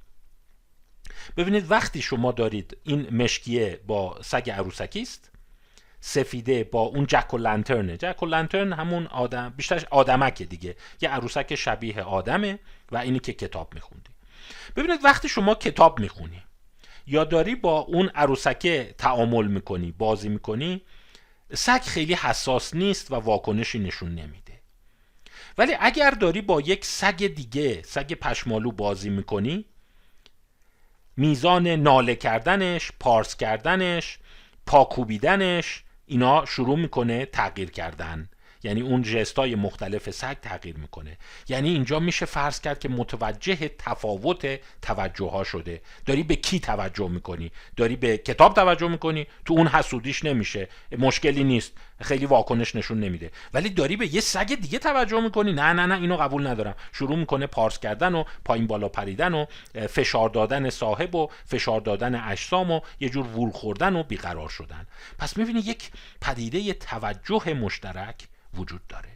ببینید 1.37 1.71
وقتی 1.71 2.03
شما 2.03 2.33
دارید 2.33 2.77
این 2.83 3.23
مشکیه 3.23 3.81
با 3.87 4.19
سگ 4.23 4.51
عروسکی 4.51 5.03
است 5.03 5.31
سفیده 6.01 6.65
با 6.65 6.81
اون 6.81 7.07
جک 7.07 7.35
و 7.35 7.39
لنترنه. 7.39 7.97
جک 7.97 8.23
و 8.23 8.27
لنترن 8.27 8.73
همون 8.73 9.07
آدم 9.07 9.55
بیشترش 9.57 9.85
آدمکه 9.91 10.45
دیگه. 10.45 10.77
یه 11.01 11.09
عروسک 11.09 11.55
شبیه 11.55 12.03
آدمه 12.03 12.59
و 12.93 12.97
اینی 12.97 13.19
که 13.19 13.33
کتاب 13.33 13.75
میخوندی. 13.75 14.11
ببینید 14.77 15.05
وقتی 15.05 15.29
شما 15.29 15.55
کتاب 15.55 16.01
می‌خونی 16.01 16.43
یا 17.07 17.25
داری 17.25 17.55
با 17.55 17.79
اون 17.79 18.09
عروسکه 18.09 18.95
تعامل 18.99 19.47
می‌کنی 19.47 19.93
بازی 19.93 20.29
می‌کنی 20.29 20.83
سگ 21.55 21.81
خیلی 21.81 22.15
حساس 22.15 22.75
نیست 22.75 23.11
و 23.11 23.15
واکنشی 23.15 23.79
نشون 23.79 24.15
نمیده. 24.15 24.61
ولی 25.59 25.77
اگر 25.81 26.11
داری 26.11 26.41
با 26.41 26.61
یک 26.61 26.85
سگ 26.85 27.27
دیگه 27.27 27.83
سگ 27.83 28.13
پشمالو 28.13 28.73
بازی 28.73 29.11
می‌کنی 29.11 29.65
میزان 31.17 31.69
ناله 31.69 32.15
کردنش 32.15 32.93
پارس 33.01 33.37
کردنش 33.37 34.19
پاکوبیدنش 34.67 35.85
اینا 36.07 36.45
شروع 36.45 36.79
می‌کنه 36.79 37.27
تغییر 37.27 37.71
کردن. 37.71 38.29
یعنی 38.67 38.81
اون 38.81 39.03
جستای 39.03 39.55
مختلف 39.55 40.11
سگ 40.11 40.37
تغییر 40.43 40.77
می‌کنه. 40.77 41.19
یعنی 41.49 41.69
اینجا 41.69 42.01
میشه 42.01 42.27
فرض 42.27 42.61
کرد 42.61 42.79
که 42.79 42.89
متوجه 42.89 43.71
تفاوت 43.79 44.61
توجه 44.83 45.31
ها 45.31 45.45
شده. 45.45 45.83
داری 46.07 46.23
به 46.23 46.37
کی 46.37 46.61
توجه 46.61 47.09
می‌کنی؟ 47.09 47.51
داری 47.77 47.97
به 47.97 48.19
کتاب 48.19 48.55
توجه 48.55 48.89
می‌کنی؟ 48.89 49.27
تو 49.45 49.55
اون 49.55 49.67
حسودیش 49.67 50.25
نمیشه. 50.25 50.69
مشکلی 50.99 51.45
نیست. 51.45 51.73
خیلی 52.01 52.27
واکنش 52.27 52.75
نشون 52.75 53.01
نمیده. 53.01 53.31
ولی 53.55 53.69
داری 53.69 53.97
به 53.97 54.15
یه 54.15 54.21
سگ 54.21 54.55
دیگه 54.55 54.79
توجه 54.79 55.21
می‌کنی. 55.21 55.53
نه 55.53 55.73
نه 55.73 55.87
نه 55.87 55.95
اینو 55.95 56.17
قبول 56.17 56.47
ندارم. 56.47 56.75
شروع 56.93 57.17
می‌کنه 57.17 57.47
پارس 57.47 57.79
کردن 57.79 58.15
و 58.15 58.25
پایین 58.45 58.67
بالا 58.67 58.89
پریدن 58.89 59.35
و 59.35 59.47
فشار 59.89 60.29
دادن 60.29 60.71
صاحب 60.71 61.15
و 61.15 61.29
فشار 61.45 61.81
دادن 61.81 62.15
اجسام 62.15 62.71
و 62.71 62.81
یه 63.01 63.09
جور 63.09 63.27
وول 63.27 63.51
خوردن 63.51 63.97
و 63.97 64.03
بیقرار 64.03 64.49
شدن. 64.49 64.87
پس 65.19 65.37
می‌بینی 65.37 65.61
یک 65.61 65.91
پدیده 66.21 66.73
توجه 66.73 67.55
مشترک 67.55 68.29
وجود 68.59 68.87
داره. 68.89 69.09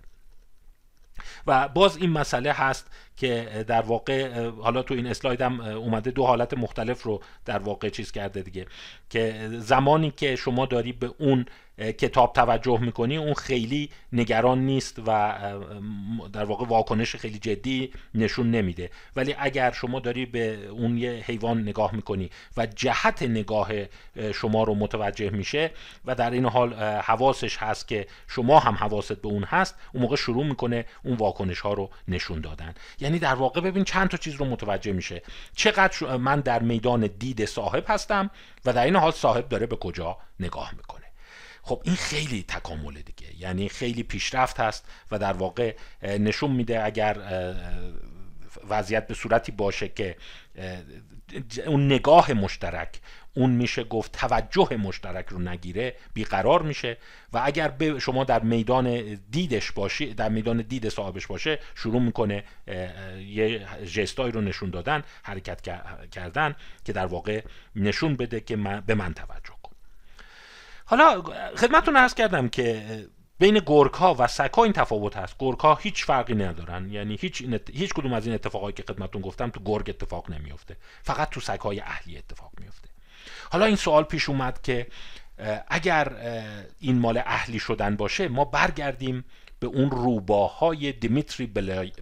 و 1.46 1.68
باز 1.68 1.96
این 1.96 2.10
مسئله 2.10 2.52
هست 2.52 2.90
که 3.16 3.64
در 3.68 3.82
واقع 3.82 4.48
حالا 4.48 4.82
تو 4.82 4.94
این 4.94 5.06
اسلاید 5.06 5.40
هم 5.40 5.60
اومده 5.60 6.10
دو 6.10 6.26
حالت 6.26 6.54
مختلف 6.54 7.02
رو 7.02 7.22
در 7.44 7.58
واقع 7.58 7.88
چیز 7.88 8.12
کرده 8.12 8.42
دیگه 8.42 8.66
که 9.10 9.48
زمانی 9.52 10.10
که 10.10 10.36
شما 10.36 10.66
داری 10.66 10.92
به 10.92 11.14
اون 11.18 11.46
کتاب 11.80 12.32
توجه 12.32 12.80
می‌کنی 12.80 13.16
اون 13.16 13.34
خیلی 13.34 13.90
نگران 14.12 14.58
نیست 14.58 14.98
و 15.06 15.38
در 16.32 16.44
واقع 16.44 16.66
واکنش 16.66 17.16
خیلی 17.16 17.38
جدی 17.38 17.92
نشون 18.14 18.50
نمیده. 18.50 18.90
ولی 19.16 19.34
اگر 19.38 19.70
شما 19.70 20.00
داری 20.00 20.26
به 20.26 20.66
اون 20.66 20.98
یه 20.98 21.10
حیوان 21.10 21.62
نگاه 21.62 21.94
می‌کنی 21.94 22.30
و 22.56 22.66
جهت 22.66 23.22
نگاه 23.22 23.70
شما 24.34 24.64
رو 24.64 24.74
متوجه 24.74 25.30
میشه 25.30 25.70
و 26.04 26.14
در 26.14 26.30
این 26.30 26.46
حال 26.46 26.74
حواسش 26.74 27.56
هست 27.56 27.88
که 27.88 28.06
شما 28.28 28.58
هم 28.58 28.74
حواست 28.74 29.12
به 29.22 29.28
اون 29.28 29.44
هست 29.44 29.74
اون 29.94 30.02
موقع 30.02 30.16
شروع 30.16 30.44
می‌کنه 30.44 30.84
اون 31.04 31.16
واکنش 31.16 31.60
ها 31.60 31.72
رو 31.72 31.90
نشون 32.08 32.40
دادن. 32.40 32.74
یعنی 33.00 33.18
در 33.18 33.34
واقع 33.34 33.60
ببین 33.60 33.84
چند 33.84 34.08
تا 34.08 34.16
چیز 34.16 34.34
رو 34.34 34.44
متوجه 34.44 34.92
میشه. 34.92 35.22
چقدر 35.54 36.16
من 36.16 36.40
در 36.40 36.62
میدان 36.62 37.10
دید 37.18 37.44
صاحب 37.44 37.84
هستم 37.88 38.30
و 38.64 38.72
در 38.72 38.84
این 38.84 38.96
حال 38.96 39.12
صاحب 39.12 39.48
داره 39.48 39.66
به 39.66 39.76
کجا 39.76 40.16
نگاه 40.40 40.72
می‌کنه. 40.76 40.99
خب 41.62 41.82
این 41.84 41.94
خیلی 41.94 42.44
تکامل 42.48 42.94
دیگه. 42.94 43.40
یعنی 43.40 43.68
خیلی 43.68 44.02
پیشرفت 44.02 44.60
هست 44.60 44.84
و 45.10 45.18
در 45.18 45.32
واقع 45.32 45.76
نشون 46.02 46.50
میده 46.50 46.84
اگر 46.84 47.16
وضعیت 48.68 49.06
به 49.06 49.14
صورتی 49.14 49.52
باشه 49.52 49.88
که 49.88 50.16
اون 51.66 51.86
نگاه 51.86 52.32
مشترک 52.32 53.00
اون 53.34 53.50
میشه 53.50 53.84
گفت 53.84 54.12
توجه 54.12 54.76
مشترک 54.76 55.26
رو 55.28 55.38
نگیره 55.38 55.94
بیقرار 56.14 56.62
میشه 56.62 56.96
و 57.32 57.40
اگر 57.44 57.68
به 57.68 57.98
شما 57.98 58.24
در 58.24 58.42
میدان 58.42 59.14
دیدش 59.30 59.72
باشی 59.72 60.14
در 60.14 60.28
میدان 60.28 60.62
دید 60.62 60.88
صاحبش 60.88 61.26
باشه 61.26 61.58
شروع 61.74 62.02
می‌کنه 62.02 62.44
یه 63.26 63.66
جستایی 63.92 64.32
رو 64.32 64.40
نشون 64.40 64.70
دادن 64.70 65.02
حرکت 65.22 65.60
کردن 66.10 66.54
که 66.84 66.92
در 66.92 67.06
واقع 67.06 67.42
نشون 67.76 68.16
بده 68.16 68.40
که 68.40 68.56
من 68.56 68.80
به 68.80 68.94
من 68.94 69.14
توجه 69.14 69.59
حالا 70.90 71.22
خدمتتون 71.56 71.96
عرض 71.96 72.14
کردم 72.14 72.48
که 72.48 72.82
بین 73.38 73.62
ها 73.94 74.16
و 74.18 74.26
سگ 74.26 74.54
ها 74.54 74.64
این 74.64 74.72
تفاوت 74.72 75.16
هست. 75.16 75.36
ها 75.60 75.74
هیچ 75.74 76.04
فرقی 76.04 76.34
ندارن. 76.34 76.90
یعنی 76.90 77.18
هیچ 77.20 77.42
هیچ 77.72 77.92
کدوم 77.92 78.12
از 78.12 78.26
این 78.26 78.34
اتفاقایی 78.34 78.72
که 78.72 78.84
خدمتتون 78.88 79.22
گفتم 79.22 79.50
تو 79.50 79.60
گرگ 79.64 79.90
اتفاق 79.90 80.30
نمیفته 80.30 80.76
فقط 81.02 81.30
تو 81.30 81.40
سگ 81.40 81.60
های 81.60 81.80
اهلی 81.80 82.18
اتفاق 82.18 82.50
میفته 82.60 82.88
حالا 83.50 83.64
این 83.64 83.76
سوال 83.76 84.04
پیش 84.04 84.28
اومد 84.28 84.62
که 84.62 84.86
اگر 85.68 86.12
این 86.80 86.98
مال 86.98 87.18
اهلی 87.18 87.58
شدن 87.58 87.96
باشه 87.96 88.28
ما 88.28 88.44
برگردیم 88.44 89.24
به 89.60 89.66
اون 89.66 89.90
روباهای 89.90 90.92
دیمیتری 90.92 91.46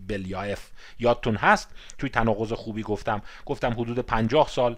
بلیایف 0.09 0.71
یادتون 0.99 1.37
هست؟ 1.37 1.71
توی 1.99 2.11
تناقض 2.11 2.53
خوبی 2.53 2.83
گفتم. 2.83 3.23
گفتم 3.47 3.73
حدود 3.73 3.99
پنجاه 3.99 4.49
سال 4.49 4.77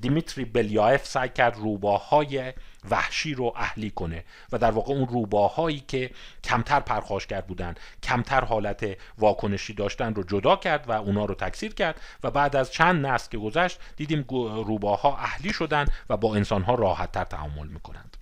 دیمیتری 0.00 0.44
بلیایف 0.44 1.06
سعی 1.06 1.28
کرد 1.28 1.56
روباهای 1.56 2.52
وحشی 2.90 3.34
رو 3.34 3.52
اهلی 3.56 3.90
کنه 3.90 4.24
و 4.52 4.58
در 4.58 4.70
واقع 4.70 4.92
اون 4.92 5.08
روباهایی 5.08 5.84
که 5.88 6.10
کمتر 6.44 6.80
پرخاشگر 6.80 7.40
بودن 7.40 7.74
کمتر 8.02 8.44
حالت 8.44 8.96
واکنشی 9.18 9.74
داشتن 9.74 10.14
رو 10.14 10.22
جدا 10.22 10.56
کرد 10.56 10.88
و 10.88 10.92
اونا 10.92 11.24
رو 11.24 11.34
تکثیر 11.34 11.74
کرد 11.74 12.00
و 12.22 12.30
بعد 12.30 12.56
از 12.56 12.72
چند 12.72 13.06
نسل 13.06 13.30
که 13.30 13.38
گذشت 13.38 13.80
دیدیم 13.96 14.24
روباها 14.66 15.16
اهلی 15.16 15.52
شدن 15.52 15.86
و 16.10 16.16
با 16.16 16.34
انسانها 16.34 16.74
راحتتر 16.74 17.24
تعامل 17.24 17.66
می‌کنند. 17.66 18.16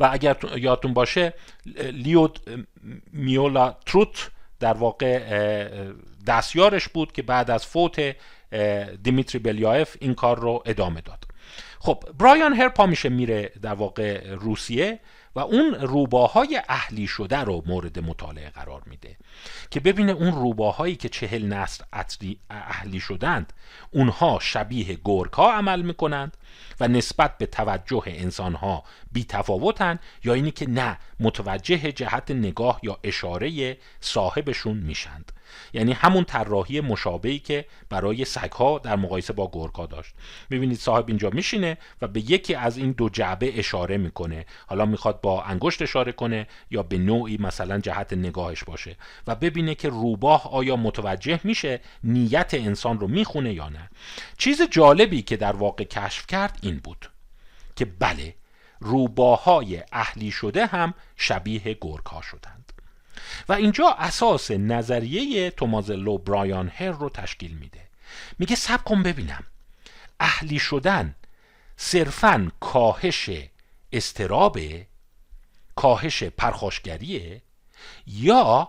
و 0.00 0.08
اگر 0.12 0.36
یادتون 0.56 0.94
باشه 0.94 1.34
لیود 1.92 2.40
میولا 3.12 3.76
تروت 3.86 4.30
در 4.60 4.72
واقع 4.72 5.18
دستیارش 6.26 6.88
بود 6.88 7.12
که 7.12 7.22
بعد 7.22 7.50
از 7.50 7.66
فوت 7.66 8.16
دیمیتری 9.02 9.38
بلیایف 9.38 9.96
این 10.00 10.14
کار 10.14 10.38
رو 10.38 10.62
ادامه 10.66 11.00
داد. 11.00 11.24
خب 11.78 12.04
برایان 12.18 12.52
هر 12.52 12.68
پا 12.68 12.86
میشه 12.86 13.08
میره 13.08 13.52
در 13.62 13.74
واقع 13.74 14.34
روسیه 14.34 15.00
و 15.34 15.40
اون 15.40 15.74
روباهای 15.74 16.62
اهلی 16.68 17.06
شده 17.06 17.38
رو 17.38 17.62
مورد 17.66 17.98
مطالعه 17.98 18.50
قرار 18.50 18.82
میده 18.86 19.16
که 19.70 19.80
ببینه 19.80 20.12
اون 20.12 20.32
روباهایی 20.32 20.96
که 20.96 21.08
چهل 21.08 21.46
نسل 21.46 21.84
اهلی 22.50 23.00
شدند 23.00 23.52
اونها 23.90 24.38
شبیه 24.42 24.98
گرگ 25.04 25.32
ها 25.32 25.52
عمل 25.52 25.82
می‌کنند 25.82 26.36
و 26.80 26.88
نسبت 26.88 27.38
به 27.38 27.46
توجه 27.46 28.02
انسان 28.06 28.54
ها 28.54 28.84
بی 29.12 29.24
تفاوتن 29.24 29.98
یا 30.24 30.34
اینی 30.34 30.50
که 30.50 30.70
نه 30.70 30.98
متوجه 31.20 31.92
جهت 31.92 32.30
نگاه 32.30 32.80
یا 32.82 32.98
اشاره 33.02 33.76
صاحبشون 34.00 34.76
میشند. 34.76 35.32
یعنی 35.72 35.92
همون 35.92 36.24
طراحی 36.24 36.80
مشابهی 36.80 37.38
که 37.38 37.64
برای 37.88 38.24
سگها 38.24 38.78
در 38.78 38.96
مقایسه 38.96 39.32
با 39.32 39.50
گرگها 39.52 39.86
داشت. 39.86 40.14
می‌بینید 40.50 40.78
صاحب 40.78 41.04
اینجا 41.08 41.30
میشینه 41.30 41.78
و 42.02 42.08
به 42.08 42.20
یکی 42.20 42.54
از 42.54 42.76
این 42.76 42.92
دو 42.92 43.08
جعبه 43.08 43.58
اشاره 43.58 43.96
می‌کنه. 43.96 44.46
حالا 44.66 44.84
می‌خواد 44.84 45.20
با 45.20 45.42
انگشت 45.42 45.82
اشاره 45.82 46.12
کنه 46.12 46.46
یا 46.70 46.82
به 46.82 46.98
نوعی 46.98 47.36
مثلا 47.36 47.78
جهت 47.78 48.12
نگاهش 48.12 48.64
باشه 48.64 48.96
و 49.26 49.34
ببینه 49.34 49.74
که 49.74 49.88
روباه 49.88 50.52
آیا 50.52 50.76
متوجه 50.76 51.40
میشه 51.44 51.80
نیت 52.04 52.54
انسان 52.54 53.00
رو 53.00 53.08
می‌خونه 53.08 53.52
یا 53.52 53.68
نه. 53.68 53.90
چیز 54.38 54.62
جالبی 54.70 55.22
که 55.22 55.36
در 55.36 55.56
واقع 55.56 55.84
کشف 55.84 56.26
کرد 56.26 56.43
این 56.62 56.78
بود 56.78 57.10
که 57.76 57.84
بله 57.84 58.34
روباهای 58.80 59.82
اهلی 59.92 60.30
شده 60.30 60.66
هم 60.66 60.94
شبیه 61.16 61.78
گرگ 61.80 62.22
شدند. 62.22 62.72
و 63.48 63.52
اینجا 63.52 63.88
اساس 63.88 64.50
نظریه 64.50 65.50
تومازلو 65.50 66.18
برایان 66.18 66.68
هر 66.68 66.90
رو 66.90 67.08
تشکیل 67.08 67.54
میده. 67.54 67.88
میگه 68.38 68.56
سب 68.56 68.84
کن 68.84 69.02
ببینم. 69.02 69.44
اهلی 70.20 70.58
شدن 70.58 71.14
صرفا 71.76 72.52
کاهش 72.60 73.30
استراب 73.92 74.58
کاهش 75.76 76.22
پرخاشگریه 76.22 77.42
یا 78.06 78.68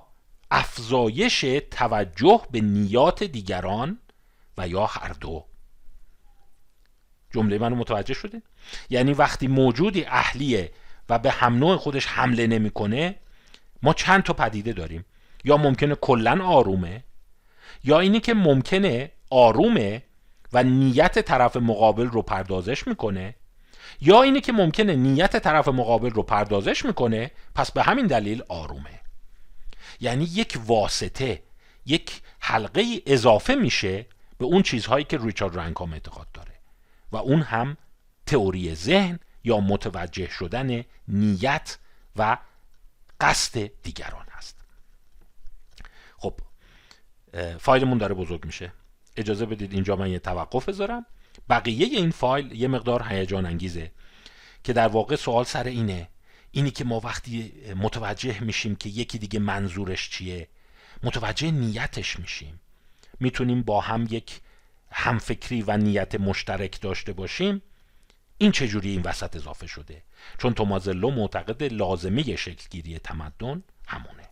افزایش 0.52 1.46
توجه 1.72 2.42
به 2.52 2.62
نیات 2.62 3.24
دیگران 3.24 4.00
و 4.58 4.68
یا 4.68 4.86
هر 4.86 5.14
دو؟ 5.14 5.46
جمله 7.36 7.58
منو 7.58 7.76
متوجه 7.76 8.14
شده. 8.14 8.42
یعنی 8.90 9.14
وقتی 9.14 9.48
موجودی 9.48 10.06
اهلیه 10.06 10.72
و 11.10 11.20
به 11.20 11.32
هم 11.32 11.58
نوع 11.58 11.78
خودش 11.78 12.06
حمله 12.08 12.48
نمی‌کنه 12.48 13.16
ما 13.84 13.94
چند 13.94 14.24
تا 14.24 14.34
پدیده 14.34 14.74
داریم. 14.74 15.06
یا 15.44 15.58
ممکنه 15.58 15.96
کلا 15.96 16.46
آرومه 16.46 17.04
یا 17.84 18.00
اینی 18.00 18.20
که 18.20 18.34
ممکنه 18.34 19.12
آرومه 19.30 20.04
و 20.54 20.64
نیت 20.64 21.20
طرف 21.20 21.58
مقابل 21.58 22.06
رو 22.06 22.22
پردازش 22.22 22.88
می‌کنه 22.88 23.36
یا 24.02 24.22
اینی 24.22 24.42
که 24.42 24.52
ممکنه 24.52 24.96
نیت 24.96 25.38
طرف 25.38 25.68
مقابل 25.68 26.10
رو 26.10 26.24
پردازش 26.24 26.86
می‌کنه 26.86 27.32
پس 27.56 27.72
به 27.72 27.84
همین 27.84 28.08
دلیل 28.08 28.44
آرومه. 28.50 29.00
یعنی 30.00 30.24
یک 30.24 30.58
واسطه 30.66 31.44
یک 31.86 32.22
حلقه 32.40 32.84
اضافه 33.06 33.56
میشه 33.56 34.06
به 34.38 34.46
اون 34.46 34.62
چیزهایی 34.62 35.06
که 35.06 35.18
ریچارد 35.18 35.58
رنکام 35.58 35.94
اعتقاد 35.94 36.28
داره. 36.34 36.45
و 37.16 37.18
اون 37.18 37.42
هم 37.42 37.78
تئوری 38.26 38.76
ذهن 38.76 39.20
یا 39.44 39.60
متوجه 39.60 40.30
شدن 40.30 40.84
نیت 41.08 41.78
و 42.16 42.38
قصد 43.22 43.72
دیگران 43.84 44.26
هست. 44.32 44.58
خب 46.18 46.40
فایلمون 47.60 47.98
داره 47.98 48.16
بزرگ 48.16 48.46
میشه. 48.46 48.74
اجازه 49.18 49.46
بدید 49.46 49.74
اینجا 49.74 49.96
من 49.96 50.10
یه 50.10 50.20
توقف 50.20 50.70
بذارم. 50.70 51.06
بقیه 51.50 51.86
این 51.86 52.12
فایل 52.12 52.52
یه 52.52 52.68
مقدار 52.68 53.06
هیجان 53.10 53.46
انگیزه 53.46 53.92
که 54.64 54.74
در 54.74 54.88
واقع 54.88 55.16
سوال 55.16 55.44
سر 55.44 55.64
اینه. 55.64 56.10
اینی 56.52 56.72
که 56.72 56.84
ما 56.84 57.00
وقتی 57.00 57.54
متوجه 57.76 58.40
میشیم 58.44 58.76
که 58.76 58.90
یکی 58.90 59.18
دیگه 59.18 59.40
منظورش 59.40 60.10
چیه 60.10 60.48
متوجه 61.04 61.52
نیتش 61.52 62.20
میشیم. 62.20 62.60
می‌تونیم 63.20 63.62
با 63.62 63.82
هم 63.82 64.08
یک 64.10 64.42
همفکری 64.98 65.62
و 65.62 65.78
نیت 65.78 66.16
مشترک 66.16 66.82
داشته 66.82 67.14
باشیم 67.14 67.62
این 68.38 68.52
چجوری 68.52 68.90
این 68.90 69.02
وسط 69.02 69.36
اضافه 69.36 69.68
شده؟ 69.68 70.04
چون 70.38 70.54
تومازلو 70.54 71.12
معتقد 71.12 71.64
لازمه 71.64 72.36
شکلگیری 72.36 73.00
تمدن 73.00 73.64
همونه. 73.88 74.25